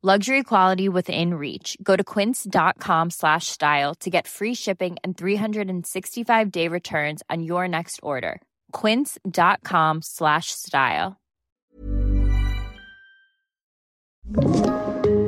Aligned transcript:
Luxury 0.00 0.44
quality 0.44 0.88
within 0.88 1.34
reach. 1.34 1.76
Go 1.82 1.96
to 1.96 2.04
quince.com 2.04 3.10
slash 3.10 3.48
style 3.48 3.96
to 3.96 4.08
get 4.10 4.28
free 4.28 4.54
shipping 4.54 4.96
and 5.02 5.16
365 5.16 6.52
day 6.52 6.68
returns 6.68 7.24
on 7.28 7.42
your 7.42 7.66
next 7.66 7.98
order. 8.00 8.40
Quince.com 8.70 9.98
slash 10.02 10.52
style. 10.52 11.16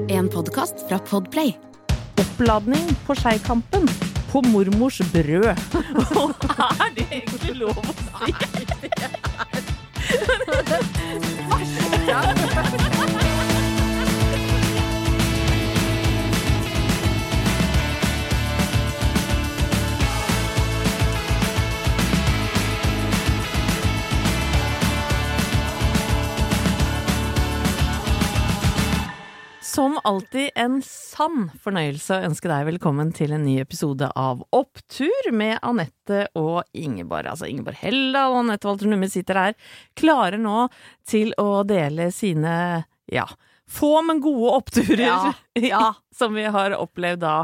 En 0.08 0.28
podkast 0.28 0.88
fra 0.88 0.98
Podplay. 0.98 1.52
Oppladning 2.20 2.96
på 3.06 3.14
Skeikampen. 3.14 3.88
På 4.32 4.42
mormors 4.42 5.00
brød. 5.12 5.44
Er 6.84 6.94
det 6.94 7.06
egentlig 7.10 7.56
lov 7.56 7.78
å 7.78 7.82
si? 12.70 12.79
Som 29.70 30.00
alltid 30.04 30.50
en 30.58 30.80
sann 30.82 31.44
fornøyelse 31.62 32.16
å 32.16 32.24
ønske 32.26 32.48
deg 32.50 32.64
velkommen 32.66 33.12
til 33.14 33.30
en 33.36 33.44
ny 33.46 33.52
episode 33.62 34.08
av 34.18 34.40
Opptur 34.56 35.28
med 35.30 35.60
Anette 35.62 36.24
og 36.34 36.64
Ingeborg. 36.74 37.28
Altså 37.30 37.46
Ingeborg 37.46 37.78
Hella 37.78 38.24
og 38.32 38.40
Anette 38.40 38.66
Walter 38.66 38.90
Numme 38.90 39.06
sitter 39.12 39.38
her, 39.38 39.54
klare 39.94 40.40
nå 40.42 40.64
til 41.06 41.30
å 41.38 41.62
dele 41.62 42.08
sine, 42.10 42.56
ja, 43.14 43.28
få, 43.70 43.92
men 44.08 44.18
gode 44.24 44.56
oppturer 44.56 45.04
Ja, 45.04 45.20
ja. 45.54 45.84
som 46.18 46.34
vi 46.34 46.48
har 46.50 46.74
opplevd 46.74 47.22
da, 47.22 47.36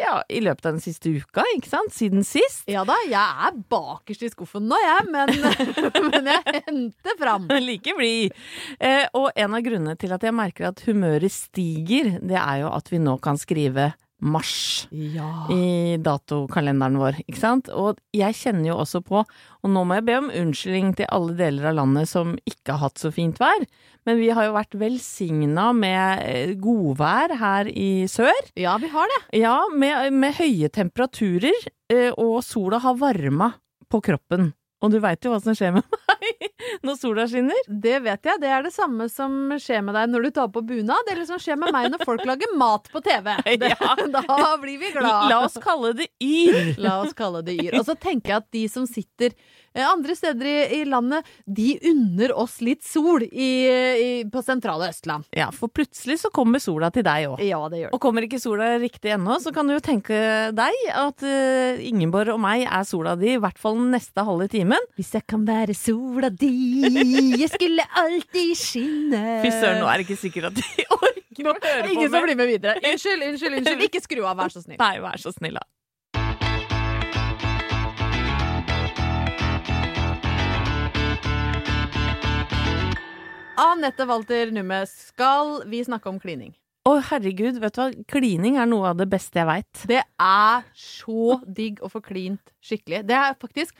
ja, 0.00 0.22
i 0.28 0.40
løpet 0.40 0.66
av 0.66 0.76
den 0.76 0.82
siste 0.82 1.10
uka, 1.12 1.44
ikke 1.56 1.68
sant? 1.68 1.92
Siden 1.92 2.24
sist. 2.24 2.64
Ja 2.70 2.84
da, 2.88 2.96
jeg 3.04 3.48
er 3.48 3.58
bakerst 3.72 4.24
i 4.24 4.30
skuffen 4.32 4.64
nå, 4.70 4.78
jeg, 4.80 5.08
men, 5.12 5.32
men 6.08 6.30
jeg 6.32 6.62
henter 6.66 7.18
fram. 7.20 7.48
Like 7.68 7.92
blid. 7.98 8.32
Eh, 8.80 9.04
og 9.18 9.30
en 9.36 9.58
av 9.58 9.64
grunnene 9.64 9.96
til 10.00 10.14
at 10.16 10.24
jeg 10.24 10.36
merker 10.36 10.70
at 10.70 10.80
humøret 10.88 11.34
stiger, 11.34 12.16
det 12.24 12.38
er 12.40 12.62
jo 12.64 12.72
at 12.72 12.88
vi 12.92 13.02
nå 13.02 13.18
kan 13.22 13.40
skrive 13.40 13.92
mars 14.22 14.86
Ja. 14.94 15.46
i 15.50 15.96
datokalenderen 15.98 16.96
vår, 17.00 17.18
ikke 17.26 17.40
sant? 17.40 17.68
Og 17.74 17.98
jeg 18.14 18.36
kjenner 18.38 18.70
jo 18.70 18.76
også 18.84 19.02
på, 19.04 19.22
og 19.26 19.70
nå 19.70 19.82
må 19.84 19.98
jeg 19.98 20.06
be 20.06 20.16
om 20.20 20.30
unnskyldning 20.30 20.94
til 21.00 21.10
alle 21.10 21.34
deler 21.38 21.70
av 21.72 21.76
landet 21.80 22.08
som 22.10 22.36
ikke 22.46 22.76
har 22.76 22.84
hatt 22.86 23.02
så 23.02 23.10
fint 23.14 23.38
vær, 23.42 23.66
men 24.06 24.18
vi 24.18 24.30
har 24.34 24.46
jo 24.48 24.54
vært 24.56 24.74
velsigna 24.78 25.68
med 25.74 26.22
eh, 26.26 26.54
godvær 26.58 27.36
her 27.38 27.68
i 27.70 28.06
sør. 28.10 28.32
ja, 28.58 28.76
vi 28.82 28.88
har 28.94 29.10
det. 29.12 29.20
Ja, 29.42 29.56
med, 29.74 30.12
med 30.14 30.34
høye 30.38 30.70
temperaturer, 30.74 31.58
eh, 31.92 32.10
og 32.16 32.42
sola 32.46 32.78
har 32.82 32.98
varma 32.98 33.52
på 33.90 34.00
kroppen. 34.02 34.52
Og 34.82 34.90
du 34.90 34.98
veit 35.02 35.22
jo 35.22 35.30
hva 35.32 35.38
som 35.42 35.54
skjer 35.54 35.72
med 35.76 35.86
meg 36.10 36.48
når 36.82 36.96
sola 36.98 37.26
skinner? 37.30 37.58
Det 37.68 38.00
vet 38.04 38.26
jeg. 38.26 38.40
Det 38.42 38.50
er 38.50 38.64
det 38.66 38.72
samme 38.74 39.06
som 39.12 39.52
skjer 39.62 39.82
med 39.86 39.94
deg 39.98 40.10
når 40.10 40.26
du 40.26 40.30
tar 40.38 40.50
på 40.54 40.62
bunad, 40.66 41.10
eller 41.12 41.26
som 41.28 41.38
skjer 41.42 41.58
med 41.60 41.70
meg 41.74 41.88
når 41.92 42.02
folk 42.06 42.24
lager 42.28 42.54
mat 42.58 42.90
på 42.92 43.02
TV. 43.04 43.30
Det, 43.62 43.72
Ja. 43.72 43.94
Da 44.12 44.56
blir 44.60 44.78
vi 44.80 44.90
glad. 44.94 45.28
La 45.30 45.40
oss 45.46 45.58
kalle 45.62 45.92
det 45.96 46.08
yr. 46.22 46.74
La 46.82 46.98
oss 47.02 47.14
kalle 47.16 47.42
det 47.46 47.54
yr. 47.62 47.78
Og 47.78 47.86
så 47.86 47.94
tenker 47.98 48.34
jeg 48.34 48.42
at 48.42 48.50
de 48.54 48.62
som 48.70 48.86
sitter 48.88 49.34
andre 49.80 50.16
steder 50.16 50.48
i, 50.48 50.56
i 50.80 50.84
landet, 50.84 51.28
de 51.46 51.78
unner 51.88 52.34
oss 52.36 52.58
litt 52.60 52.84
sol 52.84 53.24
i, 53.24 53.50
i, 53.68 54.10
på 54.28 54.42
sentrale 54.44 54.90
Østland. 54.92 55.24
Ja, 55.32 55.48
for 55.54 55.72
plutselig 55.72 56.18
så 56.20 56.30
kommer 56.34 56.60
sola 56.62 56.90
til 56.92 57.06
deg 57.06 57.30
òg. 57.30 57.40
Ja, 57.46 57.62
det 57.72 57.80
gjør 57.80 57.88
det. 57.88 57.96
Og 57.96 58.02
kommer 58.04 58.26
ikke 58.26 58.40
sola 58.42 58.74
riktig 58.82 59.14
ennå, 59.16 59.38
så 59.42 59.54
kan 59.54 59.68
du 59.68 59.76
jo 59.76 59.82
tenke 59.84 60.18
deg 60.56 60.78
at 60.92 61.24
uh, 61.24 61.82
Ingeborg 61.88 62.34
og 62.34 62.42
meg 62.42 62.66
er 62.66 62.86
sola 62.88 63.16
di, 63.18 63.32
i 63.36 63.40
hvert 63.42 63.60
fall 63.60 63.80
neste 63.92 64.26
halve 64.26 64.50
timen. 64.52 64.90
Hvis 64.98 65.14
jeg 65.16 65.26
kan 65.30 65.46
være 65.48 65.76
sola 65.78 66.28
di, 66.28 66.52
jeg 67.40 67.50
skulle 67.54 67.86
alltid 68.04 68.54
skinne. 68.58 69.24
Fy 69.44 69.52
søren, 69.56 69.80
nå 69.80 69.88
er 69.88 70.00
det 70.00 70.08
ikke 70.08 70.20
sikkert 70.26 70.52
at 70.52 70.60
de 70.60 70.88
orker 70.92 71.48
å 71.48 71.54
høre 71.54 71.60
på 71.62 71.86
meg. 71.86 71.92
Ingen 71.96 72.12
som 72.12 72.26
blir 72.26 72.38
med 72.38 72.50
videre. 72.50 72.80
Unnskyld, 72.82 73.28
unnskyld, 73.30 73.60
unnskyld. 73.60 73.86
Ikke 73.88 74.02
skru 74.04 74.24
av, 74.24 74.36
vær 74.40 74.52
så 74.52 74.64
snill. 74.64 74.80
Nei, 74.82 74.96
vær 75.04 75.22
så 75.22 75.32
snill, 75.34 75.56
da. 75.60 75.66
Anette 83.62 84.06
Walter 84.08 84.50
Numme, 84.50 84.82
skal 84.90 85.60
vi 85.70 85.84
snakke 85.86 86.10
om 86.10 86.18
klining? 86.22 86.50
Å, 86.88 86.96
herregud, 87.12 87.60
vet 87.62 87.76
du 87.76 87.78
hva? 87.78 87.88
Klining 88.10 88.56
er 88.58 88.66
noe 88.66 88.88
av 88.90 88.98
det 88.98 89.06
beste 89.10 89.38
jeg 89.38 89.46
veit. 89.46 89.82
Det 89.86 90.00
er 90.02 90.64
så 90.74 91.36
digg 91.46 91.78
å 91.78 91.90
få 91.92 92.02
klint 92.02 92.50
skikkelig. 92.64 93.04
Det 93.06 93.18
er 93.18 93.38
faktisk 93.38 93.76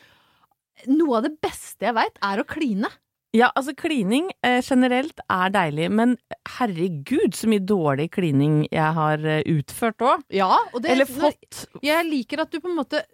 Noe 0.88 1.18
av 1.18 1.26
det 1.26 1.36
beste 1.44 1.84
jeg 1.84 1.94
veit, 1.94 2.16
er 2.24 2.40
å 2.40 2.46
kline. 2.48 2.88
Ja, 3.36 3.50
altså, 3.54 3.74
klining 3.76 4.30
eh, 4.42 4.58
generelt 4.64 5.20
er 5.30 5.52
deilig, 5.52 5.90
men 5.94 6.14
herregud, 6.56 7.36
så 7.36 7.50
mye 7.52 7.62
dårlig 7.62 8.08
klining 8.16 8.62
jeg 8.72 8.96
har 8.96 9.22
eh, 9.22 9.44
utført 9.52 10.02
òg. 10.02 10.24
Ja, 10.32 10.48
og 10.72 10.82
det, 10.82 10.94
Eller 10.96 11.06
fått. 11.06 11.66
Jeg 11.84 12.08
liker 12.08 12.42
at 12.42 12.50
du 12.50 12.58
på 12.58 12.72
en 12.72 12.80
måte 12.80 13.04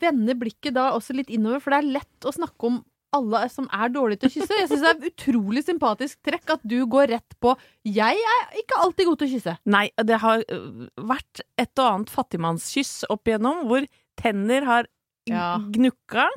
vender 0.00 0.38
blikket 0.38 0.76
da 0.76 0.90
også 0.94 1.16
litt 1.16 1.32
innover, 1.32 1.64
for 1.64 1.74
det 1.74 1.80
er 1.80 1.92
lett 1.98 2.28
å 2.28 2.34
snakke 2.36 2.68
om 2.68 2.78
alle 3.16 3.42
som 3.50 3.66
er 3.74 3.90
dårlige 3.92 4.22
til 4.22 4.30
å 4.30 4.34
kysse. 4.36 4.58
Jeg 4.60 4.68
syns 4.70 4.82
det 4.84 4.90
er 4.90 4.98
et 5.00 5.08
utrolig 5.10 5.62
sympatisk 5.66 6.18
trekk 6.26 6.52
at 6.56 6.62
du 6.66 6.78
går 6.86 7.10
rett 7.16 7.36
på 7.42 7.56
'jeg 7.84 8.16
er 8.34 8.58
ikke 8.62 8.78
alltid 8.84 9.06
god 9.06 9.18
til 9.18 9.28
å 9.28 9.32
kysse'. 9.34 9.56
Nei, 9.66 9.90
det 9.98 10.18
har 10.22 10.44
øh, 10.46 10.88
vært 10.96 11.42
et 11.58 11.78
og 11.78 11.86
annet 11.86 12.10
fattigmannskyss 12.10 13.04
opp 13.10 13.24
igjennom, 13.26 13.66
hvor 13.66 13.86
tenner 14.20 14.64
har 14.64 14.86
Ja. 15.28 15.58
gnukka, 15.58 16.28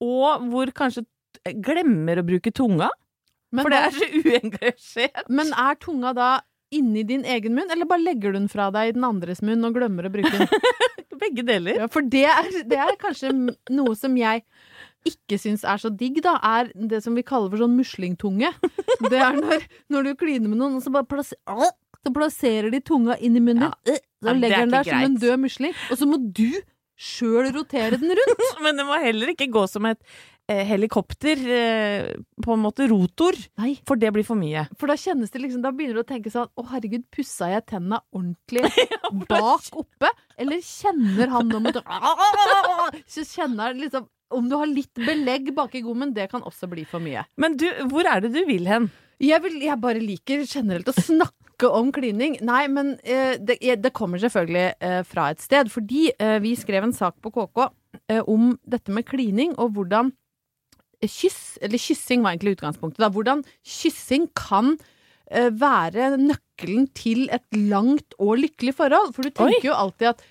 og 0.00 0.48
hvor 0.50 0.66
kanskje 0.72 1.04
glemmer 1.60 2.18
å 2.18 2.26
bruke 2.26 2.52
tunga. 2.52 2.88
Men, 3.52 3.62
for 3.62 3.70
det 3.70 3.78
er 3.78 3.90
så 3.90 4.06
uengasjert. 4.24 5.28
men 5.28 5.52
er 5.52 5.74
tunga 5.76 6.12
da 6.14 6.40
inni 6.74 7.04
din 7.06 7.22
egen 7.24 7.54
munn, 7.54 7.70
eller 7.70 7.86
bare 7.86 8.02
legger 8.02 8.32
du 8.32 8.38
den 8.40 8.48
fra 8.50 8.70
deg 8.74 8.88
i 8.88 8.92
den 8.96 9.04
andres 9.06 9.42
munn 9.42 9.64
og 9.64 9.74
glemmer 9.76 10.08
å 10.08 10.12
bruke 10.14 10.30
den? 10.30 10.48
Begge 11.24 11.44
deler. 11.46 11.76
Ja, 11.84 11.86
for 11.86 12.02
det 12.02 12.24
er, 12.26 12.48
det 12.66 12.78
er 12.82 12.96
kanskje 12.98 13.30
noe 13.70 13.94
som 13.96 14.16
jeg 14.18 14.42
ikke 15.08 15.38
syns 15.40 15.64
er 15.68 15.80
så 15.82 15.90
digg, 15.92 16.20
da, 16.24 16.36
er 16.42 16.70
det 16.74 17.02
som 17.04 17.16
vi 17.16 17.24
kaller 17.26 17.52
for 17.52 17.60
sånn 17.64 17.76
muslingtunge. 17.78 18.50
Det 19.04 19.18
er 19.20 19.36
når, 19.40 19.64
når 19.92 20.10
du 20.10 20.12
kliner 20.20 20.48
med 20.48 20.60
noen, 20.60 20.78
og 20.78 20.84
så 20.84 20.92
bare 20.94 21.08
plasser, 21.08 21.36
så 22.04 22.12
plasserer 22.14 22.70
de 22.72 22.80
tunga 22.84 23.16
inn 23.20 23.36
i 23.36 23.42
munnen 23.44 23.70
Så 23.84 23.96
Ja, 23.96 24.32
er 24.32 24.38
legger 24.40 24.64
den 24.64 24.72
der 24.72 24.84
der 24.84 24.90
som 24.92 25.08
en 25.08 25.18
død 25.20 25.42
musling. 25.44 25.74
Og 25.92 26.00
så 26.00 26.08
må 26.08 26.20
du 26.20 26.48
sjøl 26.96 27.50
rotere 27.52 27.98
den 28.00 28.14
rundt. 28.16 28.46
Men 28.64 28.78
det 28.80 28.86
må 28.88 28.96
heller 29.02 29.32
ikke 29.34 29.48
gå 29.52 29.64
som 29.68 29.84
et 29.90 29.98
eh, 30.48 30.62
helikopter, 30.68 31.40
eh, 31.58 32.10
på 32.44 32.54
en 32.54 32.62
måte 32.62 32.86
rotor, 32.88 33.36
Nei, 33.60 33.74
for 33.88 33.98
det 34.00 34.12
blir 34.14 34.24
for 34.24 34.38
mye. 34.38 34.66
for 34.78 34.92
da 34.92 34.96
kjennes 35.00 35.32
det 35.34 35.42
liksom 35.42 35.64
Da 35.64 35.72
begynner 35.74 35.98
du 35.98 36.04
å 36.04 36.08
tenke 36.08 36.30
sånn 36.32 36.48
Å, 36.54 36.66
herregud, 36.70 37.04
pussa 37.12 37.48
jeg 37.50 37.66
tenna 37.72 37.98
ordentlig 38.14 38.64
bak 39.30 39.68
oppe? 39.74 40.12
Eller 40.38 40.62
kjenner 40.64 41.32
han 41.34 41.50
nå 41.50 41.60
mot 41.66 41.80
Så 43.16 43.24
kjenner 43.26 43.72
han 43.72 43.82
liksom 43.82 44.06
Om 44.32 44.48
du 44.48 44.56
har 44.56 44.70
litt 44.70 44.94
belegg 44.96 45.52
bak 45.56 45.74
i 45.76 45.82
gommen, 45.84 46.14
det 46.16 46.30
kan 46.32 46.44
også 46.46 46.68
bli 46.70 46.86
for 46.88 47.02
mye. 47.04 47.24
Men 47.40 47.58
du, 47.60 47.66
hvor 47.90 48.06
er 48.08 48.24
det 48.24 48.32
du 48.34 48.40
vil 48.48 48.68
hen? 48.70 48.88
Jeg, 49.22 49.40
vil, 49.44 49.60
jeg 49.62 49.80
bare 49.82 50.02
liker 50.02 50.42
generelt 50.48 50.88
å 50.90 50.96
snakke 50.96 51.68
om 51.70 51.92
klining. 51.94 52.38
Nei, 52.44 52.64
men 52.72 52.96
eh, 53.04 53.36
det, 53.38 53.60
det 53.60 53.92
kommer 53.94 54.20
selvfølgelig 54.22 54.66
eh, 54.80 55.00
fra 55.06 55.28
et 55.32 55.44
sted. 55.44 55.70
Fordi 55.72 56.08
eh, 56.16 56.38
vi 56.42 56.54
skrev 56.58 56.88
en 56.88 56.96
sak 56.96 57.20
på 57.22 57.30
KK 57.36 57.68
eh, 58.10 58.22
om 58.26 58.54
dette 58.66 58.94
med 58.94 59.06
klining, 59.08 59.54
og 59.60 59.76
hvordan 59.76 60.10
kyss, 61.04 61.58
eller 61.62 61.80
kyssing 61.80 62.24
var 62.24 62.34
egentlig 62.34 62.56
utgangspunktet, 62.56 63.02
da. 63.04 63.10
Hvordan 63.12 63.44
kyssing 63.60 64.28
kan 64.38 64.74
eh, 65.30 65.50
være 65.52 66.14
nøkkelen 66.20 66.88
til 66.96 67.26
et 67.34 67.44
langt 67.70 68.16
og 68.18 68.38
lykkelig 68.40 68.74
forhold. 68.78 69.12
For 69.16 69.26
du 69.26 69.34
tenker 69.34 69.70
jo 69.70 69.76
alltid 69.78 70.14
at 70.14 70.24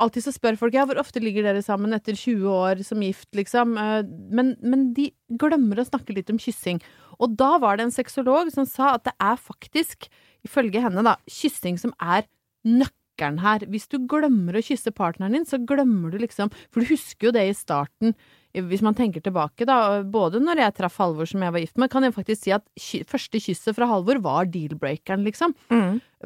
Alltid 0.00 0.24
så 0.26 0.32
spør 0.34 0.58
folk 0.60 0.74
ja, 0.76 0.84
hvor 0.88 0.98
ofte 1.00 1.22
ligger 1.22 1.46
dere 1.46 1.62
sammen 1.64 1.94
etter 1.96 2.16
20 2.18 2.46
år 2.52 2.82
som 2.86 3.02
gift, 3.04 3.28
liksom. 3.36 3.76
Eh, 3.80 4.02
Men, 4.30 4.54
men 4.62 4.92
de 4.96 5.10
glemmer 5.40 5.80
å 5.80 5.86
snakke 5.88 6.14
litt 6.16 6.30
om 6.32 6.40
kyssing. 6.40 6.80
Og 7.20 7.36
da 7.40 7.58
var 7.62 7.76
det 7.76 7.88
en 7.88 7.94
sexolog 7.94 8.50
som 8.54 8.66
sa 8.68 8.94
at 8.96 9.04
det 9.08 9.14
er 9.20 9.36
faktisk, 9.40 10.08
ifølge 10.46 10.80
henne, 10.82 11.04
da, 11.04 11.16
kyssing 11.28 11.78
som 11.80 11.92
er 12.00 12.24
nøkkelen 12.64 13.40
her. 13.44 13.66
Hvis 13.68 13.88
du 13.92 13.98
glemmer 14.08 14.56
å 14.56 14.64
kysse 14.64 14.92
partneren 14.96 15.36
din, 15.36 15.48
så 15.48 15.60
glemmer 15.60 16.12
du 16.12 16.20
liksom 16.22 16.52
For 16.70 16.80
du 16.80 16.92
husker 16.92 17.28
jo 17.28 17.34
det 17.36 17.48
i 17.50 17.56
starten. 17.56 18.14
Hvis 18.54 18.82
man 18.82 18.96
tenker 18.98 19.22
tilbake, 19.22 19.62
da, 19.68 20.00
både 20.02 20.40
når 20.42 20.58
jeg 20.64 20.74
traff 20.80 20.96
Halvor 20.98 21.28
som 21.30 21.42
jeg 21.46 21.52
var 21.54 21.62
gift 21.62 21.78
med, 21.78 21.90
kan 21.92 22.02
jeg 22.02 22.14
faktisk 22.16 22.42
si 22.42 22.50
at 22.56 22.64
første 23.06 23.38
kysset 23.44 23.76
fra 23.76 23.86
Halvor 23.86 24.18
var 24.24 24.48
deal-breakeren, 24.50 25.22
liksom. 25.28 25.54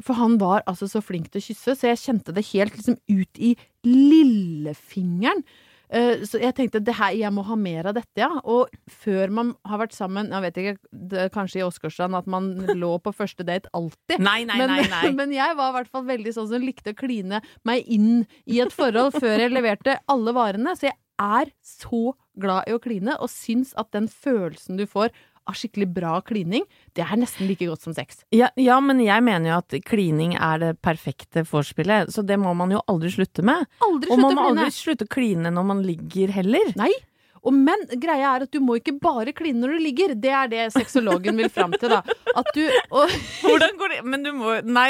For 0.01 0.17
han 0.17 0.39
var 0.41 0.63
altså 0.65 0.87
så 0.89 1.03
flink 1.05 1.29
til 1.31 1.43
å 1.43 1.45
kysse, 1.45 1.75
så 1.77 1.91
jeg 1.91 2.01
kjente 2.01 2.33
det 2.33 2.47
helt 2.53 2.73
liksom 2.79 2.97
ut 3.13 3.37
i 3.37 3.53
lillefingeren. 3.85 5.43
Eh, 5.93 6.23
Så 6.25 6.39
jeg 6.41 6.55
tenkte 6.57 6.81
det 6.81 6.95
her, 6.97 7.13
jeg 7.13 7.29
må 7.31 7.43
ha 7.45 7.55
mer 7.55 7.85
av 7.91 7.93
dette, 7.93 8.17
ja. 8.17 8.31
Og 8.43 8.73
før 8.89 9.29
man 9.29 9.51
har 9.69 9.83
vært 9.83 9.93
sammen, 9.93 10.31
jeg 10.33 10.41
vet 10.47 10.57
ikke, 10.57 10.75
det, 11.13 11.27
kanskje 11.35 11.61
i 11.61 11.65
Åsgårdstrand 11.67 12.17
at 12.17 12.25
man 12.27 12.49
lå 12.81 12.95
på 13.05 13.13
første 13.13 13.45
date 13.45 13.69
alltid. 13.77 14.17
Nei, 14.19 14.41
nei, 14.49 14.57
men, 14.57 14.73
nei, 14.73 14.89
nei. 14.95 15.11
men 15.13 15.35
jeg 15.35 15.55
var 15.59 15.69
i 15.71 15.77
hvert 15.77 15.91
fall 15.93 16.07
veldig 16.09 16.33
sånn 16.35 16.49
som 16.49 16.65
likte 16.65 16.95
å 16.95 16.97
kline 16.97 17.41
meg 17.69 17.85
inn 17.85 18.25
i 18.49 18.61
et 18.65 18.73
forhold 18.73 19.13
før 19.19 19.45
jeg 19.45 19.53
leverte 19.53 19.99
alle 20.09 20.33
varene. 20.35 20.73
Så 20.75 20.89
jeg 20.89 20.97
er 21.21 21.51
så 21.63 22.15
glad 22.39 22.67
i 22.69 22.75
å 22.75 22.81
kline, 22.81 23.15
og 23.19 23.31
syns 23.31 23.73
at 23.79 23.91
den 23.95 24.09
følelsen 24.11 24.79
du 24.79 24.85
får 24.89 25.13
av 25.45 25.57
skikkelig 25.57 25.87
bra 25.93 26.13
klining, 26.25 26.65
det 26.97 27.03
er 27.05 27.19
nesten 27.21 27.45
like 27.49 27.67
godt 27.69 27.85
som 27.85 27.93
sex. 27.95 28.23
Ja, 28.33 28.49
ja, 28.57 28.79
men 28.81 29.01
jeg 29.03 29.21
mener 29.25 29.51
jo 29.51 29.57
at 29.59 29.75
klining 29.85 30.33
er 30.33 30.61
det 30.61 30.71
perfekte 30.85 31.45
vorspielet, 31.45 32.09
så 32.13 32.25
det 32.25 32.39
må 32.41 32.55
man 32.57 32.73
jo 32.73 32.81
aldri 32.91 33.13
slutte 33.13 33.45
med. 33.45 33.67
Aldri 33.85 34.13
Og 34.13 34.23
man 34.23 34.37
må 34.37 34.47
aldri 34.49 34.71
slutte 34.73 35.05
å 35.05 35.13
kline 35.15 35.53
når 35.53 35.67
man 35.69 35.83
ligger 35.85 36.33
heller. 36.39 36.73
Nei. 36.79 36.93
Og 37.45 37.53
men 37.53 37.85
greia 38.01 38.31
er 38.35 38.45
at 38.47 38.51
du 38.51 38.59
må 38.63 38.79
ikke 38.79 38.95
bare 38.99 39.31
kline 39.37 39.59
når 39.61 39.75
du 39.75 39.83
ligger. 39.85 40.15
Det 40.17 40.31
er 40.33 40.47
det 40.51 40.63
sexologen 40.73 41.37
vil 41.37 41.49
fram 41.53 41.71
til, 41.77 41.89
da. 41.93 42.01
At 42.35 42.49
du 42.55 42.63
og, 42.89 43.09
Hvordan 43.45 43.77
går 43.77 43.93
det? 43.93 43.99
Men 44.05 44.23
du 44.25 44.31
må 44.33 44.55
Nei, 44.65 44.87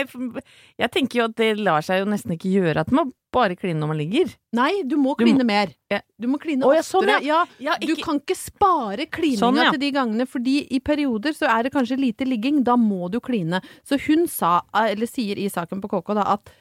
jeg 0.80 0.92
tenker 0.94 1.20
jo 1.20 1.28
at 1.30 1.36
det 1.40 1.50
lar 1.60 1.84
seg 1.86 2.00
jo 2.04 2.08
nesten 2.10 2.36
ikke 2.38 2.52
gjøre 2.54 2.86
at 2.86 2.92
man 2.96 3.12
bare 3.36 3.58
kline 3.60 3.76
når 3.82 3.90
man 3.92 3.98
ligger. 4.00 4.30
Nei, 4.56 4.70
du 4.88 4.96
må 4.96 5.12
Du 5.18 5.26
må- 5.26 5.34
kline 5.36 5.44
mer. 5.44 5.74
Du 6.18 6.28
må 6.32 6.40
kline 6.40 6.64
oftere. 6.64 6.84
sånn, 6.88 7.10
ja. 7.26 7.42
Ja, 7.60 7.76
Du 7.84 7.92
kan 8.00 8.22
ikke 8.22 8.38
spare 8.40 9.06
klininga 9.12 9.42
Sånn, 9.44 9.60
ja. 9.60 9.72
til 9.76 9.82
de 9.84 9.90
gangene, 9.92 10.24
fordi 10.26 10.62
i 10.72 10.80
perioder 10.80 11.36
så 11.36 11.50
er 11.52 11.64
det 11.68 11.74
kanskje 11.76 11.98
lite 12.00 12.24
ligging. 12.24 12.64
Da 12.64 12.78
må 12.80 13.12
du 13.12 13.20
kline. 13.20 13.60
Så 13.84 14.00
hun 14.08 14.24
sa, 14.32 14.62
eller 14.74 15.06
sier 15.12 15.36
i 15.38 15.50
saken 15.52 15.84
på 15.84 15.92
KK, 15.92 16.14
da, 16.16 16.24
at 16.38 16.54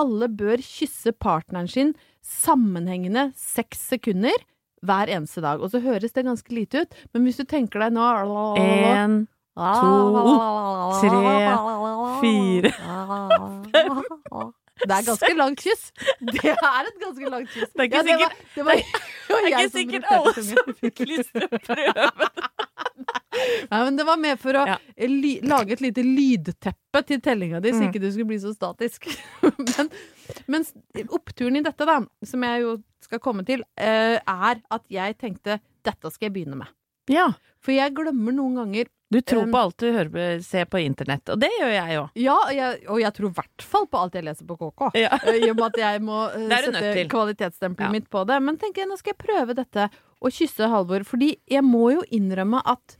alle 0.00 0.30
bør 0.32 0.56
kysse 0.64 1.12
partneren 1.20 1.68
sin 1.68 1.92
sammenhengende 2.24 3.28
seks 3.36 3.82
sekunder 3.92 4.32
hver 4.86 5.06
eneste 5.14 5.40
dag. 5.44 5.60
Og 5.62 5.70
så 5.72 5.80
høres 5.82 6.12
det 6.12 6.24
ganske 6.26 6.54
lite 6.54 6.82
ut, 6.84 6.96
men 7.14 7.26
hvis 7.26 7.38
du 7.40 7.44
tenker 7.48 7.78
deg 7.84 7.92
nå 7.96 8.02
En, 8.58 9.18
to, 9.54 9.90
tre, 11.02 11.36
fire 12.22 12.72
Det 14.82 14.94
er 14.96 15.04
ganske 15.06 15.32
langt 15.38 15.60
kyss. 15.62 15.92
Det 16.20 16.44
er 16.52 16.88
et 16.88 16.98
ganske 17.02 17.30
langt 17.30 17.50
kyss. 17.54 17.70
Det 17.72 17.80
er 17.80 17.88
ikke 17.88 18.00
Ja, 18.00 18.02
sikkert- 18.02 18.38
det 18.54 18.64
var, 18.64 18.74
Det 18.74 19.42
jeg 19.42 19.52
ikke 19.52 19.70
som 19.70 19.80
sikkert 19.80 20.04
alle 20.10 20.32
som 20.42 20.74
fikk 20.80 20.96
prøve. 21.66 22.10
Nei, 23.72 23.78
men 23.86 23.96
det 23.96 24.04
var 24.06 24.18
med 24.20 24.38
for 24.40 24.52
å 24.60 24.66
Ja. 24.68 24.76
lage 25.48 25.72
et 25.72 25.80
lite 25.80 26.02
lydteppe 26.04 27.00
til 27.06 27.20
tellinga 27.20 27.60
di, 27.62 27.70
så 27.72 27.80
Mm. 27.82 27.88
ikke 27.88 28.00
du 28.00 28.10
skulle 28.12 28.26
bli 28.28 28.38
så 28.38 28.52
statisk. 28.54 29.06
men, 29.78 29.90
mens 30.46 30.72
oppturen 31.08 31.56
i 31.56 31.62
dette, 31.62 31.86
da, 31.86 32.00
som 32.24 32.42
jeg 32.42 32.60
jo 32.62 32.82
skal 33.00 33.18
komme 33.18 33.44
til, 33.46 33.62
eh, 33.78 34.18
er 34.26 34.60
at 34.70 34.82
jeg 34.90 35.16
tenkte 35.18 35.60
dette 35.82 36.10
skal 36.12 36.28
jeg 36.28 36.34
begynne 36.34 36.56
med. 36.56 36.68
Ja. 37.08 37.32
For 37.62 37.72
jeg 37.72 37.94
glemmer 37.94 38.32
noen 38.34 38.54
ganger 38.56 38.86
Du 39.12 39.18
tror 39.20 39.44
på 39.52 39.60
alt 39.60 39.76
du 39.82 39.86
hører 39.92 40.40
ser 40.44 40.64
på 40.72 40.80
internett, 40.80 41.28
og 41.34 41.40
det 41.42 41.50
gjør 41.58 41.72
jeg 41.74 41.96
jo. 41.98 42.04
Ja, 42.22 42.36
jeg, 42.56 42.78
og 42.88 43.00
jeg 43.02 43.12
tror 43.18 43.28
i 43.28 43.34
hvert 43.36 43.66
fall 43.74 43.84
på 43.92 44.00
alt 44.00 44.16
jeg 44.16 44.24
leser 44.24 44.48
på 44.48 44.56
KK. 44.62 44.86
Ja. 44.98 45.10
Eh, 45.28 45.38
I 45.42 45.50
og 45.52 45.58
med 45.60 45.68
at 45.68 45.78
jeg 45.82 46.00
må 46.06 46.22
eh, 46.32 46.48
sette 46.64 47.04
kvalitetsstempelet 47.12 47.86
Ja. 47.88 47.92
mitt 47.92 48.08
på 48.12 48.24
det. 48.30 48.40
Men 48.42 48.56
tenker 48.62 48.82
jeg, 48.84 48.90
nå 48.90 48.96
skal 49.00 49.12
jeg 49.14 49.20
prøve 49.26 49.56
dette 49.58 49.86
og 50.22 50.32
kysse 50.32 50.68
Halvor. 50.72 51.04
Fordi 51.04 51.34
jeg 51.50 51.64
må 51.66 51.90
jo 51.98 52.02
innrømme 52.14 52.62
at 52.72 52.96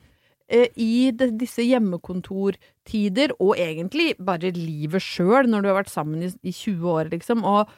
eh, 0.53 0.69
i 0.77 1.11
de, 1.17 1.31
disse 1.41 1.65
hjemmekontortider, 1.65 3.33
og 3.41 3.57
egentlig 3.61 4.13
bare 4.21 4.53
livet 4.57 5.03
sjøl, 5.03 5.49
når 5.51 5.63
du 5.65 5.71
har 5.73 5.79
vært 5.83 5.93
sammen 5.93 6.23
i, 6.27 6.31
i 6.43 6.53
20 6.53 6.89
år, 6.93 7.11
liksom, 7.15 7.45
og 7.49 7.71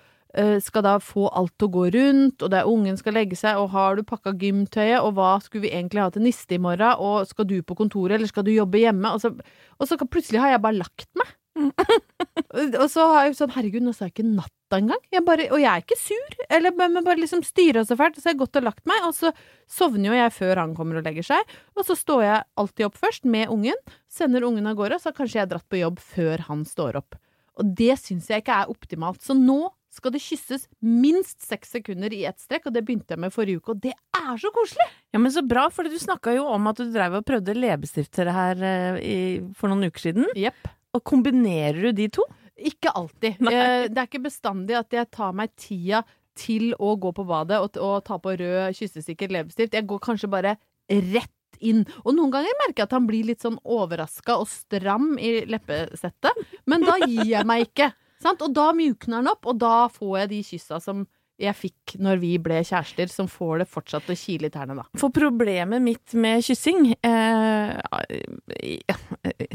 skal 0.64 0.82
da 0.82 0.96
få 0.98 1.28
alt 1.30 1.52
til 1.58 1.68
å 1.68 1.74
gå 1.76 1.84
rundt, 1.94 2.42
og 2.42 2.50
det 2.50 2.58
er 2.60 2.70
ungen 2.70 2.96
skal 2.98 3.14
legge 3.14 3.38
seg, 3.38 3.60
og 3.60 3.70
har 3.74 3.94
du 3.94 4.02
pakka 4.06 4.32
gymtøyet, 4.40 4.98
og 4.98 5.14
hva 5.18 5.36
skulle 5.44 5.68
vi 5.68 5.74
egentlig 5.74 6.02
ha 6.02 6.10
til 6.10 6.26
niste 6.26 6.56
i 6.56 6.62
morgen, 6.62 6.98
og 6.98 7.28
skal 7.30 7.46
du 7.46 7.60
på 7.62 7.76
kontoret, 7.78 8.16
eller 8.18 8.30
skal 8.30 8.46
du 8.46 8.50
jobbe 8.54 8.82
hjemme? 8.82 9.14
Og 9.14 9.22
så, 9.22 9.30
og 9.78 9.90
så 9.90 9.98
plutselig 10.02 10.42
har 10.42 10.56
jeg 10.56 10.64
bare 10.64 10.80
lagt 10.80 11.10
meg. 11.20 11.30
og 12.82 12.86
så 12.90 13.04
har 13.12 13.28
jeg 13.28 13.36
sånn, 13.38 13.52
herregud, 13.54 13.84
nå 13.86 13.92
sa 13.94 14.08
jeg 14.08 14.14
ikke 14.16 14.26
natta 14.26 14.80
engang. 14.80 15.02
Jeg 15.14 15.22
bare, 15.26 15.46
og 15.54 15.60
jeg 15.62 15.70
er 15.70 15.84
ikke 15.84 15.98
sur, 16.00 16.38
eller 16.58 16.74
men 16.78 16.98
bare 17.06 17.20
liksom 17.20 17.44
styra 17.46 17.84
så 17.86 17.96
fælt, 17.98 18.18
så 18.18 18.30
jeg 18.32 18.34
har 18.34 18.42
gått 18.42 18.58
og 18.58 18.66
lagt 18.66 18.82
meg, 18.90 19.06
og 19.06 19.14
så 19.16 19.30
sovner 19.70 20.10
jo 20.10 20.16
jeg 20.18 20.34
før 20.34 20.62
han 20.64 20.74
kommer 20.78 20.98
og 20.98 21.06
legger 21.06 21.28
seg, 21.30 21.54
og 21.78 21.86
så 21.86 21.96
står 21.98 22.24
jeg 22.26 22.42
alltid 22.60 22.88
opp 22.88 22.98
først 22.98 23.30
med 23.30 23.52
ungen, 23.54 23.78
sender 24.10 24.46
ungen 24.48 24.66
av 24.70 24.78
gårde, 24.80 24.98
så 24.98 25.12
har 25.12 25.18
kanskje 25.20 25.40
jeg 25.42 25.52
dratt 25.52 25.68
på 25.70 25.78
jobb 25.82 26.02
før 26.02 26.44
han 26.48 26.66
står 26.68 26.98
opp. 27.04 27.18
Og 27.62 27.70
det 27.78 27.94
syns 28.02 28.26
jeg 28.30 28.42
ikke 28.42 28.64
er 28.64 28.70
optimalt. 28.72 29.22
Så 29.22 29.36
nå 29.38 29.60
skal 29.94 30.14
det 30.14 30.22
kysses 30.22 30.66
minst 30.82 31.44
seks 31.44 31.74
sekunder 31.76 32.12
i 32.14 32.24
ett 32.28 32.40
strekk, 32.42 32.68
og 32.68 32.74
det 32.74 32.84
begynte 32.86 33.14
jeg 33.14 33.22
med 33.22 33.34
forrige 33.34 33.62
uke, 33.62 33.74
og 33.74 33.82
det 33.84 33.94
er 33.94 34.40
så 34.40 34.50
koselig! 34.54 34.86
Ja, 35.14 35.20
men 35.22 35.34
så 35.34 35.44
bra, 35.46 35.68
for 35.72 35.86
du 35.86 35.94
snakka 36.00 36.34
jo 36.36 36.46
om 36.50 36.70
at 36.70 36.80
du 36.80 36.88
drev 36.94 37.20
og 37.20 37.26
prøvde 37.28 37.56
leppestifter 37.56 38.30
her 38.34 38.64
eh, 38.66 38.98
i, 39.00 39.18
for 39.56 39.70
noen 39.70 39.88
uker 39.88 40.08
siden. 40.08 40.26
Yep. 40.34 40.72
Og 40.94 41.04
kombinerer 41.06 41.88
du 41.88 41.94
de 42.02 42.10
to? 42.18 42.26
Ikke 42.54 42.92
alltid. 42.94 43.40
Nei. 43.42 43.54
Eh, 43.54 43.86
det 43.90 44.02
er 44.02 44.10
ikke 44.10 44.26
bestandig 44.26 44.76
at 44.78 44.94
jeg 44.94 45.10
tar 45.14 45.34
meg 45.36 45.54
tida 45.58 46.04
til 46.38 46.72
å 46.82 46.96
gå 46.98 47.14
på 47.14 47.26
badet 47.26 47.60
og, 47.62 47.78
og 47.78 48.02
ta 48.06 48.18
på 48.18 48.34
rød 48.40 48.74
kyssesikker 48.74 49.32
leppestift. 49.34 49.74
Jeg 49.74 49.86
går 49.90 50.02
kanskje 50.02 50.30
bare 50.30 50.56
rett 50.90 51.30
inn. 51.64 51.84
Og 52.02 52.16
noen 52.16 52.32
ganger 52.34 52.56
merker 52.62 52.82
jeg 52.82 52.88
at 52.88 52.96
han 52.96 53.06
blir 53.08 53.28
litt 53.28 53.44
sånn 53.44 53.60
overraska 53.62 54.38
og 54.42 54.48
stram 54.50 55.14
i 55.22 55.36
leppesettet, 55.50 56.42
men 56.70 56.86
da 56.86 56.98
gir 57.04 57.28
jeg 57.30 57.46
meg 57.48 57.68
ikke. 57.68 57.92
Sant? 58.22 58.42
Og 58.42 58.52
da 58.54 58.72
mjukner 58.72 59.16
han 59.22 59.28
opp, 59.28 59.46
og 59.46 59.58
da 59.58 59.88
får 59.88 60.18
jeg 60.20 60.28
de 60.28 60.42
kyssa 60.42 60.80
som 60.82 61.06
jeg 61.36 61.50
fikk 61.58 61.96
når 61.98 62.20
vi 62.22 62.36
ble 62.38 62.60
kjærester, 62.62 63.08
som 63.10 63.26
får 63.26 63.58
det 63.64 63.68
fortsatt 63.68 64.06
å 64.06 64.14
kile 64.14 64.46
i 64.46 64.50
tærne, 64.54 64.76
da. 64.78 64.84
For 65.00 65.10
problemet 65.10 65.82
mitt 65.82 66.14
med 66.14 66.44
kyssing 66.46 66.92
eh, 67.02 67.74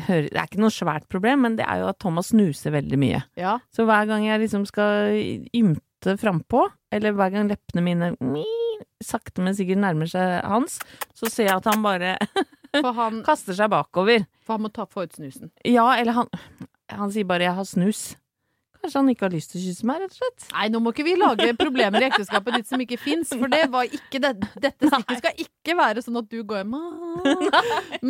hører- 0.07 0.29
Det 0.29 0.35
er 0.35 0.47
ikke 0.47 0.59
noe 0.59 0.69
svært 0.75 1.07
problem, 1.07 1.41
men 1.41 1.55
det 1.55 1.65
er 1.65 1.79
jo 1.79 1.87
at 1.87 1.99
Thomas 1.99 2.27
snuser 2.33 2.71
veldig 2.71 2.99
mye. 2.99 3.23
Ja. 3.37 3.59
Så 3.71 3.85
hver 3.85 4.07
gang 4.07 4.25
jeg 4.25 4.41
liksom 4.41 4.65
skal 4.67 5.15
ymte 5.55 6.17
frampå, 6.19 6.67
eller 6.91 7.11
hver 7.13 7.31
gang 7.31 7.47
leppene 7.49 7.81
mine 7.83 8.11
sakte, 9.01 9.39
men 9.41 9.53
sikkert 9.55 9.79
nærmer 9.79 10.07
seg 10.09 10.43
hans, 10.43 10.79
så 11.15 11.29
ser 11.31 11.47
jeg 11.47 11.55
at 11.55 11.65
han 11.65 11.81
bare 11.81 12.17
han, 12.99 13.23
kaster 13.23 13.53
seg 13.55 13.69
bakover. 13.71 14.25
for 14.43 14.53
han 14.57 14.61
må 14.67 14.71
ta, 14.73 14.85
få 14.85 15.03
ut 15.07 15.13
snusen. 15.15 15.51
Ja, 15.63 15.93
eller 15.95 16.11
han 16.13 16.27
Han 16.89 17.11
sier 17.11 17.23
bare 17.23 17.43
'jeg 17.45 17.53
har 17.53 17.63
snus'. 17.63 18.15
Kanskje 18.79 19.01
han 19.01 19.11
ikke 19.11 19.25
har 19.27 19.33
lyst 19.35 19.51
til 19.51 19.59
å 19.59 19.63
kysse 19.65 19.87
meg, 19.89 20.03
rett 20.03 20.13
og 20.15 20.21
slett. 20.21 20.45
Nei, 20.53 20.67
nå 20.71 20.79
må 20.83 20.93
ikke 20.93 21.07
vi 21.07 21.17
lage 21.19 21.49
problemer 21.59 21.99
i 22.05 22.07
ekteskapet 22.07 22.59
ditt 22.59 22.69
som 22.69 22.83
ikke 22.83 22.99
fins, 23.01 23.33
for 23.35 23.51
det 23.51 23.65
var 23.73 23.89
ikke 23.91 24.21
det. 24.23 24.35
Dette 24.55 24.87
stikket 24.87 25.19
skal 25.19 25.43
ikke 25.43 25.75
være 25.79 26.05
sånn 26.05 26.21
at 26.21 26.31
du 26.31 26.39
går 26.47 26.63
hjem 26.63 26.77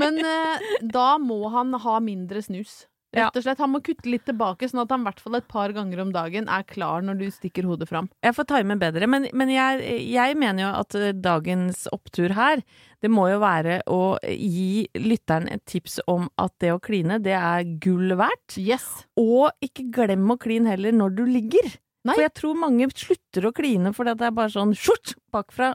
Men 0.03 0.21
eh, 0.21 0.69
da 0.85 1.09
må 1.21 1.41
han 1.55 1.73
ha 1.73 1.97
mindre 2.03 2.43
snus. 2.45 2.83
Rett 3.09 3.37
og 3.39 3.41
slett, 3.41 3.57
Han 3.57 3.71
må 3.73 3.81
kutte 3.81 4.09
litt 4.11 4.27
tilbake, 4.27 4.67
sånn 4.69 4.83
at 4.83 4.91
han 4.93 5.01
i 5.01 5.07
hvert 5.07 5.21
fall 5.23 5.39
et 5.39 5.47
par 5.49 5.73
ganger 5.73 6.03
om 6.03 6.11
dagen 6.13 6.49
er 6.51 6.65
klar 6.69 7.01
når 7.05 7.17
du 7.17 7.25
stikker 7.33 7.65
hodet 7.65 7.89
fram. 7.89 8.09
Jeg 8.21 8.35
får 8.37 8.49
time 8.51 8.77
bedre, 8.81 9.09
men, 9.09 9.25
men 9.33 9.49
jeg, 9.53 9.81
jeg 10.13 10.37
mener 10.37 10.67
jo 10.67 10.69
at 10.83 10.97
eh, 10.99 11.15
dagens 11.17 11.87
opptur 11.95 12.35
her, 12.37 12.61
det 13.03 13.11
må 13.11 13.29
jo 13.31 13.39
være 13.41 13.79
å 13.87 14.17
gi 14.27 14.87
lytteren 14.99 15.47
et 15.51 15.63
tips 15.69 15.99
om 16.11 16.27
at 16.41 16.53
det 16.59 16.73
å 16.75 16.81
kline, 16.83 17.19
det 17.23 17.35
er 17.37 17.67
gull 17.83 18.15
verdt. 18.19 18.57
Yes. 18.59 18.87
Og 19.19 19.53
ikke 19.63 19.87
glem 19.95 20.27
å 20.33 20.39
kline 20.39 20.73
heller 20.73 20.95
når 20.95 21.15
du 21.15 21.23
ligger. 21.29 21.69
Nei. 22.07 22.15
For 22.15 22.23
jeg 22.23 22.35
tror 22.39 22.59
mange 22.59 22.87
slutter 22.95 23.49
å 23.49 23.55
kline 23.55 23.91
fordi 23.95 24.15
det 24.19 24.29
er 24.29 24.35
bare 24.35 24.53
sånn 24.53 24.75
skjort 24.77 25.15
bakfra. 25.33 25.73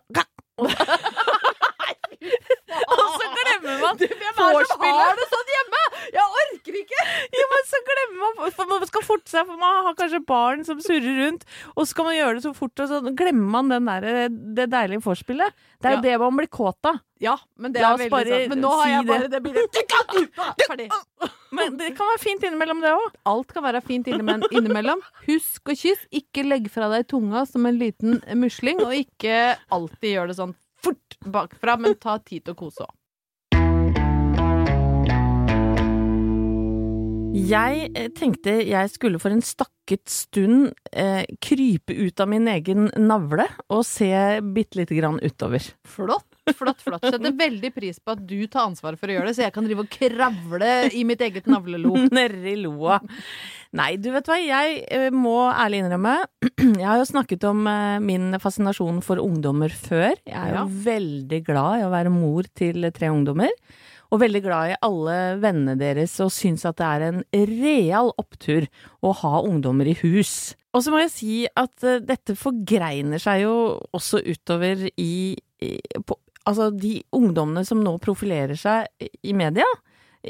Og, 0.61 0.69
og 2.95 3.05
så 3.15 3.29
glemmer 3.37 3.81
man 3.83 3.99
vorspielet. 4.39 5.21
det 5.21 5.27
sånn 5.31 5.53
hjemme?! 5.55 5.83
Jeg 6.15 6.27
orker 6.43 6.79
ikke! 6.81 7.05
Ja, 7.39 7.47
men 7.53 7.65
så 7.71 7.81
glemmer 7.89 8.35
man 8.41 8.53
For 8.59 8.71
man 8.71 8.87
skal 8.89 9.05
forte 9.07 9.31
seg, 9.33 9.47
for 9.49 9.61
man 9.61 9.81
har 9.89 9.97
kanskje 9.99 10.21
barn 10.29 10.65
som 10.67 10.81
surrer 10.85 11.19
rundt, 11.25 11.47
og 11.75 11.85
så 11.85 11.89
skal 11.93 12.09
man 12.11 12.19
gjøre 12.19 12.39
det 12.39 12.45
så 12.47 12.55
fort, 12.57 12.85
og 12.85 12.91
så 12.91 13.01
glemmer 13.17 13.51
man 13.57 13.73
den 13.73 13.89
der, 13.91 14.29
det 14.59 14.69
deilige 14.73 15.05
vorspielet. 15.05 15.55
Det 15.81 15.91
er 15.91 15.97
jo 15.99 16.01
Ja. 16.01 16.05
det 16.09 16.19
man 16.25 16.39
blir 16.41 16.49
kåt 16.49 16.91
av. 16.91 17.01
Ja, 17.23 17.37
men 17.57 17.73
det 17.73 17.81
La 17.81 17.93
er 17.95 18.01
veldig 18.03 18.11
bare 18.13 18.33
sant. 18.35 18.49
Men 18.53 18.61
nå 18.61 18.71
har 18.75 18.85
si 18.85 18.91
jeg 18.93 19.07
bare 19.09 19.29
det. 19.29 19.31
det 19.31 19.43
bildet 19.45 20.65
Ferdig. 20.69 20.89
Men 21.55 21.77
det 21.79 21.93
kan 21.97 22.09
være 22.11 22.21
fint 22.21 22.43
innimellom, 22.45 22.81
det 22.83 22.91
òg. 22.93 23.15
Alt 23.31 23.53
kan 23.55 23.63
være 23.65 23.81
fint 23.87 24.09
innimellom. 24.11 25.01
Husk 25.29 25.71
å 25.71 25.77
kysse. 25.79 26.09
Ikke 26.13 26.43
legg 26.45 26.67
fra 26.75 26.89
deg 26.93 27.07
tunga 27.09 27.45
som 27.47 27.65
en 27.71 27.79
liten 27.79 28.19
musling, 28.41 28.83
og 28.83 28.93
ikke 28.99 29.55
alltid 29.73 30.11
gjør 30.17 30.33
det 30.33 30.37
sånn 30.41 30.55
fort 30.85 31.19
bakfra, 31.25 31.79
men 31.81 31.97
ta 32.01 32.19
tid 32.21 32.45
til 32.45 32.55
å 32.57 32.61
kose 32.67 32.85
òg. 32.87 32.93
Jeg 37.35 37.89
eh, 37.99 38.11
tenkte 38.15 38.53
jeg 38.63 38.91
skulle 38.93 39.19
for 39.19 39.35
en 39.35 39.43
stakket 39.43 40.07
stund 40.11 40.71
eh, 40.95 41.25
krype 41.43 41.97
ut 41.97 42.23
av 42.23 42.31
min 42.31 42.47
egen 42.49 42.87
navle 42.95 43.49
og 43.75 43.83
se 43.89 44.13
bitte 44.55 44.79
lite 44.79 44.95
grann 44.95 45.19
utover. 45.19 45.67
Flott, 45.83 46.29
flott, 46.53 46.83
flott. 46.85 47.05
Setter 47.07 47.33
veldig 47.45 47.71
pris 47.75 48.01
på 48.01 48.13
at 48.15 48.25
du 48.29 48.37
tar 48.47 48.69
ansvaret 48.69 49.01
for 49.01 49.09
å 49.09 49.17
gjøre 49.17 49.31
det, 49.31 49.37
så 49.39 49.47
jeg 49.47 49.55
kan 49.57 49.65
drive 49.69 49.85
og 49.87 49.93
kravle 49.95 50.73
i 50.93 51.05
mitt 51.09 51.23
eget 51.25 51.49
navlelo. 51.51 51.95
Nedi 52.15 52.57
loa. 52.65 52.99
Nei, 53.75 53.95
du 53.99 54.11
vet 54.15 54.29
hva, 54.31 54.37
jeg 54.39 54.83
eh, 54.95 55.09
må 55.11 55.49
ærlig 55.51 55.81
innrømme 55.83 56.13
Jeg 56.79 56.85
har 56.87 57.01
jo 57.01 57.09
snakket 57.09 57.43
om 57.49 57.65
eh, 57.67 57.97
min 58.05 58.37
fascinasjon 58.39 59.01
for 59.03 59.19
ungdommer 59.23 59.73
før. 59.75 60.13
Jeg 60.29 60.37
er 60.39 60.53
jo 60.53 60.61
Ja. 60.61 60.69
veldig 60.93 61.41
glad 61.49 61.81
i 61.81 61.89
å 61.89 61.91
være 61.95 62.13
mor 62.15 62.47
til 62.55 62.87
tre 62.95 63.11
ungdommer. 63.11 63.51
Og 64.15 64.21
veldig 64.23 64.43
glad 64.45 64.71
i 64.71 64.77
alle 64.87 65.15
vennene 65.43 65.75
deres 65.81 66.13
og 66.23 66.31
syns 66.31 66.63
at 66.69 66.77
det 66.79 66.87
er 66.87 67.07
en 67.09 67.23
real 67.51 68.13
opptur 68.21 68.69
å 69.03 69.11
ha 69.25 69.41
ungdommer 69.43 69.89
i 69.91 69.97
hus. 70.05 70.53
Og 70.75 70.85
så 70.85 70.93
må 70.95 71.01
jeg 71.03 71.11
si 71.17 71.35
at 71.51 71.83
eh, 71.87 71.99
dette 72.05 72.37
forgreiner 72.39 73.19
seg 73.23 73.43
jo 73.43 73.57
også 73.97 74.23
utover 74.23 74.87
i, 74.95 75.35
i 75.67 75.73
på, 76.07 76.15
Altså 76.47 76.71
de 76.77 76.99
ungdommene 77.17 77.65
som 77.65 77.81
nå 77.85 77.97
profilerer 78.05 78.57
seg 78.61 78.89
i- 79.25 79.33
media. 79.33 79.65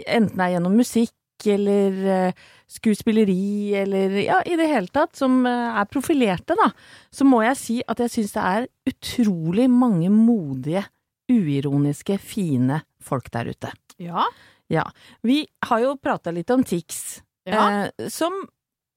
Enten 0.06 0.36
det 0.38 0.44
er 0.46 0.52
gjennom 0.56 0.76
musikk 0.78 1.12
eller 1.50 1.96
eh, 2.08 2.32
skuespilleri 2.70 3.74
eller 3.82 4.14
ja, 4.22 4.36
i 4.46 4.54
det 4.56 4.68
hele 4.70 4.88
tatt, 4.94 5.16
som 5.18 5.40
eh, 5.46 5.78
er 5.80 5.88
profilerte, 5.90 6.54
da, 6.58 6.68
så 7.12 7.26
må 7.26 7.42
jeg 7.44 7.58
si 7.58 7.76
at 7.90 7.98
jeg 8.04 8.12
syns 8.14 8.32
det 8.36 8.44
er 8.52 8.68
utrolig 8.90 9.66
mange 9.70 10.08
modige, 10.14 10.84
uironiske, 11.30 12.18
fine 12.22 12.80
folk 13.02 13.30
der 13.34 13.50
ute. 13.52 13.70
Ja. 14.02 14.26
Ja. 14.72 14.86
Vi 15.26 15.42
har 15.68 15.82
jo 15.82 15.96
prata 16.00 16.32
litt 16.34 16.50
om 16.54 16.62
Tix, 16.64 17.20
ja. 17.48 17.66
eh, 17.90 18.08
som 18.12 18.32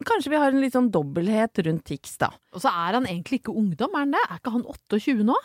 kanskje 0.07 0.29
vi 0.29 0.37
har 0.39 0.53
en 0.53 0.61
litt 0.61 0.75
sånn 0.77 0.91
dobbelthet 0.93 1.63
rundt 1.65 1.83
Tix, 1.89 2.17
da. 2.21 2.29
Og 2.53 2.61
så 2.63 2.69
er 2.71 2.99
han 2.99 3.07
egentlig 3.09 3.41
ikke 3.41 3.55
ungdom, 3.57 3.95
er 3.97 4.05
han 4.05 4.13
det? 4.15 4.23
Er 4.29 4.39
ikke 4.41 4.53
han 4.53 4.65
28 4.69 5.25
nå? 5.27 5.37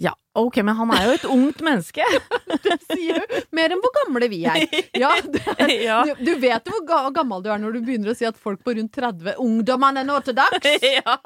Ja, 0.00 0.14
ok, 0.38 0.56
men 0.64 0.76
han 0.78 0.90
er 0.96 1.02
jo 1.04 1.14
et 1.18 1.24
ungt 1.28 1.58
menneske. 1.66 2.04
Det 2.64 2.76
sier 2.86 3.18
jo 3.20 3.40
mer 3.56 3.74
enn 3.74 3.82
hvor 3.82 3.92
gamle 3.98 4.28
vi 4.32 4.38
er. 4.48 4.62
Ja, 4.96 5.10
er, 5.58 5.72
ja. 5.90 5.98
du, 6.08 6.22
du 6.24 6.30
vet 6.40 6.64
jo 6.70 6.78
hvor 6.78 6.86
ga- 6.88 7.10
gammel 7.18 7.42
du 7.44 7.50
er 7.52 7.60
når 7.60 7.76
du 7.76 7.80
begynner 7.84 8.14
å 8.14 8.16
si 8.16 8.24
at 8.28 8.38
folk 8.40 8.62
på 8.64 8.72
rundt 8.78 8.94
30 8.96 9.36
Ungdommene 9.44 10.04
nå 10.08 10.16
til 10.24 10.38
dags! 10.38 10.70
ja. 10.96 11.18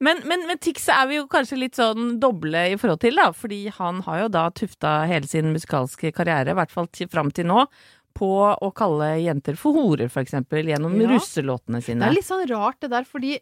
Men, 0.00 0.22
men 0.30 0.46
med 0.48 0.62
Tix 0.64 0.88
er 0.92 1.10
vi 1.10 1.18
jo 1.20 1.26
kanskje 1.30 1.58
litt 1.60 1.76
sånn 1.76 2.16
doble 2.22 2.64
i 2.72 2.78
forhold 2.80 3.02
til, 3.04 3.20
da. 3.20 3.28
Fordi 3.36 3.60
han 3.76 4.00
har 4.08 4.24
jo 4.24 4.32
da 4.38 4.46
tufta 4.56 4.94
hele 5.10 5.28
sin 5.28 5.52
musikalske 5.52 6.12
karriere, 6.16 6.54
i 6.54 6.58
hvert 6.58 6.72
fall 6.72 6.88
fram 7.12 7.32
til 7.36 7.48
nå, 7.52 7.66
på 8.18 8.28
å 8.50 8.72
kalle 8.74 9.12
jenter 9.22 9.60
for 9.60 9.76
horer, 9.76 10.08
for 10.10 10.24
eksempel, 10.24 10.66
gjennom 10.72 10.96
Ja. 10.98 11.12
russelåtene 11.12 11.84
Det 11.84 11.94
er 12.00 12.16
litt 12.16 12.26
sånn 12.26 12.48
rart 12.50 12.80
det 12.82 12.90
der, 12.96 13.04
fordi 13.06 13.36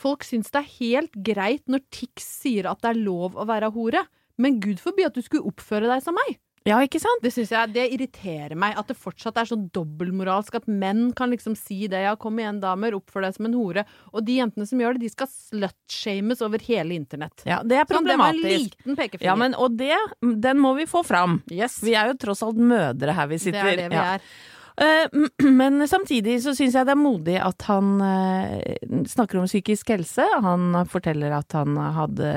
folk 0.00 0.24
syns 0.26 0.50
det 0.50 0.62
er 0.64 0.70
helt 0.80 1.16
greit 1.30 1.66
når 1.70 1.84
Tix 1.94 2.24
sier 2.42 2.70
at 2.72 2.80
det 2.82 2.94
er 2.94 3.02
lov 3.04 3.36
å 3.36 3.46
være 3.48 3.70
hore. 3.76 4.06
Men 4.40 4.56
gud 4.62 4.80
forby 4.80 5.04
at 5.04 5.16
du 5.16 5.20
skulle 5.22 5.44
oppføre 5.50 5.90
deg 5.90 6.00
som 6.04 6.16
meg. 6.16 6.38
Ja, 6.68 6.76
ikke 6.84 7.00
sant? 7.00 7.22
Det 7.24 7.30
synes 7.32 7.48
jeg, 7.54 7.70
det 7.72 7.86
irriterer 7.94 8.52
meg 8.60 8.74
at 8.76 8.90
det 8.90 8.96
fortsatt 9.00 9.38
er 9.40 9.48
sånn 9.48 9.62
dobbeltmoralsk 9.72 10.58
at 10.58 10.66
menn 10.68 11.06
kan 11.16 11.32
liksom 11.32 11.54
si 11.56 11.86
det. 11.88 12.02
Ja, 12.04 12.12
kom 12.20 12.36
igjen, 12.40 12.58
damer, 12.60 12.92
oppfør 12.98 13.24
deg 13.24 13.36
som 13.38 13.48
en 13.48 13.56
hore. 13.56 13.86
Og 14.12 14.26
de 14.28 14.36
jentene 14.42 14.68
som 14.68 14.82
gjør 14.82 14.98
det, 14.98 15.06
de 15.06 15.12
skal 15.14 15.30
slutshames 15.32 16.42
over 16.44 16.60
hele 16.68 16.94
internett. 17.00 17.44
Ja, 17.48 17.62
det 17.64 17.80
er 17.80 17.88
problematisk. 17.88 18.36
Sånn, 18.36 18.44
det 18.44 18.44
var 18.44 18.52
en 18.52 18.64
liten 18.66 19.00
pekefinger. 19.00 19.28
Ja, 19.30 19.36
men, 19.40 19.56
og 19.56 19.76
det, 19.80 19.96
den 20.44 20.60
må 20.60 20.74
vi 20.78 20.86
få 20.90 21.00
fram. 21.06 21.40
yes. 21.50 21.80
Vi 21.84 21.96
er 21.96 22.12
jo 22.12 22.18
tross 22.26 22.44
alt 22.46 22.60
mødre 22.60 23.16
her 23.16 23.30
vi 23.32 23.40
sitter. 23.40 23.62
det 23.64 23.72
er 23.72 23.82
det 23.86 23.90
vi 23.94 24.00
Ja. 24.00 24.14
er. 24.18 24.30
Eh, 24.76 25.06
Men 25.60 25.82
samtidig 25.88 26.40
så 26.44 26.54
syns 26.56 26.76
jeg 26.76 26.88
det 26.88 26.94
er 26.94 27.00
modig 27.00 27.36
at 27.42 27.66
han 27.68 27.98
eh, 28.04 28.78
snakker 29.10 29.40
om 29.40 29.48
psykisk 29.50 29.92
helse. 29.94 30.26
Han 30.44 30.74
forteller 30.90 31.34
at 31.40 31.56
han 31.56 31.78
hadde 31.96 32.32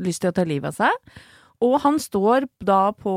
lyst 0.00 0.24
til 0.24 0.32
å 0.32 0.36
ta 0.36 0.46
livet 0.48 0.72
av 0.72 0.84
seg. 0.84 1.16
Og 1.64 1.78
han 1.84 2.00
står 2.02 2.48
da 2.66 2.90
på 2.96 3.14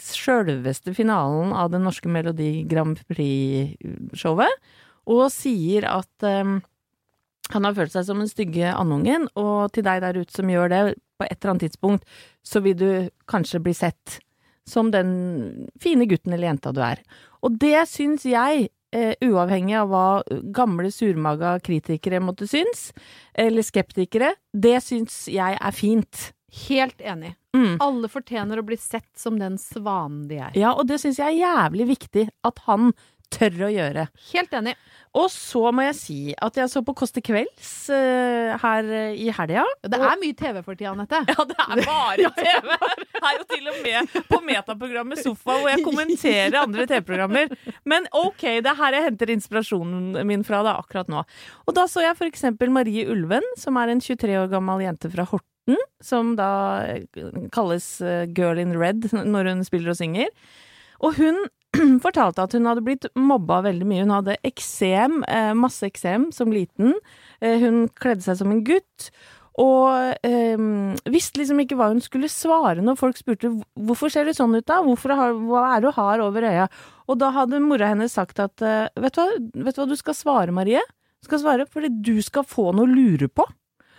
sjølveste 0.00 0.94
finalen 0.96 1.52
av 1.52 1.72
det 1.72 1.82
norske 1.82 2.08
Melodi 2.08 2.62
Grand 2.70 3.00
Prix-showet 3.10 4.76
og 5.10 5.24
sier 5.34 5.86
at 5.90 6.26
eh, 6.26 6.58
han 7.50 7.66
har 7.66 7.76
følt 7.76 7.94
seg 7.94 8.06
som 8.06 8.20
den 8.22 8.30
stygge 8.30 8.70
andungen, 8.70 9.26
og 9.38 9.72
til 9.74 9.86
deg 9.86 10.02
der 10.04 10.20
ute 10.20 10.34
som 10.34 10.50
gjør 10.50 10.70
det 10.70 10.82
på 11.18 11.26
et 11.26 11.36
eller 11.40 11.54
annet 11.54 11.66
tidspunkt, 11.66 12.04
så 12.46 12.62
vil 12.64 12.76
du 12.78 12.90
kanskje 13.30 13.62
bli 13.64 13.74
sett 13.76 14.20
som 14.70 14.92
den 14.94 15.68
fine 15.82 16.06
gutten 16.10 16.34
eller 16.34 16.52
jenta 16.52 16.72
du 16.74 16.82
er. 16.84 17.02
Og 17.44 17.56
det 17.60 17.86
syns 17.90 18.26
jeg, 18.28 18.68
eh, 18.94 19.14
uavhengig 19.24 19.76
av 19.80 19.90
hva 19.90 20.06
gamle 20.54 20.90
surmaga 20.94 21.58
kritikere 21.64 22.22
måtte 22.22 22.48
synes, 22.50 22.90
eller 23.34 23.66
skeptikere, 23.66 24.34
det 24.52 24.78
syns 24.84 25.24
jeg 25.30 25.58
er 25.60 25.76
fint. 25.76 26.30
Helt 26.68 27.00
enig. 27.00 27.36
Mm. 27.54 27.78
Alle 27.82 28.10
fortjener 28.10 28.60
å 28.60 28.66
bli 28.66 28.76
sett 28.78 29.10
som 29.18 29.38
den 29.38 29.58
svanen 29.58 30.26
de 30.30 30.40
er. 30.42 30.58
Ja, 30.58 30.74
og 30.74 30.86
det 30.90 31.00
syns 31.02 31.18
jeg 31.18 31.34
er 31.34 31.42
jævlig 31.44 31.88
viktig 31.94 32.28
at 32.46 32.62
han 32.66 32.92
tør 33.32 33.66
å 33.68 33.70
gjøre. 33.72 34.06
Helt 34.32 34.56
enig. 34.60 34.76
Og 35.18 35.26
så 35.32 35.72
må 35.74 35.82
jeg 35.88 35.96
si 35.98 36.18
at 36.38 36.58
jeg 36.60 36.70
så 36.70 36.84
på 36.86 36.94
Kåss 36.94 37.10
til 37.16 37.24
kvelds 37.26 37.70
uh, 37.90 38.54
her 38.62 38.90
eh, 38.94 39.16
i 39.18 39.26
helga. 39.34 39.64
Det 39.82 39.98
er 39.98 40.20
mye 40.20 40.36
TV 40.38 40.60
for 40.62 40.78
tida, 40.78 40.92
Anette. 40.92 41.18
Ja, 41.30 41.46
det 41.48 41.56
er 41.58 41.82
bare 41.82 42.30
TV! 42.38 42.76
Her 43.20 43.40
og 43.40 43.40
jo 43.40 43.46
til 43.50 43.72
og 43.72 43.80
med 43.82 44.14
på 44.30 44.40
metaprogrammet 44.46 45.22
Sofa 45.24 45.56
hvor 45.58 45.70
jeg 45.72 45.82
kommenterer 45.82 46.60
andre 46.62 46.86
TV-programmer. 46.86 47.50
Men 47.90 48.06
ok, 48.14 48.46
det 48.62 48.70
er 48.70 48.78
her 48.78 48.98
jeg 48.98 49.08
henter 49.08 49.34
inspirasjonen 49.34 50.20
min 50.30 50.46
fra 50.46 50.62
da, 50.66 50.78
akkurat 50.78 51.10
nå. 51.10 51.24
Og 51.66 51.76
da 51.76 51.88
så 51.90 52.04
jeg 52.06 52.18
for 52.18 52.30
eksempel 52.30 52.70
Marie 52.72 53.08
Ulven, 53.10 53.46
som 53.58 53.78
er 53.82 53.90
en 53.90 54.02
23 54.04 54.38
år 54.44 54.50
gammel 54.54 54.86
jente 54.86 55.10
fra 55.10 55.26
Horten, 55.26 55.80
som 56.04 56.36
da 56.38 56.52
eh, 56.86 57.30
kalles 57.54 57.96
eh, 57.98 58.28
Girl 58.30 58.62
in 58.62 58.78
Red 58.78 59.10
når 59.34 59.56
hun 59.56 59.66
spiller 59.66 59.96
og 59.96 59.98
synger. 59.98 60.30
Og 61.02 61.18
hun 61.18 61.48
fortalte 62.04 62.44
at 62.44 62.54
hun 62.56 62.68
hadde 62.68 62.84
blitt 62.86 63.08
mobba 63.18 63.60
veldig 63.66 63.86
mye. 63.88 64.04
Hun 64.04 64.14
hadde 64.18 64.38
eksem, 64.46 65.20
eh, 65.28 65.52
masse 65.58 65.86
eksem 65.86 66.30
som 66.34 66.52
liten. 66.54 66.96
Eh, 67.40 67.60
hun 67.62 67.84
kledde 68.00 68.26
seg 68.26 68.40
som 68.40 68.50
en 68.52 68.64
gutt. 68.66 69.10
Og 69.60 70.14
eh, 70.24 70.60
visste 71.10 71.40
liksom 71.40 71.60
ikke 71.62 71.76
hva 71.78 71.90
hun 71.90 72.00
skulle 72.02 72.30
svare 72.32 72.80
når 72.84 72.96
folk 73.00 73.18
spurte 73.18 73.50
hvorfor 73.74 74.12
ser 74.12 74.28
du 74.28 74.32
sånn 74.36 74.54
ut 74.56 74.66
da, 74.68 74.78
hvorfor 74.86 75.12
har, 75.18 75.34
hva 75.34 75.64
er 75.74 75.82
det 75.82 75.90
du 75.90 75.98
har 75.98 76.22
over 76.24 76.46
øya? 76.48 76.68
Og 77.10 77.18
da 77.20 77.32
hadde 77.34 77.60
mora 77.64 77.90
hennes 77.90 78.14
sagt 78.14 78.40
at 78.40 78.62
eh, 78.64 78.86
vet, 78.96 79.18
du 79.18 79.20
hva, 79.20 79.64
vet 79.66 79.76
du 79.76 79.82
hva 79.82 79.88
du 79.90 79.96
skal 79.98 80.16
svare, 80.16 80.54
Marie? 80.54 80.82
Du 81.20 81.28
skal 81.28 81.42
svare 81.42 81.66
fordi 81.68 81.90
du 82.00 82.14
skal 82.24 82.46
få 82.48 82.70
noe 82.72 82.86
å 82.86 82.94
lure 82.94 83.28
på. 83.28 83.44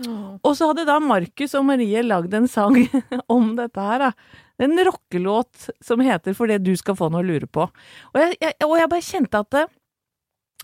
Og 0.08 0.55
så 0.58 0.70
hadde 0.70 0.88
da 0.88 0.98
Markus 1.03 1.55
og 1.58 1.65
Marie 1.67 2.03
lagd 2.05 2.34
en 2.38 2.48
sang 2.51 2.77
om 3.36 3.53
dette 3.60 3.86
her, 3.86 4.08
da. 4.08 4.39
En 4.62 4.77
rockelåt 4.86 5.70
som 5.81 6.01
heter 6.05 6.36
'For 6.38 6.46
det 6.48 6.60
du 6.62 6.75
skal 6.77 6.96
få 6.98 7.10
noe 7.10 7.24
å 7.24 7.25
lure 7.25 7.48
på'. 7.50 7.65
Og 8.13 8.20
jeg, 8.22 8.38
jeg, 8.41 8.53
og 8.67 8.77
jeg 8.77 8.91
bare 8.91 9.08
kjente 9.08 9.41
at 9.41 9.50
det, 9.55 9.63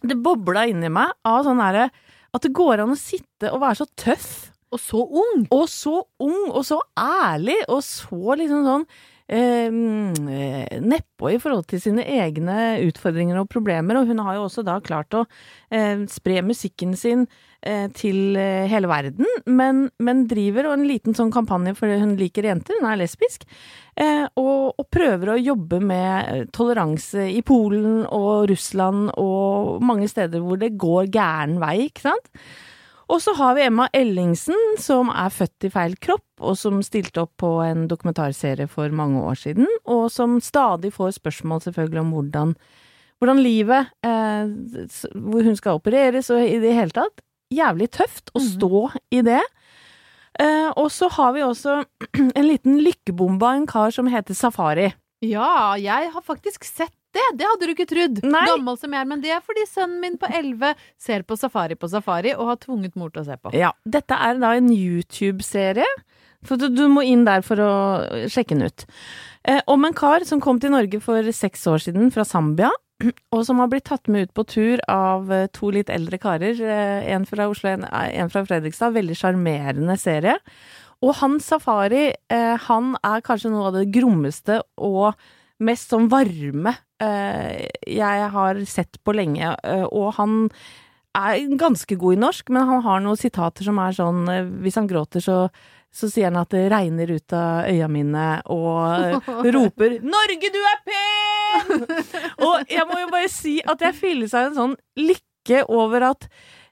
det 0.05 0.19
bobla 0.21 0.67
inni 0.69 0.91
meg 0.93 1.15
av 1.25 1.41
sånn 1.47 1.63
herre 1.63 1.89
At 2.35 2.43
det 2.45 2.53
går 2.53 2.83
an 2.83 2.93
å 2.93 2.99
sitte 2.99 3.49
og 3.49 3.63
være 3.63 3.79
så 3.79 3.87
tøff. 3.97 4.31
Og 4.69 4.79
så 4.83 4.99
ung! 4.99 5.45
Og 5.49 5.65
så 5.71 5.95
ung, 6.19 6.51
og 6.51 6.65
så 6.67 6.77
ærlig, 6.99 7.55
og 7.71 7.79
så 7.81 8.35
liksom 8.37 8.65
sånn 8.67 8.85
eh, 9.27 9.67
mm, 9.71 10.79
nedpå 10.83 11.31
i 11.33 11.39
forhold 11.41 11.67
til 11.71 11.81
sine 11.83 12.05
egne 12.07 12.77
utfordringer 12.87 13.39
og 13.41 13.49
problemer, 13.51 13.99
og 13.99 14.09
hun 14.09 14.23
har 14.23 14.37
jo 14.37 14.47
også 14.47 14.63
da 14.67 14.79
klart 14.83 15.15
å 15.17 15.25
eh, 15.71 16.05
spre 16.11 16.43
musikken 16.45 16.95
sin 16.97 17.25
eh, 17.61 17.87
til 17.97 18.37
eh, 18.39 18.67
hele 18.71 18.89
verden, 18.91 19.27
men, 19.45 19.87
men 19.99 20.25
driver 20.31 20.71
en 20.71 20.87
liten 20.87 21.17
sånn 21.17 21.33
kampanje 21.33 21.75
fordi 21.77 21.99
hun 22.03 22.15
liker 22.19 22.47
jenter, 22.47 22.79
hun 22.79 22.89
er 22.91 23.01
lesbisk, 23.01 23.47
eh, 23.99 24.25
og, 24.39 24.77
og 24.77 24.87
prøver 24.93 25.33
å 25.33 25.41
jobbe 25.41 25.81
med 25.83 26.53
toleranse 26.55 27.27
i 27.31 27.43
Polen 27.45 28.05
og 28.05 28.47
Russland 28.51 29.11
og 29.17 29.83
mange 29.85 30.09
steder 30.11 30.43
hvor 30.43 30.59
det 30.61 30.75
går 30.79 31.11
gæren 31.13 31.59
vei, 31.63 31.89
ikke 31.89 32.09
sant? 32.09 32.33
Og 33.07 33.21
så 33.23 33.33
har 33.37 33.55
vi 33.55 33.63
Emma 33.63 33.87
Ellingsen, 33.95 34.57
som 34.83 35.07
er 35.13 35.31
født 35.31 35.67
i 35.67 35.71
feil 35.71 35.95
kropp, 36.03 36.25
og 36.43 36.57
som 36.59 36.81
stilte 36.83 37.23
opp 37.23 37.37
på 37.39 37.51
en 37.63 37.85
dokumentarserie 37.87 38.67
for 38.67 38.91
mange 38.95 39.21
år 39.23 39.39
siden, 39.39 39.69
og 39.87 40.09
som 40.11 40.41
stadig 40.43 40.91
får 40.95 41.15
spørsmål 41.15 41.63
selvfølgelig 41.63 42.01
om 42.03 42.11
hvordan, 42.15 42.51
hvordan 43.19 43.39
livet 43.41 43.93
eh, 44.05 44.51
Hvor 45.15 45.47
hun 45.47 45.55
skal 45.55 45.79
opereres, 45.79 46.29
og 46.29 46.43
i 46.43 46.59
det 46.59 46.75
hele 46.75 46.95
tatt. 46.95 47.23
Jævlig 47.47 47.87
tøft 47.95 48.33
å 48.35 48.43
stå 48.43 48.89
i 49.15 49.23
det. 49.23 49.41
Eh, 50.37 50.69
og 50.75 50.91
så 50.91 51.07
har 51.15 51.31
vi 51.33 51.45
også 51.47 51.79
en 52.37 52.45
liten 52.45 52.81
lykkebombe 52.83 53.47
av 53.47 53.61
en 53.61 53.69
kar 53.69 53.95
som 53.95 54.11
heter 54.11 54.35
Safari. 54.35 54.91
Ja, 55.25 55.73
jeg 55.79 56.11
har 56.13 56.21
faktisk 56.21 56.67
sett 56.67 56.93
det. 57.15 57.23
Det 57.39 57.47
hadde 57.47 57.67
du 57.69 57.73
ikke 57.73 57.87
trodd. 57.89 58.19
Nei. 58.25 58.43
Gammel 58.49 58.77
som 58.81 58.91
jeg 58.93 59.01
er. 59.03 59.09
Men 59.09 59.21
det 59.23 59.31
er 59.35 59.43
fordi 59.45 59.63
sønnen 59.69 59.99
min 60.03 60.17
på 60.21 60.27
11 60.29 60.75
ser 61.01 61.23
på 61.27 61.37
Safari 61.39 61.75
på 61.79 61.89
Safari 61.91 62.33
og 62.35 62.47
har 62.51 62.59
tvunget 62.63 62.95
mor 62.99 63.09
til 63.13 63.23
å 63.23 63.27
se 63.29 63.37
på. 63.41 63.53
Ja, 63.57 63.71
dette 63.85 64.17
er 64.17 64.39
da 64.41 64.53
en 64.57 64.69
YouTube-serie. 64.73 65.87
For 66.45 66.59
du, 66.61 66.67
du 66.69 66.83
må 66.93 67.01
inn 67.07 67.23
der 67.25 67.41
for 67.43 67.59
å 67.63 67.71
sjekke 68.29 68.53
den 68.55 68.67
ut. 68.69 68.83
Eh, 69.47 69.61
om 69.67 69.83
en 69.87 69.95
kar 69.97 70.23
som 70.27 70.39
kom 70.43 70.59
til 70.61 70.71
Norge 70.75 70.99
for 71.01 71.25
seks 71.33 71.63
år 71.71 71.81
siden 71.87 72.11
fra 72.13 72.23
Zambia, 72.29 72.69
og 73.33 73.41
som 73.47 73.59
har 73.61 73.71
blitt 73.71 73.87
tatt 73.89 74.07
med 74.11 74.27
ut 74.29 74.33
på 74.37 74.45
tur 74.53 74.83
av 74.89 75.31
eh, 75.33 75.47
to 75.53 75.71
litt 75.73 75.89
eldre 75.93 76.19
karer. 76.21 76.61
eh, 76.61 77.09
En 77.15 77.25
fra 77.29 77.49
Oslo, 77.49 77.71
en, 77.73 77.87
eh, 77.89 78.11
en 78.21 78.29
fra 78.33 78.45
Fredrikstad. 78.45 78.93
Veldig 78.95 79.17
sjarmerende 79.17 79.97
serie. 80.01 80.37
Og 81.01 81.15
hans 81.19 81.49
Safari, 81.49 82.11
eh, 82.33 82.53
han 82.69 82.93
er 83.05 83.25
kanskje 83.25 83.51
noe 83.53 83.67
av 83.71 83.75
det 83.81 83.87
grommeste 83.93 84.61
og 84.77 85.17
mest 85.63 85.93
sånn 85.93 86.09
varme 86.11 86.73
eh, 87.01 87.65
jeg 87.89 88.27
har 88.33 88.59
sett 88.69 88.99
på 89.03 89.15
lenge. 89.17 89.55
Eh, 89.63 89.85
og 89.87 90.13
han 90.19 90.49
er 91.17 91.57
ganske 91.57 91.97
god 91.97 92.17
i 92.17 92.21
norsk, 92.21 92.51
men 92.53 92.69
han 92.69 92.83
har 92.85 93.01
noen 93.03 93.19
sitater 93.19 93.65
som 93.65 93.79
er 93.81 93.95
sånn 93.97 94.27
eh, 94.29 94.51
Hvis 94.63 94.77
han 94.77 94.89
gråter, 94.89 95.23
så, 95.23 95.37
så 95.93 96.09
sier 96.11 96.29
han 96.29 96.41
at 96.41 96.53
det 96.53 96.67
regner 96.73 97.15
ut 97.15 97.37
av 97.37 97.71
øya 97.71 97.89
mine, 97.91 98.27
og 98.53 99.31
roper 99.47 99.97
'Norge, 100.05 100.51
du 100.53 100.61
er 100.61 100.83
pen!' 100.85 101.87
og 102.45 102.69
jeg 102.69 102.85
må 102.89 103.01
jo 103.01 103.09
bare 103.13 103.31
si 103.31 103.57
at 103.65 103.81
jeg 103.81 103.97
fylles 103.97 104.35
av 104.37 104.51
en 104.51 104.57
sånn 104.59 104.77
lykke 104.99 105.63
over 105.71 106.11
at 106.11 106.29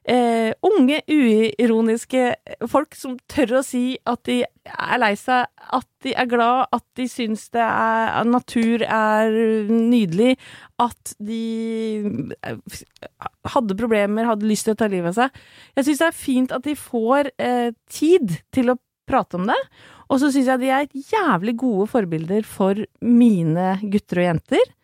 eh, 0.08 0.52
unge, 0.64 1.00
uironiske 1.10 2.28
folk 2.70 2.96
som 2.98 3.16
tør 3.30 3.58
å 3.58 3.62
si 3.66 3.96
at 4.08 4.22
de 4.28 4.40
er 4.46 5.00
lei 5.02 5.12
seg, 5.18 5.46
at 5.46 5.88
de 6.04 6.14
er 6.14 6.28
glad, 6.30 6.70
at 6.74 6.84
de 6.98 7.08
syns 7.10 7.48
det 7.54 7.62
er, 7.62 8.12
at 8.20 8.30
natur 8.30 8.84
er 8.86 9.36
nydelig, 9.70 10.36
at 10.82 11.14
de 11.18 11.42
eh, 12.38 12.80
hadde 13.54 13.78
problemer, 13.78 14.28
hadde 14.30 14.48
lyst 14.48 14.68
til 14.68 14.76
å 14.76 14.80
ta 14.82 14.90
livet 14.92 15.14
av 15.14 15.20
seg. 15.20 15.44
Jeg 15.78 15.88
syns 15.88 16.02
det 16.02 16.08
er 16.10 16.18
fint 16.22 16.56
at 16.56 16.66
de 16.66 16.76
får 16.78 17.32
eh, 17.42 17.70
tid 17.90 18.38
til 18.54 18.72
å 18.74 18.80
prate 19.06 19.38
om 19.38 19.46
det. 19.50 19.58
Og 20.10 20.20
så 20.22 20.30
syns 20.30 20.50
jeg 20.50 20.62
de 20.62 20.70
er 20.70 20.90
jævlig 21.10 21.56
gode 21.58 21.88
forbilder 21.90 22.46
for 22.46 22.78
mine 23.02 23.76
gutter 23.90 24.22
og 24.22 24.28
jenter. 24.30 24.75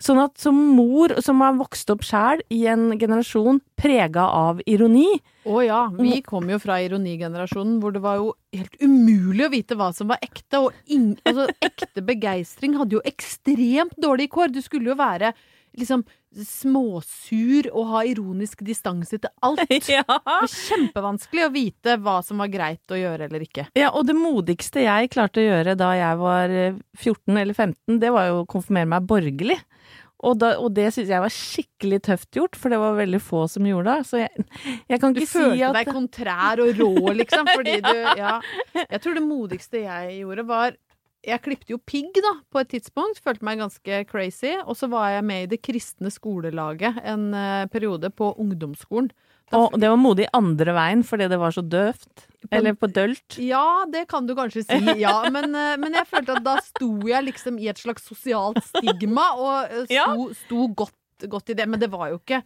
Sånn 0.00 0.20
at 0.22 0.40
som 0.40 0.56
mor 0.56 1.12
som 1.20 1.42
har 1.44 1.58
vokst 1.58 1.90
opp 1.92 2.04
sjæl 2.06 2.40
i 2.48 2.62
en 2.72 2.94
generasjon 2.96 3.60
prega 3.80 4.24
av 4.32 4.62
ironi 4.64 5.08
Å 5.44 5.60
ja, 5.64 5.80
vi 5.92 6.22
kom 6.24 6.48
jo 6.52 6.56
fra 6.60 6.78
ironigenerasjonen 6.84 7.78
hvor 7.82 7.92
det 7.92 8.00
var 8.04 8.16
jo 8.20 8.30
helt 8.56 8.80
umulig 8.80 9.44
å 9.46 9.52
vite 9.52 9.76
hva 9.76 9.90
som 9.96 10.08
var 10.12 10.20
ekte, 10.24 10.60
og 10.60 10.72
ing, 10.92 11.14
altså, 11.28 11.46
ekte 11.64 12.04
begeistring 12.04 12.76
hadde 12.80 12.96
jo 12.98 13.04
ekstremt 13.08 13.96
dårlige 14.00 14.32
kår. 14.34 14.52
Du 14.56 14.60
skulle 14.64 14.92
jo 14.92 14.98
være 15.00 15.32
liksom 15.78 16.02
småsur 16.70 17.68
og 17.72 17.88
ha 17.92 18.02
ironisk 18.08 18.62
distanse 18.66 19.18
til 19.20 19.30
alt. 19.44 19.64
Ja. 19.90 20.04
Det 20.06 20.20
var 20.26 20.50
kjempevanskelig 20.52 21.46
å 21.46 21.52
vite 21.54 21.96
hva 22.02 22.18
som 22.24 22.40
var 22.42 22.50
greit 22.52 22.92
å 22.94 22.98
gjøre 22.98 23.26
eller 23.26 23.42
ikke. 23.44 23.66
ja, 23.78 23.90
og 23.90 24.06
det 24.08 24.14
modigste 24.18 24.84
jeg 24.84 25.10
klarte 25.12 25.42
å 25.42 25.46
gjøre 25.46 25.74
da 25.78 25.90
jeg 25.98 26.20
var 26.20 26.54
eh, 26.54 26.78
14 27.00 27.40
eller 27.42 27.56
15, 27.56 27.98
det 28.02 28.12
var 28.14 28.28
jo 28.30 28.42
å 28.42 28.48
konfirmere 28.50 28.90
meg 28.94 29.08
borgerlig. 29.10 29.58
Og, 30.20 30.34
da, 30.36 30.50
og 30.60 30.74
det 30.76 30.90
syns 30.92 31.08
jeg 31.08 31.22
var 31.22 31.32
skikkelig 31.32 31.98
tøft 32.04 32.36
gjort, 32.36 32.56
for 32.60 32.68
det 32.68 32.76
var 32.82 32.98
veldig 32.98 33.20
få 33.24 33.46
som 33.48 33.64
gjorde 33.64 33.94
det. 33.96 34.04
Så 34.10 34.18
jeg, 34.20 34.44
jeg 34.92 35.00
kan 35.00 35.14
ikke 35.16 35.24
si 35.24 35.38
at 35.40 35.46
Du 35.48 35.54
følte 35.54 35.70
deg 35.78 35.92
kontrær 35.96 36.60
og 36.60 36.74
rå, 36.76 36.90
liksom, 37.22 37.48
fordi 37.54 37.78
du 37.86 38.02
Ja. 38.20 38.34
Jeg 38.82 39.00
tror 39.00 39.16
det 39.16 39.24
modigste 39.24 39.80
jeg 39.86 40.18
gjorde, 40.20 40.44
var 40.50 40.76
jeg 41.26 41.42
klipte 41.44 41.74
jo 41.74 41.78
pigg 41.84 42.16
da, 42.24 42.32
på 42.52 42.62
et 42.62 42.70
tidspunkt, 42.72 43.20
følte 43.20 43.44
meg 43.44 43.60
ganske 43.60 44.04
crazy. 44.08 44.54
Og 44.64 44.76
så 44.78 44.88
var 44.92 45.10
jeg 45.16 45.26
med 45.28 45.44
i 45.44 45.50
det 45.52 45.60
kristne 45.64 46.12
skolelaget 46.12 47.00
en 47.04 47.26
uh, 47.34 47.66
periode 47.72 48.08
på 48.16 48.32
ungdomsskolen. 48.40 49.10
Da 49.50 49.58
Og 49.58 49.74
det 49.82 49.90
var 49.90 49.98
modig 49.98 50.28
andre 50.36 50.72
veien 50.76 51.00
fordi 51.04 51.26
det 51.28 51.40
var 51.42 51.52
så 51.52 51.64
døvt. 51.66 52.26
Eller 52.54 52.76
på 52.78 52.88
dølt. 52.88 53.36
Ja, 53.42 53.84
det 53.90 54.06
kan 54.08 54.28
du 54.28 54.32
kanskje 54.38 54.64
si, 54.64 54.80
ja. 55.04 55.16
Men, 55.32 55.52
uh, 55.52 55.76
men 55.82 55.98
jeg 55.98 56.08
følte 56.08 56.38
at 56.38 56.46
da 56.46 56.56
sto 56.64 56.92
jeg 57.10 57.28
liksom 57.28 57.60
i 57.60 57.68
et 57.72 57.82
slags 57.82 58.06
sosialt 58.08 58.62
stigma, 58.70 59.30
og 59.36 59.52
uh, 59.68 59.84
sto, 59.84 59.94
Ja. 59.98 60.08
sto 60.46 60.68
godt, 60.72 61.28
godt 61.28 61.52
i 61.52 61.58
det. 61.58 61.68
Men 61.68 61.82
det 61.82 61.92
var 61.92 62.14
jo 62.14 62.22
ikke 62.22 62.42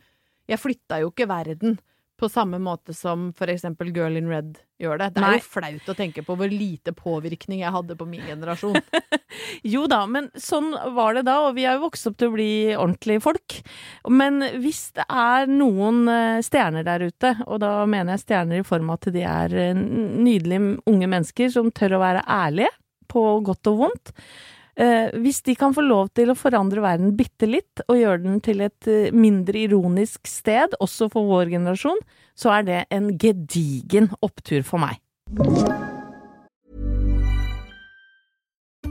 Jeg 0.51 0.61
flytta 0.61 0.99
jo 1.01 1.09
ikke 1.09 1.25
verden 1.31 1.79
på 2.21 2.29
samme 2.31 2.61
måte 2.63 2.95
som 2.95 3.33
for 3.37 3.51
eksempel 3.51 3.91
Girl 3.95 4.17
in 4.19 4.29
Red 4.31 4.59
gjør 4.81 5.01
det. 5.01 5.09
Det 5.15 5.21
er 5.23 5.27
Nei. 5.27 5.39
jo 5.41 5.47
flaut 5.57 5.91
å 5.91 5.97
tenke 5.99 6.23
på 6.27 6.37
hvor 6.39 6.51
lite 6.51 6.95
påvirkning 6.97 7.63
jeg 7.65 7.75
hadde 7.75 7.97
på 7.99 8.07
min 8.09 8.25
generasjon. 8.29 8.79
Jo 9.67 9.89
da, 9.91 10.05
men 10.07 10.29
sånn 10.39 10.69
var 10.95 11.17
det 11.17 11.25
da, 11.27 11.41
og 11.49 11.57
vi 11.57 11.65
er 11.67 11.75
jo 11.75 11.89
vokst 11.89 12.07
opp 12.07 12.19
til 12.21 12.31
å 12.31 12.35
bli 12.37 12.51
ordentlige 12.77 13.23
folk. 13.25 13.57
Men 14.07 14.39
hvis 14.63 14.93
det 14.95 15.07
er 15.11 15.51
noen 15.51 16.05
eh, 16.11 16.39
stjerner 16.45 16.87
der 16.87 17.03
ute, 17.09 17.33
og 17.49 17.59
da 17.65 17.73
mener 17.83 18.15
jeg 18.15 18.25
stjerner 18.29 18.63
i 18.63 18.67
form 18.69 18.93
av 18.93 19.01
at 19.01 19.11
de 19.17 19.25
er 19.27 19.57
eh, 19.59 19.75
nydelige 19.75 20.77
unge 20.91 21.11
mennesker 21.11 21.51
som 21.51 21.73
tør 21.75 21.97
å 21.99 22.03
være 22.05 22.23
ærlige 22.31 22.71
på 23.11 23.25
godt 23.47 23.73
og 23.73 23.81
vondt, 23.83 24.15
hvis 24.77 25.43
de 25.47 25.55
kan 25.59 25.75
få 25.75 25.85
lov 25.87 26.11
til 26.17 26.33
å 26.33 26.39
forandre 26.39 26.83
verden 26.83 27.15
bitte 27.17 27.47
litt, 27.47 27.85
og 27.87 28.01
gjøre 28.01 28.23
den 28.25 28.41
til 28.45 28.65
et 28.67 28.89
eh, 28.91 29.15
mindre 29.15 29.65
ironisk 29.69 30.27
sted, 30.27 30.75
også 30.83 31.11
for 31.13 31.31
vår 31.31 31.53
generasjon, 31.55 32.01
så 32.35 32.57
er 32.59 32.67
det 32.67 32.81
en 32.95 33.13
gedigen 33.19 34.11
opptur 34.25 34.65
for 34.67 34.83
meg. 34.83 34.99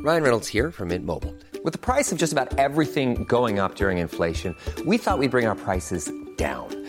Ryan 0.03 0.23
Reynolds 0.23 0.49
here 0.49 0.69
from 0.69 0.89
Mint 0.89 1.05
Mobile. 1.05 1.33
With 1.63 1.71
the 1.71 1.79
price 1.79 2.11
of 2.11 2.17
just 2.17 2.33
about 2.33 2.59
everything 2.59 3.23
going 3.23 3.57
up 3.57 3.75
during 3.75 3.99
inflation, 3.99 4.53
we 4.85 4.97
thought 4.97 5.17
we'd 5.17 5.31
bring 5.31 5.47
our 5.47 5.55
prices 5.55 6.11
down. 6.37 6.72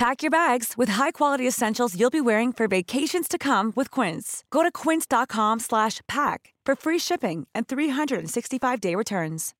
Pack 0.00 0.22
your 0.22 0.30
bags 0.30 0.78
with 0.78 0.88
high-quality 0.88 1.46
essentials 1.46 1.94
you'll 1.94 2.08
be 2.08 2.22
wearing 2.22 2.54
for 2.54 2.66
vacations 2.66 3.28
to 3.28 3.36
come 3.36 3.70
with 3.76 3.90
Quince. 3.90 4.44
Go 4.50 4.62
to 4.62 4.72
quince.com 4.72 5.60
slash 5.60 6.00
pack 6.08 6.54
for 6.64 6.74
free 6.74 6.98
shipping 6.98 7.46
and 7.54 7.68
365-day 7.68 8.94
returns. 8.94 9.52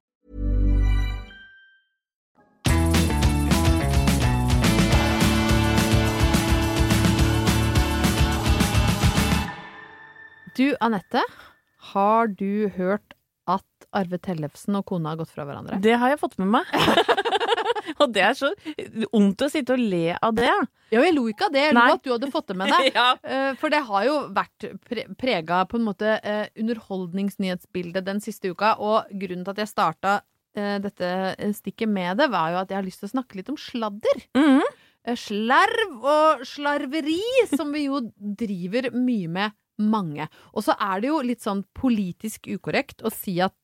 Du, 10.57 10.75
Anette, 10.81 11.23
har 11.93 12.27
du 12.29 12.71
hørt 12.79 13.13
at 13.47 13.65
Arve 13.93 14.17
Tellefsen 14.17 14.81
og 14.81 14.87
kona 14.89 15.13
har 15.13 15.21
gått 15.21 15.37
fra 15.37 15.45
hverandre? 15.45 15.83
Det 15.85 16.01
har 16.01 16.15
jeg 16.15 16.25
fått 16.25 16.39
med 16.41 16.49
meg. 16.57 16.65
og 17.99 18.13
det 18.15 18.23
er 18.23 18.37
så 18.39 18.53
ondt 19.17 19.43
å 19.43 19.49
sitte 19.51 19.75
og 19.75 19.83
le 19.83 20.15
av 20.17 20.35
det. 20.37 20.51
Ja, 20.91 21.05
jeg 21.05 21.15
lo 21.15 21.27
ikke 21.31 21.47
av 21.47 21.55
det. 21.55 21.63
Jeg 21.69 21.77
lo 21.77 21.83
Nei. 21.85 21.93
at 21.95 22.03
du 22.05 22.11
hadde 22.13 22.31
fått 22.33 22.51
det 22.51 22.59
med 22.59 22.73
deg. 22.73 22.91
Ja. 23.01 23.13
Eh, 23.23 23.53
For 23.61 23.73
det 23.73 23.83
har 23.87 24.07
jo 24.09 24.17
vært 24.35 24.67
pre 24.87 25.07
prega 25.21 25.63
på 25.71 25.79
en 25.79 25.87
måte 25.87 26.17
eh, 26.19 26.49
underholdningsnyhetsbildet 26.59 28.07
den 28.07 28.23
siste 28.25 28.51
uka, 28.51 28.75
og 28.83 29.11
grunnen 29.13 29.47
til 29.47 29.55
at 29.55 29.63
jeg 29.63 29.71
starta 29.71 30.17
eh, 30.59 30.79
dette 30.83 31.11
stikket 31.57 31.91
med 31.91 32.19
det, 32.21 32.31
var 32.33 32.55
jo 32.55 32.63
at 32.65 32.73
jeg 32.73 32.81
har 32.81 32.87
lyst 32.87 33.05
til 33.05 33.11
å 33.11 33.15
snakke 33.15 33.39
litt 33.39 33.53
om 33.53 33.59
sladder. 33.61 34.27
Mm 34.37 34.49
-hmm. 34.49 34.77
Slarv 35.17 36.05
og 36.05 36.43
slarveri, 36.45 37.23
som 37.57 37.73
vi 37.73 37.87
jo 37.87 38.03
driver 38.43 38.91
mye 38.93 39.29
med, 39.29 39.57
mange. 39.79 40.29
Og 40.53 40.63
så 40.65 40.75
er 40.77 41.01
det 41.01 41.09
jo 41.09 41.23
litt 41.23 41.41
sånn 41.41 41.65
politisk 41.73 42.51
ukorrekt 42.53 43.01
å 43.03 43.11
si 43.11 43.41
at 43.41 43.55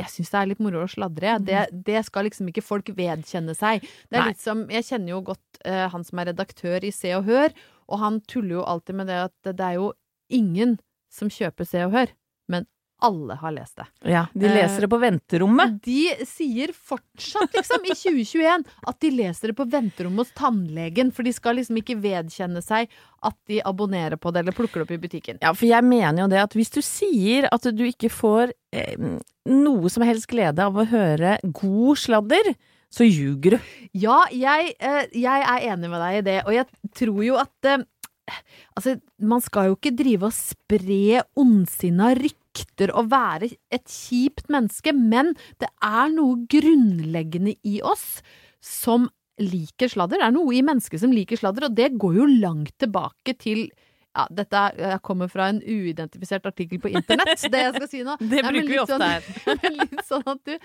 jeg 0.00 0.10
syns 0.10 0.32
det 0.32 0.38
er 0.40 0.48
litt 0.50 0.62
moro 0.64 0.84
å 0.84 0.90
sladre. 0.90 1.34
jeg. 1.34 1.44
Det, 1.48 1.82
det 1.86 2.02
skal 2.06 2.26
liksom 2.28 2.48
ikke 2.50 2.64
folk 2.64 2.88
vedkjenne 2.96 3.54
seg. 3.56 3.84
Det 4.08 4.18
er 4.18 4.24
Nei. 4.24 4.30
litt 4.32 4.42
som, 4.42 4.64
Jeg 4.72 4.88
kjenner 4.88 5.14
jo 5.14 5.20
godt 5.32 5.60
uh, 5.66 5.86
han 5.92 6.06
som 6.06 6.22
er 6.22 6.30
redaktør 6.32 6.84
i 6.84 6.92
Se 6.94 7.12
og 7.18 7.28
Hør, 7.28 7.54
og 7.92 8.00
han 8.00 8.20
tuller 8.30 8.58
jo 8.60 8.66
alltid 8.72 8.98
med 9.02 9.10
det 9.12 9.20
at 9.28 9.34
det, 9.44 9.56
det 9.60 9.68
er 9.68 9.78
jo 9.80 9.92
ingen 10.32 10.78
som 11.12 11.30
kjøper 11.32 11.68
Se 11.68 11.84
og 11.84 11.92
Hør, 11.96 12.14
men 12.48 12.66
alle 13.04 13.36
har 13.40 13.52
lest 13.54 13.80
det. 13.80 13.86
Ja, 14.12 14.24
de 14.34 14.48
leser 14.50 14.86
det 14.86 14.90
på 14.92 14.98
venterommet. 15.02 15.76
De 15.84 16.26
sier 16.28 16.72
fortsatt, 16.74 17.52
liksom, 17.56 17.84
i 17.88 17.96
2021, 18.02 18.66
at 18.92 18.98
de 19.04 19.10
leser 19.14 19.52
det 19.52 19.56
på 19.58 19.66
venterommet 19.72 20.24
hos 20.24 20.34
tannlegen, 20.38 21.12
for 21.14 21.26
de 21.26 21.34
skal 21.36 21.58
liksom 21.58 21.80
ikke 21.82 21.98
vedkjenne 22.02 22.62
seg 22.64 22.90
at 23.22 23.38
de 23.50 23.60
abonnerer 23.66 24.18
på 24.18 24.32
det 24.34 24.42
eller 24.42 24.56
plukker 24.56 24.80
det 24.82 24.88
opp 24.88 24.96
i 24.96 25.00
butikken. 25.04 25.40
Ja, 25.44 25.52
for 25.54 25.68
jeg 25.68 25.86
mener 25.86 26.24
jo 26.24 26.30
det 26.32 26.42
at 26.42 26.56
hvis 26.58 26.72
du 26.74 26.80
sier 26.82 27.48
at 27.52 27.68
du 27.74 27.84
ikke 27.86 28.10
får 28.12 28.54
eh, 28.74 29.08
noe 29.50 29.92
som 29.92 30.04
helst 30.06 30.30
glede 30.30 30.62
av 30.64 30.78
å 30.78 30.86
høre 30.90 31.36
god 31.54 32.00
sladder, 32.02 32.54
så 32.92 33.06
ljuger 33.08 33.56
du. 33.56 33.70
Ja, 33.96 34.18
jeg, 34.36 34.74
eh, 34.78 35.06
jeg 35.16 35.46
er 35.48 35.68
enig 35.72 35.88
med 35.88 36.02
deg 36.02 36.18
i 36.18 36.24
det, 36.26 36.38
og 36.44 36.52
jeg 36.56 36.92
tror 36.98 37.22
jo 37.24 37.38
at 37.40 37.68
eh, 37.70 37.84
Altså, 38.76 38.96
man 39.18 39.42
skal 39.44 39.70
jo 39.70 39.76
ikke 39.76 39.92
drive 39.98 40.28
og 40.28 40.34
spre 40.36 41.22
ondsinna 41.42 42.12
rykter 42.18 42.92
og 42.94 43.08
være 43.12 43.48
et 43.74 43.84
kjipt 43.90 44.48
menneske, 44.52 44.92
men 44.94 45.32
det 45.60 45.68
er 45.82 46.12
noe 46.14 46.38
grunnleggende 46.52 47.56
i 47.66 47.80
oss 47.82 48.20
som 48.62 49.08
liker 49.42 49.90
sladder. 49.90 50.20
Det 50.22 50.28
er 50.28 50.36
noe 50.36 50.54
i 50.54 50.62
mennesket 50.62 51.02
som 51.02 51.12
liker 51.14 51.40
sladder, 51.40 51.66
og 51.70 51.74
det 51.76 51.90
går 51.98 52.20
jo 52.20 52.28
langt 52.30 52.76
tilbake 52.78 53.34
til 53.40 53.64
ja, 54.12 54.26
dette 54.30 54.54
er- 54.76 54.98
kommer 55.00 55.28
fra 55.32 55.46
en 55.48 55.62
uidentifisert 55.64 56.44
artikkel 56.46 56.78
på 56.82 56.90
internett, 56.92 57.40
det 57.50 57.62
jeg 57.64 57.74
skal 57.78 57.88
si 57.88 58.02
nå. 58.04 58.16
Det 58.20 58.42
Nei, 58.44 58.50
bruker 58.52 58.68
vi 58.68 58.74
litt 58.74 58.82
ofte 58.82 58.98
sånn- 58.98 59.08
her. 59.08 59.22
litt 59.80 60.02
sånn 60.06 60.26
at 60.34 60.42
du 60.44 60.58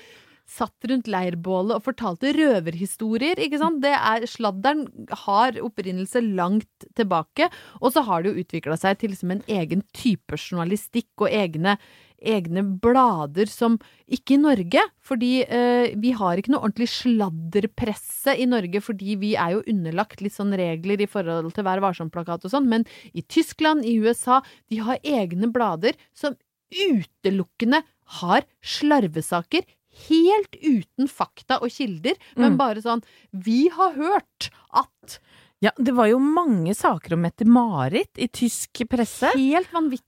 satt 0.48 0.88
rundt 0.90 1.10
leirbålet 1.12 1.76
og 1.76 1.86
fortalte 1.90 2.32
røverhistorier, 2.36 3.40
ikke 3.44 3.60
sant? 3.62 3.82
Det 3.84 3.94
er, 3.94 4.26
sladderen 4.30 4.86
har 5.26 5.60
opprinnelse 5.64 6.24
langt 6.24 6.88
tilbake, 6.98 7.50
og 7.82 7.94
så 7.94 8.06
har 8.08 8.24
det 8.24 8.32
jo 8.32 8.44
utvikla 8.46 8.78
seg 8.80 9.02
til 9.02 9.14
liksom 9.14 9.36
en 9.36 9.46
egen 9.52 9.84
type 9.98 10.40
journalistikk 10.40 11.26
og 11.26 11.34
egne, 11.36 11.76
egne 12.18 12.64
blader 12.82 13.52
som 13.52 13.76
Ikke 14.08 14.38
i 14.38 14.40
Norge, 14.42 14.82
fordi 15.04 15.44
eh, 15.44 15.92
vi 16.00 16.14
har 16.16 16.40
ikke 16.40 16.54
noe 16.54 16.64
ordentlig 16.64 16.88
sladderpresse 16.96 18.34
i 18.40 18.48
Norge, 18.50 18.82
fordi 18.82 19.18
vi 19.20 19.36
er 19.36 19.58
jo 19.58 19.66
underlagt 19.68 20.24
litt 20.24 20.34
sånn 20.34 20.56
regler 20.58 21.04
i 21.04 21.10
forhold 21.12 21.52
til 21.54 21.68
Vær 21.68 21.84
varsom-plakat 21.84 22.48
og 22.48 22.56
sånn, 22.56 22.72
men 22.72 22.88
i 23.12 23.22
Tyskland, 23.22 23.86
i 23.86 24.00
USA, 24.00 24.40
de 24.72 24.80
har 24.80 25.04
egne 25.04 25.52
blader 25.52 26.00
som 26.16 26.40
utelukkende 26.72 27.84
har 28.22 28.48
slarvesaker. 28.64 29.66
Helt 30.08 30.56
uten 30.62 31.08
fakta 31.10 31.60
og 31.62 31.70
kilder, 31.74 32.16
men 32.36 32.54
Mm. 32.54 32.58
bare 32.58 32.82
sånn 32.84 33.04
Vi 33.34 33.68
har 33.70 33.94
hørt 33.94 34.50
at 34.74 35.20
Ja, 35.60 35.72
det 35.78 35.96
var 35.96 36.06
jo 36.06 36.20
mange 36.20 36.76
saker 36.76 37.14
om 37.14 37.24
Mette-Marit 37.26 38.14
i 38.22 38.28
tysk 38.28 38.84
presse. 38.88 39.32
Helt 39.34 39.72
vanvittig! 39.74 40.04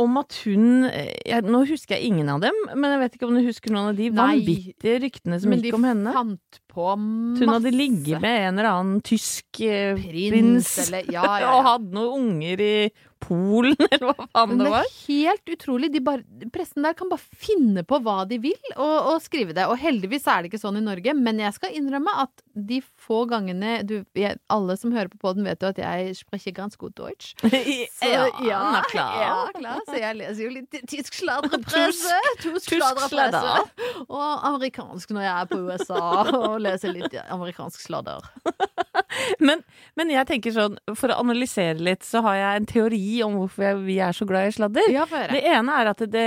Om 0.00 0.16
at 0.20 0.36
hun 0.46 0.84
eh, 0.88 1.10
jeg, 1.26 1.44
Nå 1.44 1.62
husker 1.68 1.96
jeg 1.98 2.08
ingen 2.10 2.28
av 2.32 2.40
dem, 2.44 2.56
men 2.74 2.94
jeg 2.94 3.00
vet 3.02 3.18
ikke 3.18 3.28
om 3.28 3.36
du 3.36 3.42
husker 3.44 3.74
noen 3.74 3.90
av 3.92 3.98
de 3.98 4.08
Nei. 4.10 4.16
vanvittige 4.40 5.00
ryktene 5.04 5.40
som 5.42 5.52
gikk 5.56 5.76
om 5.76 5.84
henne. 5.88 6.14
fant 6.16 6.60
på 6.70 6.86
masse 6.96 7.42
Hun 7.42 7.50
hadde 7.56 7.72
ligget 7.74 8.22
med 8.22 8.44
en 8.46 8.58
eller 8.60 8.70
annen 8.70 9.00
tysk 9.04 9.60
eh, 9.66 9.96
prins, 9.98 10.32
prins, 10.32 10.74
eller 10.86 11.12
Ja, 11.12 11.24
ja, 11.42 11.52
og 11.58 11.64
hadde 11.66 11.94
noen 11.96 12.26
unger 12.30 12.64
i 12.64 12.74
Polen, 13.20 13.74
eller 13.92 14.14
hva 14.14 14.24
faen 14.32 14.48
Men 14.48 14.60
det 14.62 14.64
det 14.64 14.70
var. 14.72 14.86
er 14.86 14.94
helt 15.10 15.50
utrolig. 15.52 15.90
De 15.92 16.00
bare, 16.00 16.46
pressen 16.54 16.86
der 16.86 16.94
kan 16.96 17.10
bare 17.10 17.20
finne 17.36 17.82
på 17.84 17.98
hva 18.00 18.22
de 18.30 18.38
vil, 18.40 18.56
og, 18.78 19.10
og 19.10 19.18
skrive 19.20 19.52
det. 19.52 19.66
Og 19.68 19.76
heldigvis 19.76 20.24
er 20.24 20.40
det 20.40 20.48
ikke 20.48 20.62
sånn 20.62 20.78
i 20.80 20.84
Norge, 20.86 21.12
men 21.18 21.42
jeg 21.42 21.52
skal 21.58 21.74
innrømme 21.76 22.14
at 22.22 22.32
de 22.56 22.78
få 22.80 23.26
gangene 23.28 23.82
du, 23.84 23.98
jeg, 24.16 24.38
Alle 24.48 24.78
som 24.80 24.94
hører 24.96 25.12
på 25.12 25.20
podden, 25.20 25.44
vet 25.44 25.60
jo 25.60 25.68
at 25.68 25.82
jeg 25.82 26.16
sprecher 26.16 26.56
ganske 26.56 26.80
godt 26.80 26.96
Deutsch. 27.02 27.34
Så, 28.00 28.08
ja, 28.08 28.24
ja, 28.46 28.62
ja, 28.96 29.36
klar. 29.56 29.80
Så 29.86 29.98
jeg 30.00 30.18
leser 30.18 30.42
jo 30.44 30.50
litt 30.54 30.78
tysk 30.90 31.18
sladrepresse. 31.20 32.20
Tysk 32.42 32.74
sladrepresse. 32.76 34.04
Og 34.06 34.46
amerikansk 34.50 35.14
når 35.16 35.26
jeg 35.26 35.34
er 35.34 35.50
på 35.50 35.60
USA 35.66 36.04
og 36.40 36.60
leser 36.64 36.94
litt 36.94 37.16
amerikansk 37.28 37.82
sladder. 37.88 38.30
Men, 39.42 39.62
men 39.98 40.10
jeg 40.12 40.26
tenker 40.28 40.52
sånn, 40.54 40.76
for 40.96 41.12
å 41.12 41.18
analysere 41.22 41.80
litt, 41.82 42.04
så 42.06 42.22
har 42.24 42.36
jeg 42.38 42.60
en 42.60 42.68
teori 42.70 43.06
om 43.24 43.36
hvorfor 43.40 43.80
vi 43.84 43.96
er 44.02 44.14
så 44.16 44.26
glad 44.28 44.48
i 44.48 44.54
sladder. 44.54 44.90
Ja. 44.92 45.06
Det 45.08 45.40
ene 45.50 45.76
er 45.80 45.90
at 45.92 46.04
det 46.12 46.26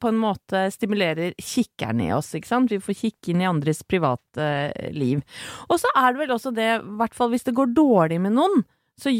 på 0.00 0.10
en 0.10 0.20
måte 0.20 0.64
stimulerer 0.74 1.36
kikkeren 1.40 2.02
i 2.04 2.12
oss, 2.14 2.32
ikke 2.38 2.50
sant? 2.50 2.72
Vi 2.72 2.80
får 2.82 2.98
kikke 2.98 3.32
inn 3.34 3.42
i 3.44 3.48
andres 3.48 3.82
private 3.88 4.46
eh, 4.70 4.92
liv. 4.94 5.22
Og 5.68 5.80
så 5.82 5.90
er 5.98 6.12
det 6.12 6.22
vel 6.24 6.36
også 6.36 6.54
det, 6.56 6.70
i 6.78 6.96
hvert 7.00 7.16
fall 7.16 7.32
hvis 7.34 7.48
det 7.48 7.56
går 7.58 7.74
dårlig 7.76 8.20
med 8.22 8.36
noen, 8.38 8.62
så 9.00 9.12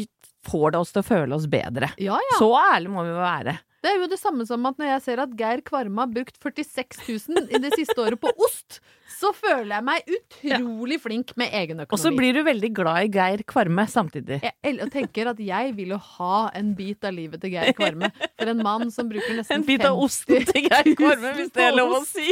får 0.47 0.73
det 0.73 0.81
oss 0.83 0.95
til 0.95 1.03
å 1.03 1.07
føle 1.07 1.37
oss 1.37 1.49
bedre. 1.51 1.93
Ja, 2.01 2.17
ja. 2.17 2.39
Så 2.39 2.49
ærlig 2.59 2.91
må 2.93 3.05
vi 3.07 3.15
være. 3.17 3.57
Det 3.83 3.91
er 3.91 3.97
jo 3.99 4.07
det 4.07 4.19
samme 4.21 4.45
som 4.47 4.63
at 4.69 4.77
når 4.79 4.93
jeg 4.93 5.03
ser 5.03 5.19
at 5.19 5.31
Geir 5.35 5.59
Kvarme 5.67 6.05
har 6.05 6.11
brukt 6.11 6.37
46 6.39 7.01
000 7.27 7.49
i 7.51 7.59
det 7.59 7.73
siste 7.75 7.97
året 7.99 8.21
på 8.21 8.31
ost, 8.45 8.77
så 9.11 9.31
føler 9.35 9.73
jeg 9.75 9.85
meg 9.87 10.13
utrolig 10.17 10.97
flink 11.03 11.33
med 11.39 11.51
egen 11.51 11.81
økonomi. 11.83 11.95
Og 11.95 11.99
så 11.99 12.11
blir 12.15 12.35
du 12.35 12.41
veldig 12.47 12.69
glad 12.75 13.07
i 13.07 13.11
Geir 13.11 13.43
Kvarme 13.47 13.83
samtidig. 13.91 14.39
jeg 14.43 14.87
tenker 14.93 15.29
at 15.33 15.41
jeg 15.43 15.73
vil 15.75 15.91
jo 15.95 15.99
ha 16.15 16.37
en 16.55 16.71
bit 16.77 17.03
av 17.03 17.15
livet 17.15 17.43
til 17.43 17.53
Geir 17.57 17.75
Kvarme. 17.75 18.09
For 18.39 18.51
en 18.53 18.63
mann 18.63 18.91
som 18.91 19.11
bruker 19.11 19.35
nesten 19.35 19.59
50 19.59 19.59
En 19.59 19.67
bit 19.67 19.85
av 19.89 19.99
osten 20.05 20.47
til 20.47 20.67
Geir 20.69 20.89
Kvarme, 20.99 21.33
hvis 21.41 21.51
det 21.55 21.67
er 21.67 21.75
lov 21.75 21.97
å 21.99 22.01
si. 22.07 22.31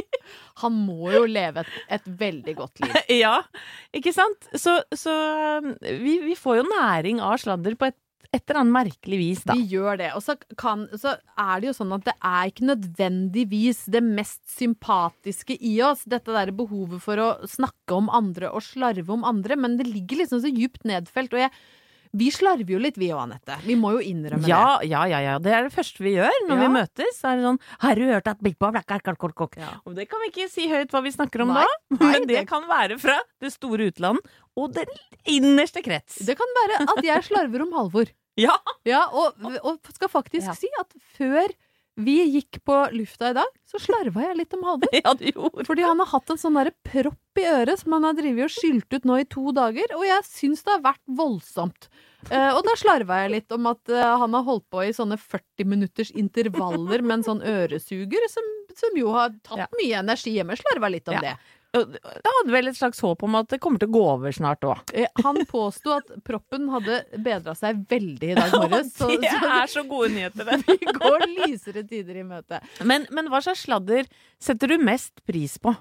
Han 0.63 0.79
må 0.87 1.11
jo 1.13 1.25
leve 1.27 1.65
et, 1.65 1.75
et 1.99 2.11
veldig 2.23 2.57
godt 2.63 2.83
liv. 2.85 2.95
Ja, 3.21 3.41
ikke 3.95 4.13
sant? 4.15 4.47
Så, 4.55 4.77
så 4.97 5.11
um, 5.61 5.73
vi, 5.83 6.15
vi 6.23 6.35
får 6.39 6.61
jo 6.61 6.69
næring 6.71 7.19
av 7.23 7.35
sladder 7.43 7.75
på 7.75 7.91
et, 7.91 7.97
et 8.33 8.43
eller 8.47 8.61
annet 8.61 8.73
merkelig 8.77 9.17
vis, 9.19 9.41
da. 9.43 9.53
Vi 9.59 9.65
gjør 9.73 9.97
det. 9.99 10.11
Og 10.15 10.23
så, 10.23 10.37
kan, 10.57 10.85
så 10.95 11.17
er 11.35 11.59
det 11.59 11.67
jo 11.67 11.73
sånn 11.75 11.91
at 11.97 12.05
det 12.07 12.13
er 12.23 12.47
ikke 12.47 12.69
nødvendigvis 12.69 13.81
det 13.91 14.01
mest 14.05 14.39
sympatiske 14.55 15.57
i 15.59 15.73
oss, 15.83 16.05
dette 16.07 16.31
derre 16.31 16.55
behovet 16.55 17.03
for 17.03 17.19
å 17.19 17.29
snakke 17.49 17.97
om 17.97 18.07
andre 18.09 18.47
og 18.55 18.63
slarve 18.63 19.11
om 19.11 19.25
andre, 19.27 19.57
men 19.59 19.75
det 19.81 19.89
ligger 19.89 20.23
liksom 20.23 20.39
så 20.45 20.51
djupt 20.51 20.87
nedfelt. 20.87 21.35
Og 21.35 21.43
jeg, 21.43 21.51
vi 22.15 22.29
slarver 22.31 22.71
jo 22.73 22.79
litt, 22.83 22.97
vi 22.99 23.07
òg, 23.11 23.21
Anette. 23.25 23.55
Vi 23.67 23.75
må 23.79 23.93
jo 23.97 24.01
innrømme 24.03 24.47
Ja, 24.47 24.79
ja, 24.83 25.03
ja, 25.11 25.19
ja. 25.23 25.35
Det 25.39 25.51
er 25.55 25.67
det 25.67 25.73
første 25.75 26.03
vi 26.03 26.15
gjør 26.17 26.31
når 26.47 26.55
Ja. 26.55 26.61
vi 26.63 26.71
møtes. 26.73 27.19
Er 27.27 27.35
det 27.39 27.45
sånn 27.49 27.59
Har 27.83 27.95
du 27.95 28.03
hørt 28.09 28.27
at 28.31 28.41
Big 28.43 28.57
Bob 28.59 28.75
er 28.75 28.83
kak?» 28.83 29.11
Ja. 29.59 29.73
Og 29.85 29.95
det 29.95 30.07
kan 30.11 30.19
vi 30.23 30.31
ikke 30.31 30.49
si 30.51 30.67
høyt 30.71 30.91
hva 30.91 31.03
vi 31.03 31.11
snakker 31.11 31.43
om 31.43 31.53
Nei, 31.55 31.63
da, 31.63 31.97
nei, 31.99 32.11
men 32.19 32.27
det 32.27 32.35
det- 32.39 32.47
kan 32.47 32.63
være 32.67 32.99
fra 32.99 33.19
det 33.39 33.51
store 33.51 33.91
utland 33.91 34.19
og 34.55 34.73
den 34.73 34.87
innerste 35.25 35.83
krets. 35.83 36.19
det. 36.19 36.27
Det 36.27 36.37
kan 36.37 36.47
være 36.61 36.81
at 36.97 37.03
jeg 37.03 37.23
slarver 37.23 37.61
om 37.63 37.71
Halvor. 37.71 38.07
Ja! 38.41 38.55
Ja, 38.87 39.03
og, 39.13 39.37
og 39.61 39.91
skal 39.93 40.09
faktisk 40.11 40.47
Ja. 40.49 40.55
si 40.57 40.69
at 40.81 40.95
før 41.17 41.53
vi 42.01 42.13
gikk 42.37 42.61
på 42.65 42.75
lufta 42.95 43.29
i 43.29 43.35
dag, 43.35 43.49
så 43.67 43.77
slarva 43.83 44.23
jeg 44.29 44.37
litt 44.39 44.53
om 44.55 44.63
Halvor. 44.65 44.89
ja, 44.95 45.11
du 45.13 45.25
gjorde 45.27 45.65
Fordi 45.67 45.83
han 45.85 45.99
har 46.01 46.07
hatt 46.13 46.31
en 46.33 46.39
sånn 46.39 46.55
derre 46.57 46.71
propp 46.87 47.37
i 47.41 47.43
øret 47.51 47.81
som 47.83 47.93
han 47.97 48.07
har 48.07 48.15
drevet 48.17 48.47
og 48.47 48.53
skylt 48.55 48.95
ut 48.95 49.05
nå 49.05 49.17
i 49.21 49.27
to 49.29 49.51
dager, 49.53 49.91
og 49.97 50.05
jeg 50.07 50.23
syns 50.25 50.63
det 50.65 50.71
har 50.77 50.81
vært 50.87 51.03
voldsomt. 51.19 51.89
Eh, 52.31 52.49
og 52.55 52.63
da 52.65 52.73
slarva 52.79 53.19
jeg 53.25 53.33
litt 53.35 53.53
om 53.55 53.67
at 53.73 53.91
eh, 53.91 54.15
han 54.23 54.33
har 54.39 54.47
holdt 54.47 54.65
på 54.71 54.81
i 54.87 54.95
sånne 54.95 55.19
40 55.19 55.67
minutters 55.67 56.11
intervaller 56.15 57.03
med 57.03 57.19
en 57.19 57.27
sånn 57.27 57.43
øresuger, 57.43 58.25
som, 58.31 58.49
som 58.77 58.97
jo 58.97 59.11
har 59.15 59.35
tatt 59.43 59.65
Ja. 59.65 59.69
mye 59.83 59.99
energi 60.01 60.37
hjemme. 60.39 60.57
Slarva 60.63 60.89
litt 60.95 61.11
om 61.11 61.19
Ja. 61.19 61.21
det. 61.27 61.37
Da 61.71 62.31
hadde 62.35 62.51
vel 62.51 62.67
et 62.67 62.75
slags 62.75 62.99
håp 63.03 63.21
om 63.23 63.37
at 63.39 63.51
det 63.53 63.61
kommer 63.63 63.79
til 63.79 63.87
å 63.91 63.95
gå 63.95 64.01
over 64.13 64.33
snart 64.35 64.65
òg. 64.67 64.81
Eh, 64.91 65.07
han 65.23 65.39
påsto 65.47 65.93
at 65.95 66.09
proppen 66.27 66.67
hadde 66.73 66.97
bedra 67.23 67.55
seg 67.55 67.85
veldig 67.91 68.31
i 68.33 68.35
dag 68.35 68.55
morges. 68.57 68.91
Så, 68.99 69.07
Det 69.21 69.31
er 69.31 69.71
så 69.71 69.85
gode 69.87 70.11
nyheter, 70.15 70.49
det. 70.49 70.59
vi 70.71 70.95
går 70.97 71.27
lysere 71.31 71.85
tider 71.87 72.19
i 72.19 72.25
møte. 72.27 72.59
Men, 72.83 73.07
men 73.15 73.31
hva 73.31 73.39
slags 73.45 73.63
sladder 73.67 74.09
setter 74.41 74.73
du 74.73 74.83
mest 74.83 75.23
pris 75.27 75.55
på? 75.61 75.73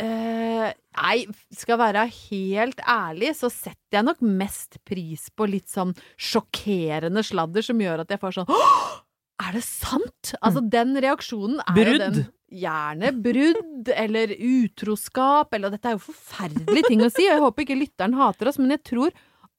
Uh, 0.00 0.70
nei, 0.96 1.16
skal 1.54 1.78
være 1.80 2.06
helt 2.08 2.78
ærlig, 2.88 3.34
så 3.36 3.50
setter 3.52 3.98
jeg 3.98 4.06
nok 4.06 4.22
mest 4.22 4.78
pris 4.86 5.26
på 5.34 5.48
litt 5.50 5.68
sånn 5.70 5.92
sjokkerende 6.14 7.24
sladder 7.26 7.66
som 7.66 7.82
gjør 7.82 8.04
at 8.04 8.14
jeg 8.14 8.22
får 8.22 8.38
sånn 8.38 8.52
Åh! 8.54 9.00
Er 9.40 9.54
det 9.56 9.64
sant?! 9.64 10.34
Altså, 10.42 10.60
den 10.72 10.94
reaksjonen 11.00 11.62
er 11.64 11.74
jo 11.80 11.86
Brudd. 11.86 12.04
den 12.04 12.28
Gjerne 12.50 13.12
brudd, 13.22 13.88
eller 13.94 14.32
utroskap, 14.34 15.52
eller 15.54 15.70
Dette 15.70 15.86
er 15.92 15.94
jo 15.94 16.00
forferdelige 16.08 16.88
ting 16.88 17.04
å 17.06 17.10
si, 17.12 17.22
og 17.28 17.36
jeg 17.36 17.42
håper 17.44 17.62
ikke 17.62 17.76
lytteren 17.78 18.16
hater 18.18 18.50
oss, 18.50 18.58
men 18.58 18.74
jeg 18.74 18.82
tror 18.90 19.12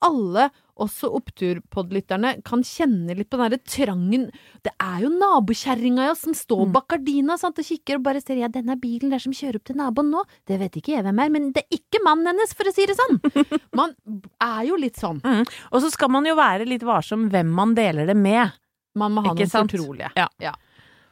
alle, 0.04 0.50
også 0.82 1.12
oppturpod-lytterne, 1.14 2.34
kan 2.44 2.64
kjenne 2.66 3.14
litt 3.16 3.30
på 3.30 3.38
den 3.38 3.52
derre 3.52 3.60
trangen 3.70 4.24
Det 4.66 4.72
er 4.82 5.04
jo 5.04 5.12
nabokjerringa 5.14 6.08
ja, 6.10 6.16
som 6.18 6.34
står 6.36 6.66
Mm. 6.68 6.72
bak 6.74 6.88
gardina 6.90 7.38
sant, 7.38 7.60
og 7.62 7.66
kikker 7.66 7.96
og 8.00 8.04
bare 8.04 8.22
ser 8.22 8.42
ja, 8.42 8.48
denne 8.50 8.76
bilen 8.82 9.10
der 9.14 9.20
som 9.24 9.32
kjører 9.32 9.60
opp 9.62 9.64
til 9.70 9.78
naboen 9.78 10.10
nå, 10.12 10.24
det 10.50 10.60
vet 10.60 10.76
ikke 10.82 10.96
jeg 10.98 11.04
hvem 11.06 11.20
er, 11.24 11.30
men 11.30 11.52
det 11.54 11.64
er 11.64 11.78
ikke 11.80 12.04
mannen 12.04 12.28
hennes, 12.34 12.54
for 12.58 12.68
å 12.68 12.74
si 12.76 12.86
det 12.90 12.98
sånn. 12.98 13.22
Man 13.78 13.94
er 14.42 14.64
jo 14.68 14.76
litt 14.76 14.98
sånn. 15.00 15.22
Mm. 15.24 15.46
Og 15.72 15.82
så 15.86 15.92
skal 15.94 16.10
man 16.12 16.26
jo 16.28 16.36
være 16.36 16.66
litt 16.68 16.84
varsom 16.84 17.30
hvem 17.32 17.48
man 17.56 17.74
deler 17.78 18.06
det 18.10 18.18
med. 18.18 18.52
Man 18.96 19.14
må 19.16 19.22
ha 19.24 19.32
Ikke 19.34 19.46
noen 19.46 19.54
sant? 19.54 19.72
fortrolige. 19.72 20.12
Ja. 20.42 20.54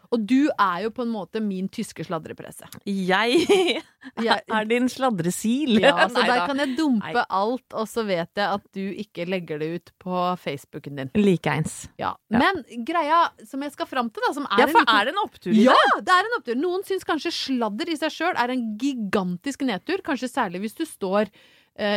Og 0.09 0.23
du 0.25 0.47
er 0.57 0.79
jo 0.87 0.89
på 0.89 1.03
en 1.05 1.11
måte 1.13 1.37
min 1.37 1.67
tyske 1.69 2.01
sladrepresse. 2.01 2.65
Jeg 2.89 3.43
er 4.57 4.65
din 4.65 4.87
sladresil. 4.89 5.75
Ja, 5.83 6.07
så 6.09 6.23
der 6.25 6.47
kan 6.49 6.57
jeg 6.63 6.71
dumpe 6.79 7.11
Nei. 7.13 7.25
alt, 7.29 7.75
og 7.77 7.85
så 7.91 8.01
vet 8.07 8.31
jeg 8.33 8.47
at 8.57 8.65
du 8.73 8.81
ikke 9.03 9.27
legger 9.29 9.61
det 9.61 9.67
ut 9.75 9.91
på 10.01 10.23
Facebooken 10.41 10.97
din. 10.97 11.11
Likeens. 11.13 11.83
Ja. 12.01 12.15
Ja. 12.33 12.41
Men 12.41 12.63
greia 12.89 13.21
som 13.45 13.61
jeg 13.61 13.75
skal 13.77 13.89
fram 13.91 14.09
til, 14.09 14.25
da, 14.25 14.33
som 14.39 14.49
er 14.49 14.63
Ja, 14.63 14.67
for 14.73 14.81
en 14.81 14.87
liten 14.87 14.97
er 14.97 15.05
det 15.11 15.13
en 15.13 15.21
opptur 15.27 15.53
i 15.53 15.67
Ja, 15.67 15.77
det? 15.93 16.01
det 16.09 16.17
er 16.17 16.31
en 16.31 16.37
opptur. 16.39 16.59
Noen 16.65 16.87
syns 16.89 17.05
kanskje 17.05 17.35
sladder 17.43 17.93
i 17.93 17.99
seg 18.01 18.17
sjøl 18.17 18.33
er 18.33 18.55
en 18.57 18.65
gigantisk 18.81 19.61
nedtur. 19.69 20.01
Kanskje 20.09 20.31
særlig 20.33 20.65
hvis 20.65 20.79
du 20.81 20.87
står 20.89 21.29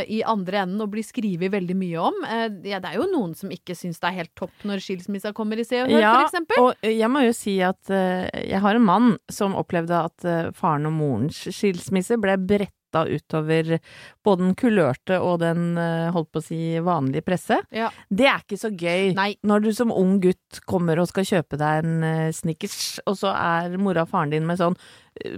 i 0.08 0.20
andre 0.22 0.62
enden 0.62 0.80
og 0.84 0.90
blir 0.92 1.04
skrevet 1.06 1.50
veldig 1.52 1.76
mye 1.78 2.02
om. 2.08 2.20
Eh, 2.28 2.44
ja, 2.70 2.78
det 2.82 2.92
er 2.92 2.98
jo 3.00 3.08
noen 3.10 3.32
som 3.38 3.50
ikke 3.50 3.74
syns 3.78 3.98
det 4.02 4.10
er 4.12 4.18
helt 4.20 4.34
topp 4.38 4.66
når 4.68 4.82
skilsmissa 4.84 5.32
kommer 5.36 5.58
i 5.58 5.64
Se 5.66 5.80
og 5.82 5.90
Hør, 5.90 6.00
Ja, 6.04 6.12
eksempel. 6.26 6.60
og 6.62 6.86
jeg 6.86 7.10
må 7.10 7.24
jo 7.26 7.32
si 7.36 7.56
at 7.66 7.90
eh, 7.90 8.28
jeg 8.52 8.60
har 8.62 8.78
en 8.78 8.86
mann 8.86 9.10
som 9.32 9.56
opplevde 9.58 10.04
at 10.06 10.24
eh, 10.28 10.52
faren 10.54 10.86
og 10.90 10.94
morens 11.00 11.42
skilsmisse 11.50 12.18
ble 12.22 12.36
bretta 12.38 12.78
utover 13.08 13.78
både 14.22 14.42
den 14.44 14.54
kulørte 14.60 15.16
og 15.24 15.38
den 15.40 15.78
eh, 15.80 16.10
holdt 16.12 16.28
på 16.34 16.42
å 16.42 16.44
si 16.44 16.58
vanlige 16.84 17.24
presse. 17.24 17.56
Ja. 17.72 17.88
Det 18.12 18.26
er 18.28 18.42
ikke 18.44 18.58
så 18.60 18.68
gøy 18.68 19.14
Nei. 19.16 19.30
når 19.48 19.64
du 19.64 19.70
som 19.72 19.90
ung 19.96 20.18
gutt 20.20 20.60
kommer 20.68 21.00
og 21.00 21.08
skal 21.08 21.24
kjøpe 21.24 21.56
deg 21.56 21.86
en 21.88 22.32
Snickers, 22.36 22.98
og 23.08 23.16
så 23.22 23.32
er 23.32 23.78
mora 23.80 24.04
og 24.04 24.12
faren 24.12 24.34
din 24.36 24.44
med 24.46 24.60
sånn 24.60 24.76
eh, 25.24 25.32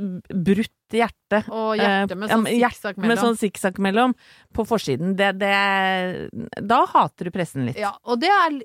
brutt 0.95 1.13
hjerte. 1.35 1.41
Og 1.53 1.77
hjerte 1.79 2.15
eh, 2.15 2.19
med 2.19 2.31
sånn 2.31 2.45
men 2.45 2.59
hjerte 2.59 2.75
sikksakk 2.79 2.97
Med 2.99 3.09
mellom. 3.09 3.25
sånn 3.25 3.39
sikksakk 3.41 3.79
mellom 3.83 4.15
på 4.55 4.65
forsiden. 4.69 5.17
Det, 5.19 5.33
det 5.41 6.63
Da 6.63 6.87
hater 6.91 7.25
du 7.29 7.31
pressen 7.35 7.67
litt. 7.67 7.79
Ja, 7.81 7.95
og 8.05 8.21
det 8.23 8.31
er 8.31 8.59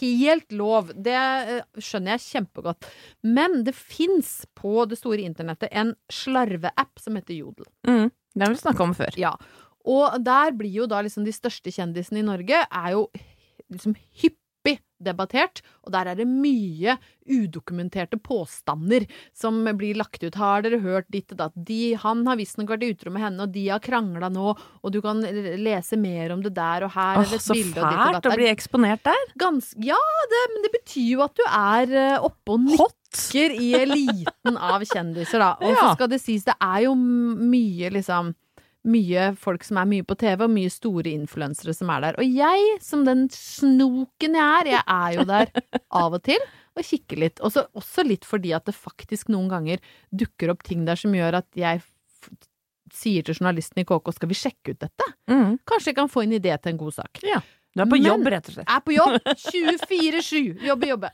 helt 0.00 0.52
lov. 0.52 0.92
Det 0.96 1.14
eh, 1.14 1.62
skjønner 1.78 2.16
jeg 2.16 2.26
kjempegodt. 2.26 2.88
Men 3.22 3.62
det 3.64 3.74
fins 3.76 4.46
på 4.58 4.86
det 4.88 4.98
store 5.00 5.24
internettet 5.26 5.72
en 5.72 5.94
slarve-app 6.10 6.98
som 7.00 7.16
heter 7.18 7.34
Jodel. 7.38 7.66
Mm, 7.86 8.10
det 8.34 8.46
har 8.46 8.54
vi 8.54 8.62
snakka 8.62 8.82
om 8.82 8.94
før. 8.96 9.18
Ja. 9.20 9.34
Og 9.88 10.18
der 10.24 10.52
blir 10.56 10.82
jo 10.82 10.86
da 10.90 11.00
liksom 11.04 11.24
de 11.24 11.32
største 11.32 11.72
kjendisene 11.72 12.20
i 12.20 12.26
Norge 12.26 12.64
er 12.66 12.90
jo 12.96 13.08
liksom 13.68 13.94
hyppig 14.22 14.37
debattert, 15.02 15.60
og 15.86 15.92
der 15.94 16.10
er 16.12 16.18
det 16.18 16.26
mye 16.28 16.96
udokumenterte 17.28 18.18
påstander 18.24 19.04
som 19.36 19.60
blir 19.78 19.98
lagt 20.00 20.22
ut. 20.24 20.34
Har 20.40 20.64
dere 20.64 20.80
hørt 20.82 21.08
ditt 21.12 21.32
og 21.34 21.40
datt? 21.42 21.54
De, 21.68 21.94
han 22.00 22.24
har 22.28 22.38
visstnok 22.40 22.72
vært 22.74 22.86
utro 22.88 23.12
med 23.14 23.22
henne, 23.26 23.44
og 23.46 23.52
de 23.54 23.66
har 23.68 23.82
krangla 23.84 24.30
nå, 24.32 24.54
og 24.82 24.94
du 24.94 25.00
kan 25.04 25.20
lese 25.60 25.98
mer 26.00 26.32
om 26.34 26.42
det 26.44 26.54
der, 26.56 26.86
og 26.88 26.94
her 26.96 27.22
Åh, 27.22 27.36
så 27.38 27.54
fælt 27.54 28.26
å 28.28 28.34
bli 28.34 28.48
eksponert 28.50 29.04
der. 29.06 29.24
Gans 29.40 29.72
ja, 29.78 29.98
det, 30.32 30.42
men 30.54 30.66
det 30.66 30.72
betyr 30.80 31.08
jo 31.14 31.24
at 31.26 31.36
du 31.38 31.44
er 31.48 31.94
eh, 32.04 32.26
oppe 32.28 32.56
og 32.56 32.66
nikker 32.68 33.54
i 33.60 33.70
eliten 33.78 34.56
av 34.58 34.84
kjendiser, 34.88 35.38
da. 35.44 35.54
Og 35.62 35.72
så 35.78 35.86
Ja. 35.88 35.94
skal 35.94 36.12
det 36.12 36.20
sies, 36.24 36.44
det 36.48 36.56
er 36.60 36.84
jo 36.88 36.96
mye 36.98 37.92
liksom 37.94 38.34
mye 38.88 39.28
folk 39.38 39.64
som 39.66 39.78
er 39.82 39.88
mye 39.90 40.06
på 40.08 40.16
TV, 40.18 40.44
og 40.46 40.52
mye 40.54 40.70
store 40.72 41.12
influensere 41.12 41.74
som 41.76 41.90
er 41.94 42.06
der. 42.06 42.18
Og 42.22 42.26
jeg, 42.38 42.78
som 42.84 43.04
den 43.06 43.26
snoken 43.34 44.38
jeg 44.38 44.62
er, 44.62 44.70
jeg 44.74 44.82
er 44.96 45.18
jo 45.18 45.26
der 45.28 45.52
av 46.02 46.16
og 46.18 46.24
til 46.28 46.40
og 46.78 46.84
kikker 46.86 47.18
litt. 47.18 47.40
Også, 47.42 47.64
også 47.76 48.04
litt 48.06 48.24
fordi 48.28 48.52
at 48.54 48.68
det 48.70 48.76
faktisk 48.78 49.30
noen 49.34 49.48
ganger 49.50 49.80
dukker 50.14 50.52
opp 50.54 50.62
ting 50.66 50.84
der 50.86 50.98
som 51.00 51.14
gjør 51.16 51.40
at 51.42 51.48
jeg 51.58 51.82
sier 52.94 53.24
til 53.26 53.36
journalisten 53.36 53.82
i 53.82 53.86
KK 53.88 54.12
skal 54.16 54.30
vi 54.30 54.36
sjekke 54.38 54.72
ut 54.74 54.82
dette? 54.86 55.06
Mm. 55.28 55.56
Kanskje 55.68 55.90
jeg 55.92 55.98
kan 55.98 56.08
få 56.12 56.22
en 56.24 56.36
idé 56.38 56.54
til 56.56 56.72
en 56.72 56.78
god 56.80 56.94
sak. 56.96 57.20
Du 57.20 57.82
er 57.82 57.86
på 57.86 57.98
Men- 57.98 58.06
jobb, 58.08 58.24
rett 58.32 58.48
og 58.48 58.54
slett. 58.56 58.70
Er 58.72 58.80
på 58.86 58.94
jobb 58.94 59.18
24-7. 59.44 60.64
Jobbe, 60.66 60.88
jobbe. 60.88 61.10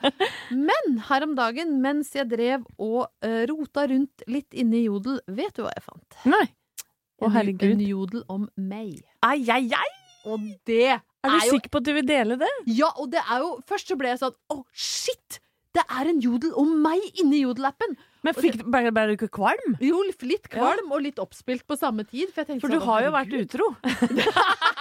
Men 0.55 1.01
her 1.09 1.27
om 1.27 1.33
dagen, 1.37 1.75
mens 1.83 2.13
jeg 2.15 2.29
drev 2.31 2.63
og 2.81 3.09
uh, 3.27 3.41
rota 3.51 3.89
rundt 3.91 4.23
litt 4.31 4.55
inne 4.55 4.79
i 4.79 4.85
Jodel, 4.87 5.19
vet 5.27 5.57
du 5.59 5.65
hva 5.67 5.73
jeg 5.75 5.85
fant? 5.89 6.21
Nei. 6.31 6.45
Å, 7.21 7.27
En- 7.29 7.35
herregud. 7.37 7.71
En 7.73 7.85
jodel 7.87 8.25
om 8.29 8.49
meg. 8.57 9.03
Ai, 9.23 9.41
ai, 9.51 9.69
ai! 9.73 9.91
Og 10.25 10.41
det 10.67 10.81
er, 10.89 11.01
Er 11.25 11.35
du 11.35 11.37
jo 11.47 11.57
sikker 11.59 11.71
på 11.73 11.81
at 11.83 11.85
du 11.85 11.93
vil 11.93 12.07
dele 12.09 12.39
det? 12.41 12.49
Ja, 12.73 12.89
og 12.97 13.11
det 13.13 13.21
er 13.29 13.43
jo 13.43 13.59
Først 13.69 13.91
så 13.91 13.97
ble 14.01 14.09
jeg 14.09 14.23
sånn 14.23 14.33
Å, 14.53 14.63
shit! 14.73 15.39
Det 15.77 15.83
er 15.91 16.09
en 16.09 16.21
jodel 16.23 16.55
om 16.61 16.71
meg 16.81 17.03
inni 17.21 17.43
jodelappen! 17.43 17.97
Men 18.25 18.37
fikk, 18.39 18.63
ble, 18.65 18.89
ble 18.95 19.03
du 19.11 19.13
ikke 19.19 19.29
kvalm? 19.37 19.75
Jo, 19.85 19.99
litt 20.25 20.47
kvalm 20.49 20.93
og 20.97 21.03
litt 21.05 21.19
oppspilt 21.21 21.67
på 21.69 21.77
samme 21.77 22.07
tid. 22.09 22.31
For, 22.33 22.47
For 22.47 22.73
du 22.73 22.79
sånn, 22.79 22.87
har 22.89 23.05
jo 23.05 23.11
vært 23.13 23.35
herregud. 23.35 23.53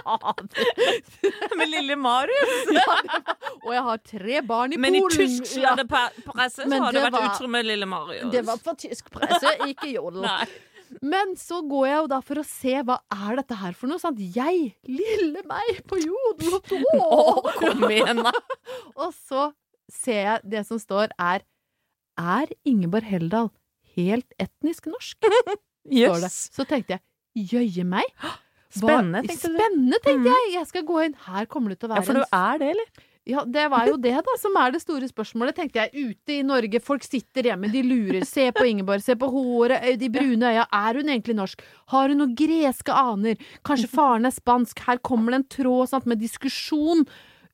utro. 0.00 1.56
Med 1.60 1.68
lille 1.70 1.96
Marius. 1.96 2.72
Og 3.66 3.70
jeg 3.76 3.84
har 3.88 4.02
tre 4.08 4.42
barn 4.48 4.72
i 4.74 4.80
Men 4.80 4.96
i 4.98 5.00
Polen. 5.04 5.16
tysk 5.20 5.46
Ja. 5.56 5.74
sladdepresse 5.76 6.66
så 6.66 6.80
har 6.82 6.92
det 6.96 7.02
vært 7.06 7.16
var- 7.18 7.30
utro 7.30 7.48
med 7.52 7.66
lille 7.68 7.86
Marius. 7.86 8.30
Det 8.32 8.44
var 8.48 8.56
for 8.62 8.74
tysk 8.80 9.10
presse, 9.14 9.52
ikke 9.68 9.92
jodel. 9.94 10.22
Nei. 10.28 10.46
Men 11.00 11.36
så 11.40 11.62
går 11.64 11.86
jeg 11.88 11.96
jo 12.02 12.06
da 12.12 12.18
for 12.20 12.40
å 12.42 12.44
se 12.44 12.74
hva 12.84 12.98
er 13.16 13.36
dette 13.40 13.56
her 13.62 13.72
for 13.72 13.88
noe. 13.88 13.98
Sant? 14.02 14.18
Jeg, 14.20 14.74
lille 14.84 15.40
meg, 15.48 15.78
på 15.88 15.96
jodel. 16.02 16.58
Å, 17.00 17.54
kom 17.56 17.86
igjen, 17.88 18.20
da. 18.26 18.32
Og 19.00 19.14
så 19.16 19.46
ser 19.92 20.20
jeg 20.26 20.40
det 20.52 20.66
som 20.68 20.78
står 20.80 21.14
er 21.20 21.46
Er 22.20 22.52
Ingeborg 22.68 23.08
Heldal 23.08 23.48
helt 23.96 24.28
etnisk 24.40 24.86
norsk? 24.92 25.24
Yes. 25.88 26.50
Så 26.52 26.64
tenkte 26.68 26.98
jeg 26.98 27.48
jøye 27.54 27.84
meg. 27.88 28.04
Spennende, 28.72 29.22
tenkte 29.28 29.48
du. 29.52 29.56
Spennende, 29.60 29.98
tenkte 30.04 30.32
jeg. 30.34 30.52
Jeg 30.56 30.66
skal 30.70 30.84
gå 30.88 31.00
inn. 31.06 31.16
Her 31.28 31.48
kommer 31.50 31.72
det 31.74 31.80
til 31.82 31.90
å 31.90 31.94
Ja, 31.96 32.00
være 32.00 32.06
for 32.08 32.20
du 32.20 32.38
er 32.38 32.58
det, 32.62 32.68
eller? 32.76 33.08
ja, 33.28 33.44
det 33.46 33.64
var 33.70 33.86
jo 33.86 33.96
det, 34.02 34.12
da, 34.26 34.32
som 34.40 34.56
er 34.58 34.72
det 34.74 34.80
store 34.82 35.06
spørsmålet, 35.06 35.54
tenkte 35.54 35.78
jeg. 35.84 35.92
Ute 36.16 36.32
i 36.34 36.42
Norge, 36.42 36.80
folk 36.82 37.04
sitter 37.06 37.46
hjemme, 37.50 37.68
de 37.70 37.82
lurer. 37.86 38.24
Se 38.26 38.48
på 38.56 38.64
Ingeborg, 38.66 39.02
se 39.04 39.14
på 39.14 39.28
håret, 39.30 39.84
de 40.00 40.08
brune 40.10 40.42
øya. 40.48 40.64
Er 40.74 40.98
hun 40.98 41.08
egentlig 41.12 41.36
norsk? 41.38 41.62
Har 41.92 42.08
hun 42.10 42.18
noen 42.18 42.32
greske 42.34 42.90
aner? 42.96 43.36
Kanskje 43.62 43.90
faren 43.92 44.26
er 44.26 44.34
spansk? 44.34 44.82
Her 44.88 44.98
kommer 44.98 45.30
det 45.36 45.42
en 45.42 45.48
tråd 45.58 45.92
sant, 45.92 46.06
med 46.10 46.18
diskusjon 46.18 47.04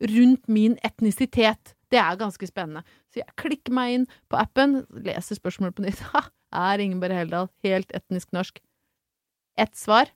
rundt 0.01 0.49
min 0.49 0.79
etnisitet. 0.87 1.75
Det 1.93 1.99
er 2.01 2.17
ganske 2.21 2.47
spennende. 2.49 2.85
Så 3.13 3.21
jeg 3.23 3.37
klikker 3.41 3.73
meg 3.73 3.95
inn 3.95 4.07
på 4.29 4.37
appen, 4.41 4.83
leser 5.05 5.37
spørsmålet 5.41 5.77
på 5.77 5.85
nytt. 5.85 6.01
Ha, 6.15 6.25
er 6.73 6.81
Ingeborg 6.81 7.13
Heldal 7.13 7.49
helt 7.67 7.93
etnisk 7.93 8.33
norsk? 8.33 8.61
Ett 9.61 9.77
svar. 9.77 10.09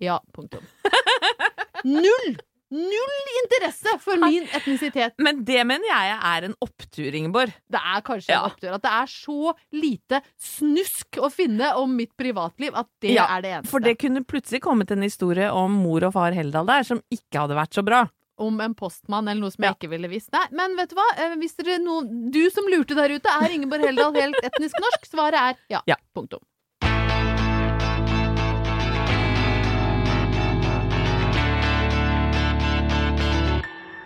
Ja, 0.00 0.18
punktum. 0.34 0.62
Null! 1.84 2.38
Null 2.70 3.30
interesse 3.42 3.96
for 3.98 4.20
min 4.22 4.44
etnisitet. 4.54 5.16
Men 5.18 5.40
det 5.44 5.58
mener 5.66 5.88
jeg 5.90 6.12
er 6.22 6.44
en 6.46 6.52
opptur, 6.62 7.08
Ingeborg. 7.18 7.50
Det 7.66 7.80
er 7.82 8.04
kanskje 8.06 8.30
Ja. 8.30 8.44
en 8.44 8.50
opptur 8.52 8.76
at 8.76 8.84
det 8.84 8.92
er 8.94 9.08
så 9.10 9.54
lite 9.74 10.20
snusk 10.38 11.18
å 11.18 11.32
finne 11.34 11.72
om 11.80 11.96
mitt 11.98 12.12
privatliv 12.16 12.76
at 12.78 12.86
det 13.02 13.16
Ja, 13.16 13.26
er 13.36 13.42
det 13.42 13.50
eneste. 13.56 13.70
For 13.72 13.80
det 13.82 13.96
kunne 13.98 14.22
plutselig 14.22 14.60
kommet 14.62 14.92
en 14.94 15.02
historie 15.02 15.50
om 15.50 15.72
mor 15.82 16.06
og 16.06 16.12
far 16.14 16.30
Heldal 16.36 16.66
der 16.70 16.86
som 16.86 17.02
ikke 17.10 17.42
hadde 17.42 17.58
vært 17.58 17.74
så 17.74 17.82
bra. 17.84 18.04
Om 18.40 18.60
en 18.64 18.74
postmann 18.78 19.26
eller 19.28 19.40
noe 19.42 19.50
som 19.50 19.64
Ja. 19.66 19.72
jeg 19.74 19.80
ikke 19.80 19.90
ville 19.90 20.08
visst. 20.08 20.30
Nei, 20.32 20.46
men 20.52 20.76
vet 20.76 20.90
du 20.90 20.94
hva? 20.94 21.08
Eh, 21.18 21.34
Hvis 21.42 21.56
dere 21.58 21.80
no 21.82 22.02
Du 22.30 22.48
som 22.50 22.64
lurte 22.70 22.94
der 22.94 23.10
ute, 23.18 23.26
er 23.28 23.50
Ingeborg 23.50 23.82
Heldal 23.84 24.14
helt 24.14 24.36
etnisk 24.46 24.78
norsk? 24.78 25.10
Svaret 25.10 25.34
er 25.34 25.56
ja. 25.68 25.82
Ja. 25.88 25.96
Punktum. 26.14 26.38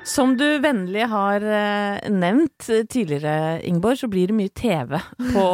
Som 0.05 0.35
du 0.37 0.45
vennlig 0.61 1.07
har 1.09 1.41
eh, 1.49 2.11
nevnt 2.13 2.67
tidligere, 2.93 3.61
Ingeborg, 3.65 3.97
så 4.03 4.09
blir 4.13 4.29
det 4.29 4.37
mye 4.37 4.53
TV 4.53 4.99
på 5.33 5.45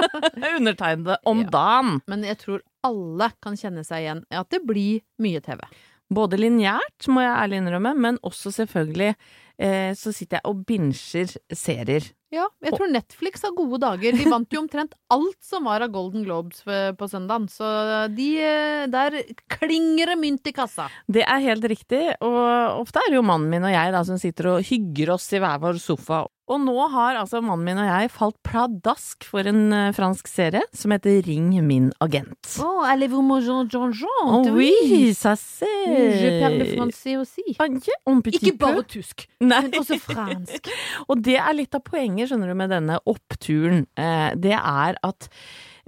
undertegnede 0.58 1.16
om 1.24 1.40
Ja. 1.46 1.50
dagen. 1.54 2.00
Men 2.10 2.24
jeg 2.28 2.38
tror 2.42 2.60
alle 2.84 3.30
kan 3.42 3.56
kjenne 3.56 3.84
seg 3.86 4.04
igjen 4.04 4.22
i 4.30 4.36
at 4.40 4.50
det 4.52 4.60
blir 4.68 5.00
mye 5.22 5.40
TV. 5.44 5.64
Både 6.12 6.36
lineært, 6.40 7.06
må 7.08 7.22
jeg 7.22 7.36
ærlig 7.38 7.60
innrømme, 7.62 7.94
men 7.96 8.18
også 8.26 8.50
selvfølgelig 8.52 9.14
eh, 9.14 9.92
så 9.96 10.12
sitter 10.12 10.40
jeg 10.40 10.48
og 10.50 10.64
binsjer 10.68 11.34
serier. 11.54 12.08
Ja, 12.30 12.44
jeg 12.62 12.76
tror 12.76 12.90
Netflix 12.92 13.42
har 13.42 13.54
gode 13.56 13.80
dager. 13.82 14.14
De 14.14 14.26
vant 14.30 14.54
jo 14.54 14.60
omtrent 14.62 14.92
alt 15.10 15.38
som 15.42 15.66
var 15.66 15.82
av 15.82 15.90
Golden 15.90 16.22
Globes 16.22 16.62
på 16.62 17.08
søndagen, 17.10 17.48
så 17.50 17.66
de, 18.14 18.28
eh, 18.38 18.84
der 18.90 19.16
klinger 19.50 20.12
det 20.12 20.18
mynt 20.20 20.46
i 20.46 20.54
kassa. 20.54 20.86
Det 21.10 21.24
er 21.26 21.42
helt 21.42 21.66
riktig, 21.66 22.04
og 22.22 22.84
ofte 22.84 23.02
er 23.02 23.10
det 23.10 23.18
jo 23.18 23.26
mannen 23.26 23.50
min 23.50 23.66
og 23.66 23.74
jeg 23.74 23.94
da 23.96 24.04
som 24.06 24.20
sitter 24.22 24.52
og 24.54 24.68
hygger 24.68 25.16
oss 25.16 25.26
i 25.34 25.42
hver 25.42 25.58
vår 25.62 25.82
sofa. 25.82 26.22
Og 26.50 26.58
nå 26.64 26.74
har 26.90 27.18
altså 27.20 27.38
mannen 27.44 27.62
min 27.68 27.78
og 27.78 27.86
jeg 27.86 28.10
falt 28.10 28.36
pladask 28.46 29.26
for 29.28 29.46
en 29.46 29.70
eh, 29.76 29.92
fransk 29.94 30.26
serie 30.30 30.64
som 30.74 30.90
heter 30.94 31.20
Ring 31.26 31.52
min 31.66 31.90
agent. 32.02 32.56
Oh, 32.58 32.82
allez-vous 32.82 33.22
manger 33.22 33.68
Jean 33.70 33.94
Jean? 33.94 34.26
Oh, 34.26 34.42
oui, 34.56 35.14
ça 35.14 35.36
c'est 35.36 35.66
Je 36.18 36.40
parle 36.40 36.66
français 36.74 37.16
aussi. 37.16 37.44
Ikke, 37.54 38.56
bare 38.58 38.82
tysk, 38.82 39.28
Nei. 39.40 39.62
men 39.62 39.78
også 39.78 40.00
fransk. 40.02 40.70
Og 41.10 41.22
det 41.22 41.38
er 41.38 41.54
litt 41.54 41.74
av 41.76 41.84
poenget, 41.86 42.30
skjønner 42.30 42.50
du, 42.50 42.58
med 42.58 42.74
denne 42.74 42.98
oppturen. 43.10 43.84
Eh, 43.94 44.30
det 44.34 44.56
er 44.58 44.98
at 45.06 45.30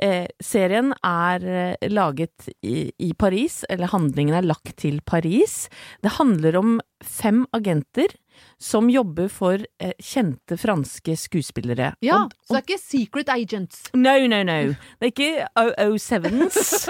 eh, 0.03 0.29
serien 0.43 0.93
er 1.03 1.43
eh, 1.43 1.91
laget 1.91 2.51
i, 2.63 2.93
i 3.03 3.13
Paris, 3.19 3.63
eller 3.73 3.91
handlingen 3.93 4.39
er 4.39 4.47
lagt 4.47 4.77
til 4.83 5.01
Paris. 5.07 5.67
Det 6.07 6.17
handler 6.21 6.59
om 6.63 6.77
fem 7.03 7.43
agenter 7.57 8.15
som 8.63 8.89
jobber 8.91 9.29
for 9.33 9.63
eh, 9.81 9.93
kjente 10.03 10.57
franske 10.61 11.17
skuespillere. 11.19 11.93
Ja, 12.05 12.23
Og- 12.25 12.33
så 12.47 12.55
det 12.55 12.61
er 12.63 12.67
ikke 12.69 12.81
Secret 12.83 13.29
Agents. 13.33 13.83
No, 13.95 14.15
no, 14.29 14.43
no. 14.49 14.59
Det 15.01 15.09
er 15.09 15.13
ikke 15.13 15.49
007s. 15.57 16.89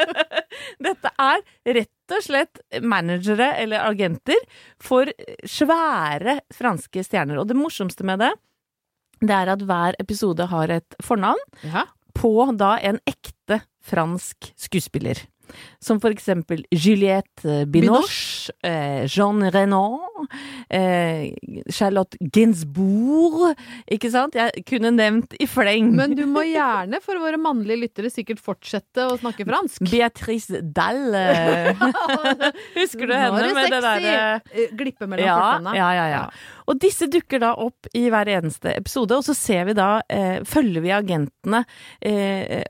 Dette 0.84 1.10
er 1.20 1.42
rett 1.76 2.14
og 2.16 2.24
slett 2.24 2.60
managere 2.82 3.52
eller 3.62 3.84
agenter 3.86 4.38
for 4.82 5.10
svære 5.46 6.38
franske 6.54 7.04
stjerner. 7.06 7.38
Og 7.42 7.48
det 7.50 7.58
morsomste 7.58 8.06
med 8.06 8.22
det, 8.24 8.32
det 9.20 9.36
er 9.36 9.52
at 9.52 9.62
hver 9.68 9.98
episode 10.00 10.46
har 10.50 10.72
et 10.80 10.96
fornavn 11.04 11.42
Ja. 11.66 11.84
på 12.16 12.32
da 12.58 12.76
en 12.82 12.98
ekte 13.08 13.60
fransk 13.84 14.52
skuespiller. 14.58 15.20
Som 15.82 16.00
for 16.02 16.14
eksempel 16.14 16.64
Juliette 16.74 17.64
Binoche, 17.70 18.52
eh, 18.66 19.06
Jean 19.10 19.42
Renaud 19.50 20.26
eh, 20.68 21.30
Charlotte 21.72 22.18
Gainsbourg 22.20 23.54
Ikke 23.90 24.10
sant? 24.12 24.36
Jeg 24.38 24.64
kunne 24.68 24.92
nevnt 24.94 25.34
i 25.40 25.48
fleng. 25.50 25.92
Men 25.96 26.14
du 26.18 26.24
må 26.30 26.44
gjerne, 26.48 27.00
for 27.04 27.20
våre 27.22 27.40
mannlige 27.40 27.80
lyttere, 27.84 28.10
sikkert 28.12 28.42
fortsette 28.42 29.06
å 29.10 29.16
snakke 29.20 29.46
fransk. 29.48 29.84
Beatrice 29.90 30.60
Dall. 30.62 31.14
eh, 31.16 31.84
Husker 32.80 33.10
du 33.10 33.14
henne 33.16 33.52
med 33.56 33.70
det 33.72 33.82
derre 33.82 34.40
Eh, 34.50 34.72
Glippe 34.76 35.06
mellom 35.08 35.24
ja, 35.24 35.74
ja, 35.76 35.88
ja, 35.96 36.06
ja. 36.10 36.22
Og 36.70 36.78
disse 36.78 37.08
dukker 37.10 37.42
da 37.42 37.50
opp 37.58 37.88
i 37.98 38.04
hver 38.12 38.28
eneste 38.30 38.70
episode, 38.78 39.16
og 39.18 39.26
så 39.26 39.34
ser 39.34 39.66
vi 39.66 39.74
da, 39.74 40.02
eh, 40.08 40.38
følger 40.46 40.84
vi 40.84 40.92
agentene, 40.94 41.64
eh, 42.00 42.62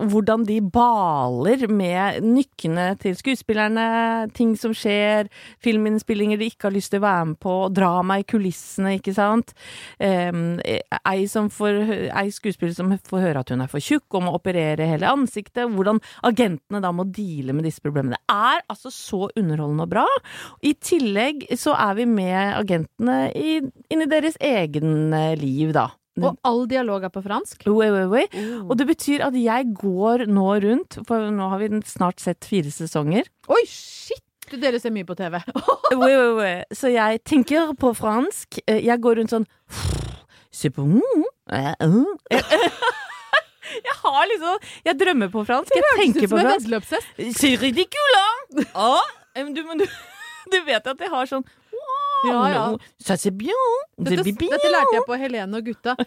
hvordan 0.00 0.46
de 0.48 0.60
baler 0.62 1.68
med 1.68 2.22
nykkene 2.24 2.98
til 2.98 3.16
skuespillerne, 3.18 4.32
ting 4.32 4.54
som 4.56 4.72
skjer, 4.72 5.28
filminnspillinger 5.60 6.38
de 6.38 6.48
ikke 6.48 6.70
har 6.70 6.76
lyst 6.76 6.90
til 6.94 7.02
å 7.02 7.04
være 7.04 7.26
med 7.26 7.38
på, 7.40 7.54
drama 7.74 8.18
i 8.18 8.24
kulissene, 8.24 8.96
ikke 8.98 9.14
sant. 9.14 9.52
Eh, 10.00 10.32
ei, 11.04 11.26
får, 11.28 12.10
ei 12.16 12.30
skuespiller 12.30 12.74
som 12.74 12.96
får 12.96 13.20
høre 13.20 13.40
at 13.40 13.50
hun 13.50 13.60
er 13.60 13.68
for 13.68 13.80
tjukk 13.80 14.08
og 14.14 14.24
må 14.24 14.34
operere 14.38 14.88
hele 14.88 15.10
ansiktet, 15.10 15.68
hvordan 15.68 16.00
agentene 16.24 16.80
da 16.80 16.92
må 16.92 17.04
deale 17.04 17.52
med 17.52 17.64
disse 17.64 17.82
problemene. 17.84 18.16
Det 18.16 18.32
er 18.32 18.64
altså 18.70 18.90
så 18.90 19.28
underholdende 19.36 19.84
og 19.84 19.92
bra. 19.92 20.06
I 20.64 20.72
tillegg 20.80 21.44
så 21.58 21.74
er 21.76 21.94
vi 21.98 22.08
med 22.08 22.54
agentene 22.54 23.33
i, 23.34 23.58
inn 23.90 24.04
i 24.04 24.08
deres 24.10 24.38
egen 24.40 25.12
eh, 25.14 25.34
liv, 25.40 25.72
da. 25.76 25.90
Og 26.22 26.36
all 26.46 26.60
dialog 26.70 27.02
er 27.02 27.10
på 27.10 27.24
fransk. 27.24 27.64
Oui, 27.66 27.88
oui, 27.90 28.04
oui. 28.06 28.24
Og 28.62 28.76
det 28.78 28.86
betyr 28.86 29.24
at 29.26 29.34
jeg 29.34 29.72
går 29.80 30.28
nå 30.30 30.44
rundt, 30.62 31.00
for 31.08 31.30
nå 31.34 31.48
har 31.50 31.62
vi 31.62 31.80
snart 31.90 32.22
sett 32.22 32.46
fire 32.46 32.70
sesonger. 32.70 33.26
Oi, 33.50 33.64
shit! 33.66 34.22
Dere 34.60 34.78
ser 34.78 34.92
mye 34.92 35.06
på 35.08 35.16
TV. 35.18 35.38
Oui, 35.96 36.10
oui, 36.12 36.28
oui. 36.36 36.52
Så 36.76 36.90
jeg 36.92 37.22
tenker 37.24 37.72
på 37.80 37.94
fransk. 37.96 38.60
Eh, 38.68 38.82
Jeg 38.84 39.00
går 39.00 39.16
rundt 39.20 39.32
sånn 39.32 39.46
C'est 40.54 40.70
bon. 40.70 41.00
Eh, 41.50 41.72
eh. 41.80 42.38
Jeg 43.74 43.94
har 44.04 44.26
liksom 44.30 44.68
Jeg 44.84 44.98
drømmer 45.00 45.32
på 45.32 45.44
fransk. 45.48 45.72
Jeg 45.74 45.96
tenker 45.98 46.28
på 46.28 46.38
fransk. 46.38 46.68
Det 46.68 47.32
C'est 47.34 47.56
ut 47.56 47.96
som 47.96 48.98
en 49.34 49.46
men 49.46 49.54
du, 49.54 49.62
du, 49.62 49.86
du 50.52 50.60
vet 50.66 50.86
at 50.86 51.00
jeg 51.00 51.10
har 51.10 51.26
sånn 51.26 51.42
Ja, 52.24 52.40
ja. 52.52 52.64
Ça 52.98 53.16
c'est 53.16 53.30
bien. 53.36 53.52
Dette, 53.98 54.24
dette 54.24 54.70
lærte 54.72 54.96
jeg 54.96 55.06
på 55.06 55.18
Helene 55.20 55.60
og 55.60 55.70
gutta. 55.70 55.96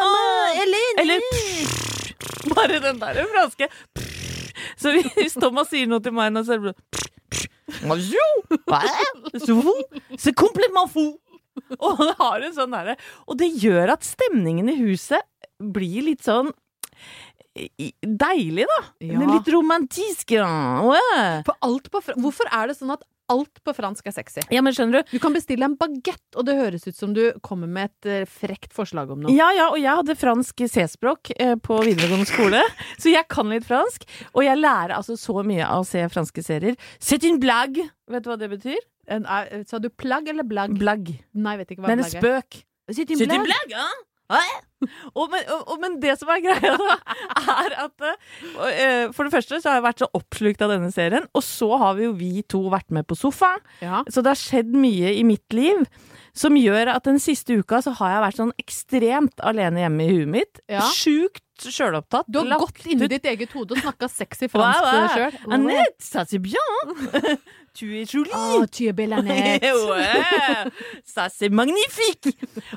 Ah, 0.00 0.56
Eller 0.56 1.20
pff, 1.20 2.54
Bare 2.54 2.78
den 2.80 2.96
der 3.02 3.18
franske. 3.28 3.66
Så 4.80 4.94
hvis 4.96 5.36
Thomas 5.36 5.68
sier 5.68 5.86
noe 5.90 6.00
til 6.00 6.14
meg 6.16 6.32
nå, 6.32 6.40
så 6.46 6.56
er 6.56 6.62
det 6.70 6.74
c'est 10.18 10.32
complètement 10.34 10.88
fou. 10.88 11.18
Og 11.78 12.00
det 12.00 12.14
har 12.18 12.42
en 12.46 12.54
sånn 12.54 12.72
derre 12.72 12.94
Og 13.28 13.36
det 13.38 13.50
gjør 13.60 13.92
at 13.96 14.06
stemningen 14.06 14.70
i 14.70 14.76
huset 14.80 15.20
blir 15.60 16.06
litt 16.06 16.24
sånn 16.24 16.50
deilig, 18.00 18.64
da. 18.70 18.78
Ja. 19.04 19.26
Litt 19.26 19.48
romantisk. 19.52 20.30
Ja. 20.38 20.46
For 21.44 21.56
alt 21.66 21.90
på, 21.92 22.00
hvorfor 22.22 22.48
er 22.54 22.70
det 22.70 22.76
sånn 22.78 22.94
at 22.94 23.02
alt 23.30 23.62
på 23.66 23.74
fransk 23.76 24.10
er 24.10 24.14
sexy? 24.16 24.44
ja, 24.52 24.62
men 24.64 24.74
skjønner 24.76 25.00
du? 25.00 25.14
Du 25.14 25.22
kan 25.22 25.34
bestille 25.36 25.66
en 25.66 25.76
bagett, 25.80 26.24
og 26.36 26.46
det 26.48 26.56
høres 26.58 26.86
ut 26.88 26.98
som 26.98 27.14
du 27.16 27.22
kommer 27.46 27.70
med 27.70 27.90
et 27.90 28.10
eh, 28.10 28.28
frekt 28.28 28.74
forslag 28.76 29.12
om 29.14 29.24
noe. 29.24 29.34
Ja, 29.34 29.50
ja, 29.56 29.68
og 29.72 29.80
jeg 29.80 29.94
hadde 30.02 30.16
fransk 30.18 30.64
C-språk 30.70 31.32
eh, 31.36 31.56
på 31.62 31.80
videregående 31.86 32.28
skole, 32.30 32.62
så 33.02 33.12
jeg 33.12 33.26
kan 33.32 33.50
litt 33.52 33.66
fransk. 33.68 34.06
Og 34.34 34.44
jeg 34.46 34.60
lærer 34.60 34.96
altså 34.98 35.18
så 35.20 35.44
mye 35.46 35.66
av 35.66 35.84
å 35.84 35.88
se 35.88 36.02
franske 36.12 36.44
serier. 36.46 36.78
C'est 37.00 37.26
une 37.26 37.40
blague! 37.42 37.86
Vet 38.10 38.26
du 38.26 38.32
hva 38.32 38.38
det 38.40 38.50
betyr? 38.52 38.80
En, 39.10 39.26
er, 39.26 39.64
sa 39.66 39.80
du 39.82 39.88
plagg 39.90 40.28
eller 40.30 40.46
blagg? 40.46 40.74
Blagg. 40.78 41.14
Nei, 41.34 41.56
vet 41.60 41.72
ikke 41.74 41.84
hva 41.84 41.90
Det 41.90 41.98
er 41.98 42.04
en 42.04 42.10
spøk. 42.10 42.60
C'est 42.60 42.64
spøk. 42.64 42.66
C'est 42.90 43.16
C'est 43.16 43.30
une 43.30 43.46
blague, 43.46 43.78
hein? 43.78 44.66
Og, 45.18 45.26
men, 45.32 45.44
og, 45.60 45.74
men 45.82 45.98
det 46.02 46.14
som 46.20 46.30
er 46.32 46.42
greia, 46.44 46.76
da, 46.80 46.96
er 47.64 47.74
at 47.84 48.04
uh, 48.06 49.10
For 49.12 49.26
det 49.26 49.34
første 49.34 49.58
så 49.60 49.68
har 49.68 49.80
jeg 49.80 49.86
vært 49.88 50.04
så 50.04 50.08
oppslukt 50.16 50.64
av 50.64 50.72
denne 50.72 50.88
serien, 50.94 51.26
og 51.36 51.44
så 51.44 51.68
har 51.80 51.98
vi 51.98 52.06
jo 52.06 52.14
vi 52.16 52.44
to 52.48 52.62
vært 52.72 52.88
med 52.94 53.08
på 53.08 53.18
sofaen. 53.18 53.60
Ja. 53.84 54.02
Så 54.08 54.24
det 54.24 54.32
har 54.32 54.40
skjedd 54.40 54.72
mye 54.76 55.12
i 55.18 55.26
mitt 55.26 55.56
liv 55.56 55.84
som 56.36 56.56
gjør 56.56 56.92
at 56.94 57.06
den 57.08 57.18
siste 57.22 57.56
uka 57.58 57.80
så 57.82 57.92
har 57.98 58.14
jeg 58.14 58.24
vært 58.24 58.40
sånn 58.40 58.52
ekstremt 58.62 59.42
alene 59.46 59.82
hjemme 59.82 60.06
i 60.06 60.12
huet 60.14 60.30
mitt. 60.30 60.60
Ja. 60.70 60.84
Sjukt 60.94 61.44
sjølopptatt. 61.68 62.28
Du 62.30 62.40
har 62.40 62.62
gått 62.62 62.84
inn 62.86 63.04
i 63.04 63.08
ditt 63.10 63.26
eget 63.28 63.52
hode 63.56 63.76
og 63.76 63.82
snakka 63.84 64.08
sexy 64.10 64.48
fransk 64.52 64.86
ouais. 64.86 65.08
sjøl. 65.14 65.38
Annette, 65.56 66.00
ça 66.00 66.24
c'est 66.24 66.40
bien! 66.40 66.56
tu 67.76 67.92
es 68.00 68.06
jolie! 68.06 68.32
Oh, 68.34 68.64
tu 68.66 68.88
es 68.88 68.92
belle, 68.92 69.12
Annette. 69.12 69.62
ouais, 69.90 70.72
ça 71.04 71.28
c'est 71.28 71.50
magnifique! 71.50 72.36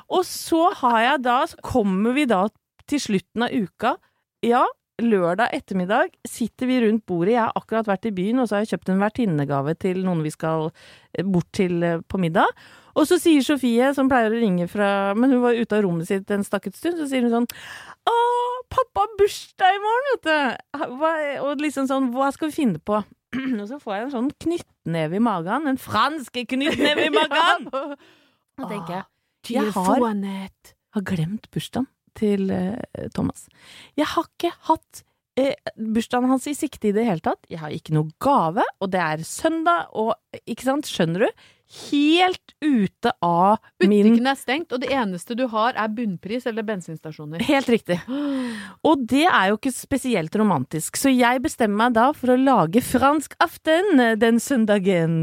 Og 0.10 0.26
så 0.26 0.70
har 0.84 1.00
jeg 1.08 1.24
da, 1.24 1.42
så 1.48 1.60
kommer 1.64 2.14
vi 2.18 2.28
da 2.30 2.46
til 2.90 3.00
slutten 3.00 3.48
av 3.48 3.56
uka. 3.56 3.96
Ja, 4.44 4.66
lørdag 5.02 5.54
ettermiddag 5.56 6.14
sitter 6.28 6.70
vi 6.70 6.82
rundt 6.84 7.06
bordet. 7.10 7.34
Jeg 7.34 7.42
har 7.42 7.58
akkurat 7.58 7.88
vært 7.90 8.08
i 8.10 8.14
byen, 8.16 8.44
og 8.44 8.48
så 8.48 8.58
har 8.58 8.66
jeg 8.66 8.76
kjøpt 8.76 8.94
en 8.94 9.02
vertinnegave 9.02 9.76
til 9.82 10.04
noen 10.06 10.24
vi 10.26 10.32
skal 10.34 10.70
eh, 10.70 11.26
bort 11.26 11.50
til 11.56 11.84
eh, 11.84 12.02
på 12.06 12.20
middag. 12.22 12.52
Og 12.94 13.08
så 13.10 13.18
sier 13.18 13.42
Sofie, 13.42 13.90
som 13.98 14.10
pleier 14.10 14.30
å 14.30 14.38
ringe 14.38 14.68
fra 14.70 15.16
Men 15.18 15.32
hun 15.34 15.42
var 15.42 15.58
ute 15.58 15.74
av 15.74 15.82
rommet 15.82 16.06
sitt 16.06 16.30
en 16.30 16.46
stakket 16.46 16.78
stund, 16.78 17.00
så 17.00 17.08
sier 17.10 17.26
hun 17.26 17.34
sånn 17.34 17.48
Å, 18.06 18.18
pappa 18.74 19.04
har 19.06 19.14
bursdag 19.20 19.76
i 19.78 19.82
morgen, 19.84 20.10
vet 20.12 20.28
du! 20.28 20.88
Hva, 21.00 21.12
og 21.46 21.62
liksom 21.64 21.88
sånn, 21.90 22.10
hva 22.16 22.32
skal 22.36 22.50
vi 22.52 22.58
finne 22.58 22.82
på? 22.82 23.00
Og 23.62 23.66
så 23.70 23.80
får 23.82 23.96
jeg 23.96 24.06
en 24.08 24.14
sånn 24.18 24.32
knyttneve 24.46 25.18
i 25.18 25.24
magen. 25.24 25.70
En 25.72 25.80
fransk 25.82 26.42
knyttneve 26.52 27.08
i 27.10 27.14
magen! 27.14 27.70
Da 28.54 28.68
tenker 28.70 28.94
jeg 29.00 29.56
Jeg 29.56 29.72
har- 29.74 29.98
har 30.94 31.02
glemt 31.10 31.48
bursdagen 31.52 31.88
til 32.14 32.52
uh, 32.54 33.08
Thomas. 33.16 33.48
Jeg 33.98 34.06
har 34.12 34.28
ikke 34.30 34.52
hatt 34.68 35.02
eh, 35.42 35.56
bursdagen 35.74 36.30
hans 36.30 36.46
i 36.46 36.54
sikte 36.54 36.92
i 36.92 36.94
det 36.94 37.08
hele 37.08 37.24
tatt. 37.26 37.42
Jeg 37.50 37.58
har 37.64 37.74
ikke 37.74 37.96
noe 37.98 38.12
gave, 38.22 38.62
og 38.80 38.92
det 38.94 39.02
er 39.02 39.24
søndag, 39.26 39.90
og 39.98 40.14
ikke 40.46 40.68
sant, 40.68 40.86
skjønner 40.86 41.26
du? 41.26 41.42
Helt 41.74 42.54
ute 42.62 43.12
av 43.24 43.58
min 43.82 44.10
Butikken 44.10 44.28
er 44.30 44.38
stengt, 44.38 44.74
og 44.76 44.84
det 44.84 44.92
eneste 44.94 45.36
du 45.38 45.46
har, 45.50 45.74
er 45.80 45.90
bunnpris 45.96 46.46
eller 46.50 46.66
bensinstasjoner. 46.68 47.42
Helt 47.48 47.72
riktig. 47.72 47.98
Og 48.86 49.06
det 49.10 49.26
er 49.26 49.50
jo 49.50 49.58
ikke 49.58 49.74
spesielt 49.74 50.36
romantisk, 50.38 51.00
så 51.00 51.12
jeg 51.14 51.42
bestemmer 51.44 51.88
meg 51.88 51.98
da 51.98 52.10
for 52.18 52.36
å 52.36 52.40
lage 52.40 52.84
fransk 52.86 53.38
aften 53.44 54.04
den 54.22 54.40
søndagen. 54.44 55.22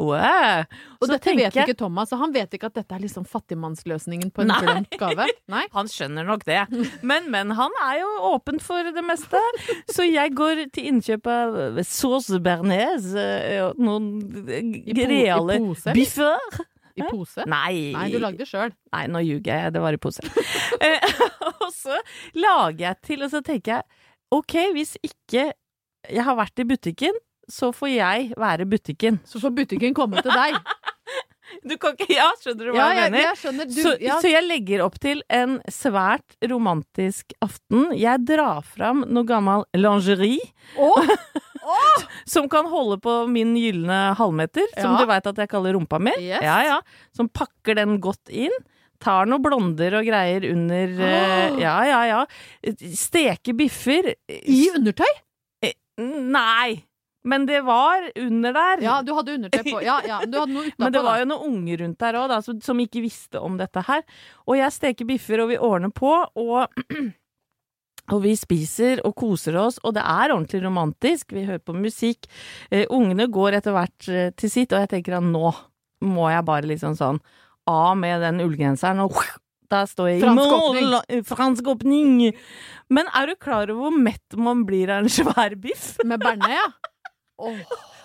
Wow. 0.00 0.64
Og 0.98 1.06
Så 1.06 1.12
dette 1.12 1.28
tenker 1.28 1.52
vet 1.52 1.58
ikke 1.68 1.76
Thomas, 1.78 2.10
og 2.14 2.18
han 2.24 2.32
vet 2.34 2.56
ikke 2.56 2.66
at 2.66 2.78
dette 2.80 2.96
er 2.96 3.02
liksom 3.04 3.26
fattigmannsløsningen 3.30 4.32
på 4.34 4.42
en 4.42 4.50
glemt 4.58 4.96
gave. 4.98 5.28
Nei. 5.52 5.62
Han 5.76 5.90
skjønner 5.90 6.26
nok 6.26 6.42
det. 6.48 6.64
Men, 7.06 7.28
men 7.30 7.54
han 7.54 7.74
er 7.84 8.00
jo 8.00 8.10
åpen 8.32 8.58
for 8.62 8.90
det 8.96 9.04
meste. 9.06 9.40
Så 9.94 10.08
jeg 10.08 10.34
går 10.34 10.64
til 10.74 10.90
innkjøp 10.90 11.30
av 11.30 11.80
sauce 11.86 12.40
bearnaise 12.42 13.14
eh, 13.14 13.60
og 13.68 13.78
noen 13.78 14.10
reale 14.98 15.60
biffer. 15.94 16.62
I 16.94 17.02
pose? 17.10 17.42
Nei. 17.50 17.90
Nei, 17.94 18.06
du 18.12 18.20
lagde 18.22 18.42
det 18.44 18.46
sjøl. 18.46 18.70
Nei, 18.94 19.04
nå 19.10 19.22
ljuger 19.24 19.50
jeg. 19.50 19.74
Det 19.74 19.82
var 19.82 19.96
i 19.96 20.00
pose. 20.02 20.26
Eh, 20.84 21.04
og 21.62 21.68
så 21.72 21.96
lager 22.36 22.82
jeg 22.82 22.96
til, 23.06 23.22
og 23.24 23.30
så 23.30 23.40
tenker 23.46 23.76
jeg 23.76 23.84
OK, 24.34 24.54
hvis 24.74 24.96
ikke 25.06 25.44
jeg 26.10 26.24
har 26.26 26.36
vært 26.36 26.60
i 26.60 26.66
butikken, 26.68 27.16
så 27.50 27.70
får 27.74 27.90
jeg 27.94 28.32
være 28.40 28.66
butikken. 28.68 29.20
Så 29.28 29.40
får 29.42 29.54
butikken 29.62 29.94
komme 29.96 30.22
til 30.24 30.34
deg. 30.34 30.58
Du 31.64 31.76
kan 31.78 31.94
ikke 31.94 32.08
Ja, 32.10 32.26
skjønner 32.40 32.66
du 32.66 32.70
hva 32.72 32.78
Ja, 32.80 32.86
jeg 32.88 32.98
jeg, 32.98 33.12
mener? 33.12 33.24
jeg 33.28 33.38
skjønner. 33.40 33.68
Du, 33.70 33.76
så, 33.84 33.90
ja, 34.02 34.16
så 34.20 34.30
jeg 34.32 34.46
legger 34.46 34.82
opp 34.84 34.96
til 35.00 35.20
en 35.32 35.58
svært 35.70 36.34
romantisk 36.50 37.34
aften. 37.44 37.92
Jeg 37.94 38.24
drar 38.26 38.64
fram 38.66 39.04
noe 39.06 39.28
gammel 39.28 39.62
lingerie. 39.76 40.42
Å! 40.80 40.90
Som 42.34 42.48
kan 42.52 42.66
holde 42.68 42.98
på 43.00 43.12
min 43.30 43.54
gylne 43.56 43.98
halvmeter, 44.18 44.66
som 44.76 44.98
du 44.98 45.06
veit 45.08 45.24
at 45.30 45.38
jeg 45.40 45.48
kaller 45.48 45.72
rumpa 45.76 45.96
mi. 46.02 46.12
Yes. 46.20 46.42
Ja, 46.44 46.58
ja. 46.66 46.78
Som 47.16 47.30
pakker 47.32 47.78
den 47.78 47.96
godt 48.04 48.28
inn. 48.28 48.52
Tar 49.00 49.28
noen 49.28 49.40
blonder 49.44 49.96
og 49.96 50.04
greier 50.08 50.44
under 50.50 50.92
oh. 50.92 51.56
Ja, 51.60 51.76
ja, 51.88 52.00
ja. 52.10 52.20
Steker 52.96 53.56
biffer. 53.56 54.10
I 54.28 54.60
undertøy? 54.76 55.08
Nei! 56.00 56.84
Men 57.24 57.46
det 57.48 57.62
var 57.64 58.04
under 58.20 58.52
der. 58.52 58.84
Ja, 58.84 59.00
du 59.02 59.14
hadde 59.16 59.34
undertøy 59.38 59.62
på. 59.64 59.80
Ja, 59.84 59.98
ja, 60.04 60.20
men 60.26 60.34
hadde. 60.36 60.70
Men 60.82 60.92
det 60.92 61.02
var 61.02 61.14
da. 61.16 61.20
jo 61.22 61.28
noen 61.32 61.50
unger 61.54 61.84
rundt 61.84 62.00
der 62.04 62.18
òg, 62.20 62.34
som, 62.44 62.60
som 62.60 62.80
ikke 62.84 63.00
visste 63.04 63.40
om 63.40 63.56
dette 63.60 63.80
her. 63.86 64.04
Og 64.44 64.58
jeg 64.60 64.74
steker 64.76 65.08
biffer, 65.08 65.40
og 65.44 65.52
vi 65.54 65.60
ordner 65.60 65.92
på, 65.94 66.12
og 66.12 66.66
Og 68.12 68.20
vi 68.20 68.34
spiser 68.36 69.00
og 69.08 69.14
koser 69.16 69.56
oss, 69.56 69.78
og 69.80 69.94
det 69.96 70.02
er 70.04 70.34
ordentlig 70.34 70.58
romantisk. 70.60 71.32
Vi 71.32 71.46
hører 71.48 71.62
på 71.64 71.72
musikk. 71.72 72.26
Eh, 72.68 72.84
ungene 72.92 73.30
går 73.32 73.56
etter 73.56 73.72
hvert 73.72 74.08
eh, 74.12 74.26
til 74.36 74.52
sitt, 74.52 74.74
og 74.74 74.82
jeg 74.82 74.90
tenker 74.92 75.16
at 75.16 75.24
nå 75.24 75.54
må 76.04 76.28
jeg 76.28 76.44
bare 76.44 76.68
liksom 76.68 76.98
sånn 76.98 77.22
av 77.70 77.94
med 77.96 78.20
den 78.20 78.42
ullgenseren, 78.44 79.00
og 79.06 79.16
da 79.72 79.86
står 79.88 80.10
jeg 80.10 80.20
i 80.20 80.24
Fransk 80.26 80.52
mål! 80.52 80.98
åpning. 80.98 81.24
Fransk 81.30 81.70
åpning! 81.72 82.10
Men 82.92 83.08
er 83.16 83.32
du 83.32 83.38
klar 83.40 83.72
over 83.72 83.86
hvor 83.86 83.96
mett 83.96 84.36
man 84.36 84.66
blir 84.68 84.92
av 84.92 85.06
en 85.06 85.14
svær 85.14 85.56
biff? 85.56 85.94
Med 86.04 86.20
bearnés, 86.20 86.58
ja. 86.58 86.68
Åh, 87.38 87.58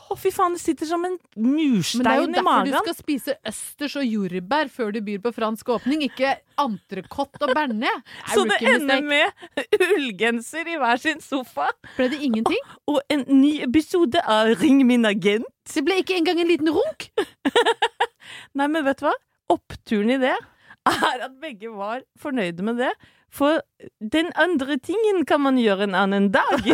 Å, 0.10 0.16
fy 0.18 0.32
faen, 0.34 0.56
det 0.58 0.62
sitter 0.64 0.88
som 0.90 1.04
en 1.06 1.20
murstein 1.38 2.02
i 2.02 2.02
magen. 2.02 2.02
men 2.02 2.06
det 2.08 2.10
er 2.10 2.22
jo 2.24 2.30
derfor 2.34 2.66
du 2.66 2.72
skal 2.80 2.96
spise 2.98 3.36
østers 3.46 3.96
og 4.02 4.08
jordbær 4.10 4.72
før 4.74 4.90
du 4.96 4.98
byr 5.06 5.20
på 5.22 5.32
fransk 5.36 5.70
åpning, 5.76 6.02
ikke 6.08 6.32
entrecôte 6.58 7.46
og 7.46 7.54
bearnés. 7.54 8.02
Så 8.34 8.42
det 8.50 8.58
ender 8.72 9.04
med 9.06 9.78
ullgenser 9.78 10.72
i 10.74 10.80
hver 10.82 10.98
sin 11.04 11.22
sofa, 11.22 11.68
Ble 11.96 12.10
det 12.10 12.24
ingenting? 12.26 12.58
og 12.90 12.98
en 13.14 13.22
ny 13.30 13.60
episode 13.68 14.18
av 14.26 14.50
Ring 14.64 14.82
min 14.90 15.06
agent. 15.06 15.46
Det 15.70 15.86
ble 15.86 16.00
ikke 16.02 16.18
engang 16.18 16.42
en 16.42 16.50
liten 16.50 16.74
runk. 16.74 17.12
Nei, 18.58 18.66
men 18.66 18.82
vet 18.86 19.00
du 19.04 19.06
hva? 19.12 19.14
Oppturen 19.54 20.10
i 20.16 20.18
det 20.26 20.34
er 20.90 21.22
at 21.26 21.38
begge 21.42 21.70
var 21.70 22.02
fornøyde 22.18 22.66
med 22.66 22.82
det. 22.82 22.90
For 23.34 23.62
den 24.00 24.32
andre 24.40 24.80
tingen 24.82 25.24
kan 25.30 25.44
man 25.46 25.60
gjøre 25.62 25.88
en 25.88 25.98
annen 25.98 26.30
dag. 26.34 26.66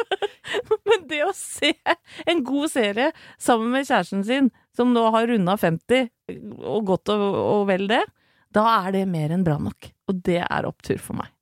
Men 0.88 1.06
det 1.10 1.20
å 1.26 1.32
se 1.36 1.72
en 2.28 2.42
god 2.46 2.72
serie 2.72 3.10
sammen 3.40 3.72
med 3.74 3.88
kjæresten 3.88 4.24
sin, 4.26 4.50
som 4.76 4.92
nå 4.94 5.04
har 5.14 5.28
runda 5.30 5.56
50, 5.60 6.08
og 6.64 6.88
godt 6.88 7.12
og, 7.14 7.24
og 7.42 7.68
vel 7.70 7.88
det, 7.90 8.02
da 8.54 8.66
er 8.84 8.94
det 8.94 9.06
mer 9.10 9.34
enn 9.34 9.46
bra 9.46 9.58
nok. 9.60 9.90
Og 10.08 10.20
det 10.26 10.42
er 10.44 10.68
opptur 10.68 11.00
for 11.02 11.20
meg. 11.20 11.33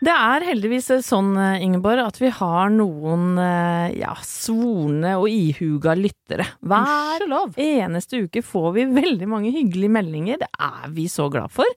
Det 0.00 0.12
er 0.14 0.44
heldigvis 0.48 0.86
sånn, 1.04 1.34
Ingeborg, 1.60 2.00
at 2.00 2.16
vi 2.22 2.30
har 2.32 2.70
noen 2.72 3.34
eh, 3.36 3.98
ja, 4.00 4.14
svorne 4.24 5.12
og 5.20 5.26
ihuga 5.28 5.92
lyttere. 5.98 6.46
Hver 6.64 7.26
eneste 7.60 8.22
uke 8.24 8.40
får 8.40 8.70
vi 8.78 8.86
veldig 8.96 9.28
mange 9.28 9.52
hyggelige 9.52 9.92
meldinger. 9.92 10.40
Det 10.40 10.48
er 10.56 10.88
vi 10.96 11.04
så 11.12 11.28
glad 11.32 11.52
for. 11.52 11.68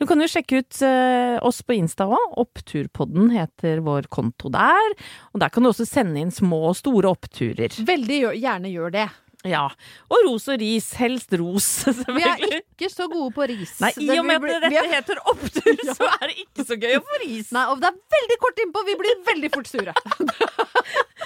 Du 0.00 0.06
kan 0.08 0.24
jo 0.24 0.30
sjekke 0.30 0.62
ut 0.62 0.80
eh, 0.88 1.36
oss 1.44 1.60
på 1.66 1.76
Insta 1.76 2.08
òg. 2.08 2.40
Oppturpodden 2.46 3.28
heter 3.36 3.84
vår 3.84 4.08
konto 4.08 4.48
der. 4.56 4.96
Og 5.36 5.44
der 5.44 5.52
kan 5.52 5.66
du 5.66 5.74
også 5.74 5.84
sende 5.88 6.24
inn 6.24 6.32
små 6.32 6.70
og 6.70 6.80
store 6.80 7.12
oppturer. 7.12 7.76
Veldig 7.92 8.22
gjerne 8.40 8.72
gjør 8.72 8.96
det. 8.96 9.08
Ja. 9.44 9.66
Og 10.10 10.22
ros 10.26 10.46
og 10.48 10.58
ris. 10.62 10.88
Helst 10.98 11.32
ros, 11.38 11.66
Vi 12.16 12.22
er 12.24 12.40
ikke 12.60 12.88
så 12.90 13.06
gode 13.12 13.30
på 13.36 13.46
ris. 13.50 13.76
Nei, 13.82 13.92
i 14.02 14.08
og 14.18 14.24
med 14.26 14.42
at 14.48 14.64
dette 14.64 14.80
er- 14.80 14.88
heter 14.96 15.20
opptur, 15.30 15.82
så 15.98 16.08
er 16.16 16.24
det 16.32 16.38
ikke 16.46 16.64
så 16.66 16.78
gøy 16.82 16.96
å 16.98 17.02
få 17.06 17.20
ris. 17.22 17.52
Nei, 17.54 17.66
og 17.70 17.82
det 17.84 17.92
er 17.92 18.00
veldig 18.16 18.38
kort 18.42 18.64
innpå, 18.64 18.84
vi 18.88 18.96
blir 19.02 19.20
veldig 19.28 19.52
fort 19.54 19.70
sure. 19.70 19.94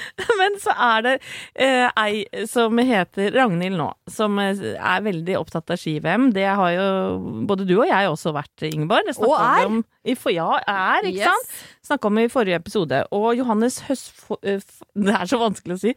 Men 0.40 0.56
så 0.62 0.74
er 0.74 1.02
det 1.06 1.14
eh, 1.54 1.86
ei 2.00 2.44
som 2.48 2.76
heter 2.78 3.32
Ragnhild 3.36 3.76
nå, 3.80 3.88
som 4.10 4.38
eh, 4.42 4.58
er 4.76 5.04
veldig 5.06 5.36
opptatt 5.40 5.70
av 5.74 5.80
ski-VM. 5.80 6.30
Det 6.36 6.46
har 6.48 6.72
jo 6.76 6.86
både 7.48 7.66
du 7.68 7.74
og 7.80 7.86
jeg 7.88 8.10
også 8.10 8.32
vært, 8.36 8.66
Ingeborg. 8.70 9.06
Det 9.10 9.16
Og 9.22 9.34
er. 9.38 9.66
Om, 9.70 9.80
i 10.08 10.14
for, 10.16 10.32
ja, 10.32 10.48
er, 10.64 11.04
ikke 11.04 11.20
Yes. 11.20 11.26
sant? 11.28 11.56
Snakka 11.90 12.08
om 12.08 12.18
i 12.22 12.28
forrige 12.32 12.56
episode. 12.60 13.02
Og 13.12 13.34
Johannes 13.36 13.80
Høsfo... 13.88 14.38
eh, 14.42 14.60
Det 15.00 15.14
er 15.16 15.26
så 15.28 15.38
vanskelig 15.40 15.76
å 15.76 15.82
si. 15.82 15.92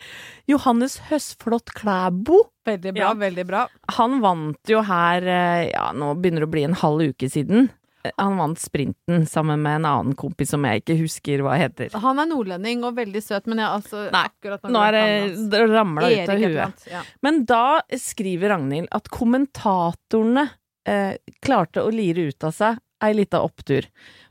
Johannes 0.51 0.97
Høsflot 1.09 1.71
Klæbo. 1.77 2.41
Veldig 2.67 2.93
bra, 2.95 3.01
Ja. 3.09 3.13
veldig 3.19 3.45
bra. 3.49 3.65
Han 3.97 4.19
vant 4.23 4.71
jo 4.71 4.81
her, 4.87 5.23
eh, 5.27 5.69
ja, 5.73 5.89
nå 5.95 6.13
begynner 6.19 6.43
det 6.45 6.49
å 6.49 6.53
bli 6.55 6.63
en 6.67 6.77
halv 6.83 7.03
uke 7.13 7.29
siden. 7.31 7.69
Han 8.17 8.37
vant 8.37 8.59
sprinten 8.59 9.25
sammen 9.29 9.61
med 9.63 9.79
en 9.79 9.85
annen 9.87 10.15
kompis 10.19 10.51
som 10.51 10.65
jeg 10.67 10.81
ikke 10.81 10.97
husker 10.99 11.43
hva 11.45 11.55
heter. 11.59 11.93
Han 12.03 12.19
er 12.19 12.27
nordlending 12.27 12.83
og 12.87 12.97
veldig 12.97 13.21
søt, 13.23 13.47
men 13.47 13.61
jeg 13.63 13.69
altså 13.69 14.07
Nei, 14.11 14.25
Nå 14.73 14.81
er 14.83 14.97
det, 14.97 15.05
det 15.53 15.61
ramla 15.71 16.09
ut 16.09 16.33
av 16.33 16.35
et 16.35 16.43
huet. 16.43 16.87
Ja. 16.91 17.03
Men 17.23 17.43
da 17.49 17.79
skriver 17.99 18.51
Ragnhild 18.55 18.91
at 18.91 19.07
kommentatorene 19.13 20.49
eh, 20.89 21.15
klarte 21.45 21.85
å 21.85 21.93
lire 21.93 22.27
ut 22.31 22.49
av 22.49 22.55
seg 22.55 22.81
ei 23.03 23.15
lita 23.15 23.41
opptur. 23.43 23.87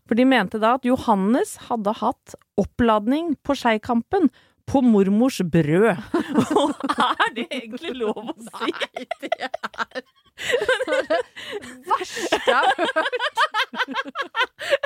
For 0.08 0.18
de 0.18 0.26
mente 0.28 0.60
da 0.60 0.76
at 0.78 0.86
Johannes 0.88 1.56
hadde 1.68 1.94
hatt 2.00 2.36
oppladning 2.60 3.34
på 3.44 3.56
Skeikampen 3.56 4.28
på 4.68 4.82
mormors 4.84 5.40
brød. 5.52 5.96
Og 6.60 6.74
er 6.92 7.32
det 7.36 7.46
egentlig 7.50 7.96
lov 8.00 8.20
å 8.20 8.36
si? 8.36 8.68
Nei, 8.68 9.06
det 9.22 9.32
er 9.48 10.04
det 10.36 11.20
verste 11.88 12.40
jeg 12.40 12.54
har 12.54 12.72
hørt. 12.78 13.44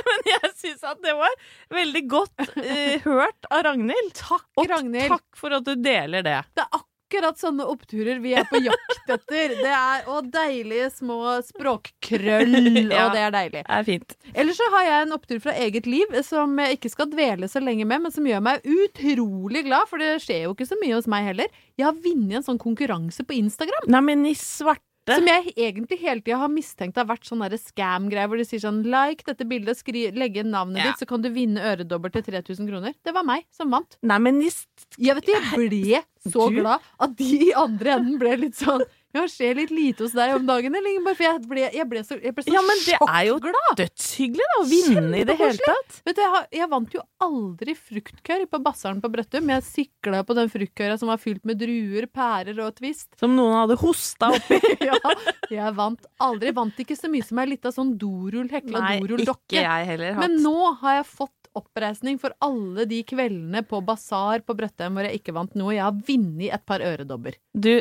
Men 0.06 0.26
jeg 0.32 0.52
syns 0.56 0.84
at 0.86 1.00
det 1.04 1.14
var 1.18 1.38
veldig 1.74 2.04
godt 2.10 2.44
uh, 2.56 2.98
hørt 3.06 3.48
av 3.52 3.64
Ragnhild. 3.68 4.12
Takk, 4.18 4.46
Og 4.60 4.68
Ragnhild. 4.70 5.12
takk 5.14 5.40
for 5.40 5.56
at 5.58 5.66
du 5.66 5.74
deler 5.82 6.24
det. 6.26 6.38
Det 6.56 6.64
er 6.66 6.78
akkurat 6.80 7.38
sånne 7.38 7.62
oppturer 7.70 8.18
vi 8.22 8.32
er 8.34 8.46
på 8.50 8.58
jakt 8.64 9.10
etter. 9.14 9.52
Det 9.60 9.70
er, 9.70 10.08
og 10.10 10.26
deilige 10.34 10.88
små 10.96 11.36
språkkrøll, 11.46 12.56
Ja. 12.90 13.04
og 13.06 13.14
det 13.14 13.22
er 13.22 13.34
deilig. 13.36 13.62
Det 13.62 13.76
er 13.78 13.86
fint. 13.86 14.16
Ellers 14.34 14.58
så 14.58 14.66
har 14.74 14.88
jeg 14.88 15.04
en 15.06 15.14
opptur 15.18 15.38
fra 15.44 15.54
eget 15.62 15.86
liv 15.86 16.16
som 16.26 16.56
jeg 16.64 16.78
ikke 16.80 16.90
skal 16.96 17.10
dvele 17.12 17.48
så 17.52 17.62
lenge 17.62 17.86
med, 17.86 18.02
men 18.08 18.14
som 18.14 18.26
gjør 18.26 18.42
meg 18.48 18.66
utrolig 18.66 19.62
glad, 19.68 19.86
for 19.90 20.02
det 20.02 20.16
skjer 20.24 20.46
jo 20.48 20.56
ikke 20.56 20.66
så 20.72 20.80
mye 20.82 20.96
hos 20.98 21.06
meg 21.10 21.30
heller. 21.30 21.54
Jeg 21.78 21.86
har 21.90 22.02
vunnet 22.08 22.40
en 22.40 22.48
sånn 22.50 22.58
konkurranse 22.62 23.22
på 23.28 23.38
Instagram. 23.38 23.86
Nei, 23.92 24.02
men 24.10 24.26
i 24.26 24.34
svarte 24.38 24.82
Som 25.06 25.28
jeg 25.30 25.52
egentlig 25.54 26.00
hele 26.02 26.20
tida 26.24 26.40
har 26.40 26.50
mistenkt 26.50 26.96
har 26.98 27.06
vært 27.06 27.28
sånn 27.28 27.44
scam-greier, 27.46 28.26
hvor 28.26 28.40
de 28.40 28.46
sier 28.48 28.62
sånn 28.64 28.82
like 28.90 29.22
dette 29.28 29.46
bildet, 29.46 29.78
skri, 29.78 30.08
legge 30.10 30.42
inn 30.42 30.50
navnet 30.50 30.82
Ja. 30.82 30.90
ditt, 30.90 30.98
så 30.98 31.06
kan 31.06 31.22
du 31.22 31.30
vinne 31.30 31.62
øredobber 31.62 32.10
til 32.10 32.22
3000 32.26 32.66
kroner. 32.66 32.94
Det 33.04 33.14
var 33.14 33.22
meg 33.22 33.46
som 33.54 33.70
vant. 33.70 33.96
Nei, 34.02 34.18
men 34.18 34.40
just... 34.42 34.66
Jeg 34.98 35.14
vet 35.14 35.30
jeg 35.30 35.42
ble 35.54 36.02
så 36.26 36.48
glad 36.50 36.80
at 36.98 37.16
de 37.16 37.50
i 37.50 37.52
andre 37.54 37.98
enden 38.00 38.18
ble 38.18 38.34
litt 38.36 38.58
sånn 38.58 38.82
Ja, 39.16 39.24
skjer 39.30 39.56
litt 39.56 39.72
lite 39.72 40.04
hos 40.04 40.14
deg 40.16 40.34
om 40.36 40.44
dagen, 40.48 40.74
eller 40.76 40.92
Ingeborg? 40.92 41.16
For 41.16 41.26
jeg 41.26 41.42
ble, 41.48 41.64
jeg 41.72 41.88
ble 41.88 42.02
så, 42.04 42.18
jeg 42.20 42.34
ble 42.36 42.44
så 42.44 42.52
Ja, 42.52 42.62
men 42.66 42.82
det 42.84 42.98
er 43.00 43.22
jo 43.28 43.36
dødshyggelig 43.80 44.48
da, 44.50 44.58
å 44.60 44.66
vinne 44.70 45.20
i 45.22 45.24
det 45.28 45.36
hele 45.40 45.56
tatt. 45.62 46.00
Vet 46.06 46.18
du, 46.18 46.22
jeg, 46.22 46.32
har, 46.34 46.48
jeg 46.60 46.70
vant 46.72 46.96
jo 46.98 47.04
aldri 47.26 47.76
fruktkør 47.78 48.44
på 48.52 48.60
Bassaren 48.66 49.00
på 49.04 49.10
Brøttum. 49.12 49.52
Jeg 49.54 49.66
sikla 49.66 50.22
på 50.26 50.36
den 50.36 50.52
fruktkøra 50.52 50.98
som 51.00 51.12
var 51.12 51.22
fylt 51.22 51.46
med 51.48 51.60
druer, 51.62 52.08
pærer 52.12 52.60
og 52.66 52.76
twist. 52.76 53.08
Som 53.20 53.36
noen 53.38 53.56
hadde 53.62 53.78
hosta 53.80 54.32
oppi. 54.36 54.60
ja, 54.88 55.00
jeg 55.52 55.72
vant 55.78 56.06
aldri. 56.22 56.52
Vant 56.56 56.84
ikke 56.84 56.98
så 56.98 57.10
mye 57.12 57.24
som 57.26 57.40
ei 57.40 57.48
lita 57.54 57.72
sånn 57.74 57.96
dorull, 58.00 58.50
hekla 58.52 58.84
dorulldokke. 59.00 59.64
Men 60.20 60.38
nå 60.44 60.56
har 60.82 61.00
jeg 61.00 61.10
fått 61.14 61.32
oppreisning 61.56 62.18
for 62.20 62.34
alle 62.44 62.84
de 62.88 63.00
kveldene 63.06 63.62
på 63.66 63.80
basar 63.84 64.44
på 64.44 64.56
Brøttum 64.58 64.96
hvor 64.96 65.08
jeg 65.08 65.20
ikke 65.20 65.34
vant 65.36 65.54
noe. 65.58 65.74
Jeg 65.74 65.86
har 65.86 66.00
vunnet 66.08 66.52
et 66.52 66.64
par 66.68 66.84
øredobber. 66.84 67.38
Du, 67.56 67.72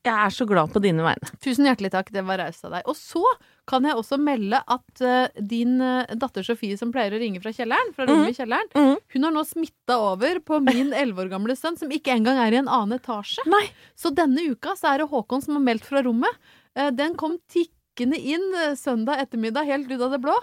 jeg 0.00 0.16
er 0.16 0.32
så 0.32 0.46
glad 0.48 0.70
på 0.72 0.80
dine 0.82 1.04
vegne. 1.04 1.28
Tusen 1.44 1.66
hjertelig 1.68 1.90
takk, 1.92 2.08
det 2.14 2.22
var 2.24 2.40
raust 2.40 2.64
av 2.64 2.72
deg. 2.76 2.86
Og 2.88 2.96
så 2.96 3.22
kan 3.68 3.84
jeg 3.86 3.98
også 4.00 4.16
melde 4.20 4.60
at 4.74 5.02
uh, 5.04 5.40
din 5.52 5.76
uh, 5.82 6.08
datter 6.18 6.46
Sofie, 6.46 6.78
som 6.80 6.92
pleier 6.94 7.14
å 7.14 7.20
ringe 7.20 7.42
fra 7.42 7.52
kjelleren, 7.54 7.92
fra 7.96 8.06
rommet 8.08 8.32
i 8.32 8.38
kjelleren, 8.38 8.70
mm. 8.72 8.94
hun 9.14 9.26
har 9.28 9.34
nå 9.34 9.44
smitta 9.46 9.98
over 10.10 10.40
på 10.46 10.62
min 10.64 10.94
elleve 11.02 11.26
år 11.26 11.32
gamle 11.34 11.56
sønn, 11.58 11.78
som 11.80 11.92
ikke 11.92 12.16
engang 12.16 12.40
er 12.40 12.56
i 12.56 12.62
en 12.62 12.70
annen 12.70 12.96
etasje. 12.96 13.44
Nei. 13.50 13.66
Så 13.98 14.14
denne 14.16 14.46
uka 14.48 14.74
så 14.78 14.94
er 14.94 15.02
det 15.04 15.10
Håkon 15.12 15.44
som 15.44 15.58
har 15.58 15.66
meldt 15.68 15.88
fra 15.88 16.02
rommet. 16.06 16.40
Uh, 16.78 16.88
Den 16.96 17.18
kom 17.20 17.36
tikkende 17.52 18.16
inn 18.16 18.46
søndag 18.80 19.26
ettermiddag, 19.26 19.68
helt 19.68 19.90
ut 19.92 20.00
av 20.00 20.16
det 20.16 20.22
blå. 20.24 20.38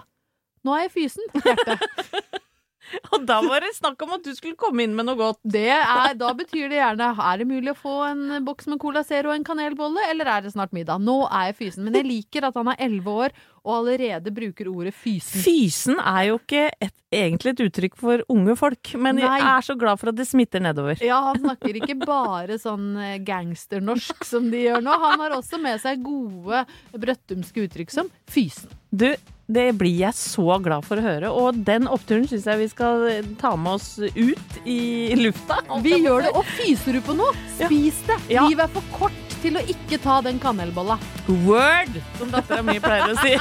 Nå 0.66 0.74
er 0.76 0.86
jeg 0.86 0.94
fysen, 1.00 1.32
hjerte. 1.42 1.80
Og 3.12 3.24
da 3.28 3.38
var 3.44 3.64
det 3.64 3.74
snakk 3.76 4.00
om 4.04 4.14
at 4.16 4.24
du 4.24 4.30
skulle 4.36 4.58
komme 4.58 4.84
inn 4.84 4.94
med 4.96 5.08
noe 5.08 5.18
godt. 5.18 5.40
Er, 5.52 6.14
da 6.18 6.30
betyr 6.36 6.70
det 6.70 6.78
gjerne 6.78 7.10
Er 7.16 7.40
det 7.40 7.48
mulig 7.50 7.72
å 7.74 7.78
få 7.78 7.96
en 8.06 8.38
boks 8.46 8.68
med 8.70 8.80
Cola 8.82 9.02
Zero 9.06 9.32
og 9.32 9.38
en 9.38 9.46
kanelbolle, 9.46 10.04
eller 10.12 10.30
er 10.30 10.46
det 10.46 10.54
snart 10.54 10.74
middag? 10.76 11.02
Nå 11.04 11.20
er 11.26 11.50
jeg 11.50 11.58
fysen. 11.62 11.84
Men 11.86 11.98
jeg 11.98 12.08
liker 12.08 12.48
at 12.48 12.58
han 12.58 12.72
er 12.72 12.80
elleve 12.88 13.16
år 13.26 13.36
og 13.68 13.74
allerede 13.82 14.32
bruker 14.34 14.70
ordet 14.72 14.94
fysen. 14.96 15.42
Fysen 15.44 16.00
er 16.00 16.30
jo 16.30 16.38
ikke 16.40 16.64
et, 16.72 16.94
egentlig 17.12 17.52
et 17.52 17.62
uttrykk 17.66 17.98
for 18.00 18.24
unge 18.32 18.56
folk, 18.56 18.92
men 18.96 19.20
jeg 19.20 19.44
er 19.52 19.66
så 19.66 19.76
glad 19.78 20.00
for 20.00 20.12
at 20.12 20.18
det 20.18 20.28
smitter 20.28 20.64
nedover. 20.64 21.00
Ja, 21.04 21.20
han 21.28 21.40
snakker 21.42 21.76
ikke 21.76 21.98
bare 22.00 22.56
sånn 22.60 22.94
eh, 22.96 23.18
gangsternorsk 23.24 24.24
som 24.28 24.48
de 24.52 24.64
gjør 24.66 24.84
nå. 24.84 24.96
Han 25.04 25.24
har 25.26 25.36
også 25.36 25.60
med 25.60 25.82
seg 25.84 26.00
gode 26.04 26.64
brøttumske 26.96 27.68
uttrykk 27.68 27.92
som 27.92 28.08
fysen. 28.32 28.72
Du, 28.88 29.10
det 29.52 29.66
blir 29.76 30.00
jeg 30.00 30.16
så 30.16 30.56
glad 30.64 30.88
for 30.88 31.00
å 31.00 31.04
høre, 31.04 31.28
og 31.28 31.60
den 31.68 31.88
oppturen 31.92 32.24
syns 32.30 32.48
jeg 32.48 32.62
vi 32.62 32.72
skal 32.72 33.06
ta 33.40 33.52
med 33.60 33.76
oss 33.76 33.98
ut 34.00 34.60
i 34.64 34.80
lufta. 35.20 35.60
Vi 35.84 35.98
gjør 36.06 36.24
det, 36.24 36.32
og 36.36 36.48
fyser 36.56 36.96
du 36.96 37.04
på 37.04 37.16
noe, 37.20 37.36
spis 37.60 38.00
det! 38.08 38.20
Ja. 38.32 38.48
Livet 38.48 38.70
er 38.70 38.76
for 38.78 38.94
kort 38.96 39.27
til 39.42 39.58
å 39.58 39.64
ikke 39.64 40.00
ta 40.02 40.20
den 40.24 40.40
kanelbolla. 40.42 40.98
Word, 41.46 42.00
som 42.18 42.32
dattera 42.32 42.64
mi 42.66 42.78
pleier 42.82 43.12
å 43.12 43.18
si. 43.20 43.36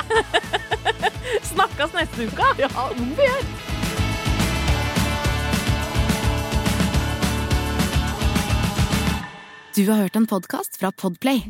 Snakkes 1.53 1.95
neste 1.95 2.29
uke! 2.29 2.51
Ja, 2.61 2.69
om 2.89 3.15
vi 3.17 3.27
gjør. 3.27 3.47
Du 9.77 9.83
har 9.91 9.97
hørt 9.97 10.15
en 10.15 10.25
podcast 10.27 10.77
fra 10.81 10.91
Podplay. 10.91 11.43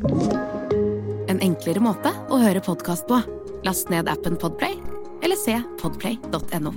En 1.28 1.40
enklere 1.40 1.80
måte 1.80 2.12
å 2.28 2.36
høre 2.42 2.60
podcast 2.60 3.08
på. 3.08 3.22
Last 3.64 3.88
ned 3.88 4.12
appen 4.12 4.36
Podplay, 4.36 4.76
eller 5.24 5.40
se 5.40 5.56
podplay.no. 5.80 6.76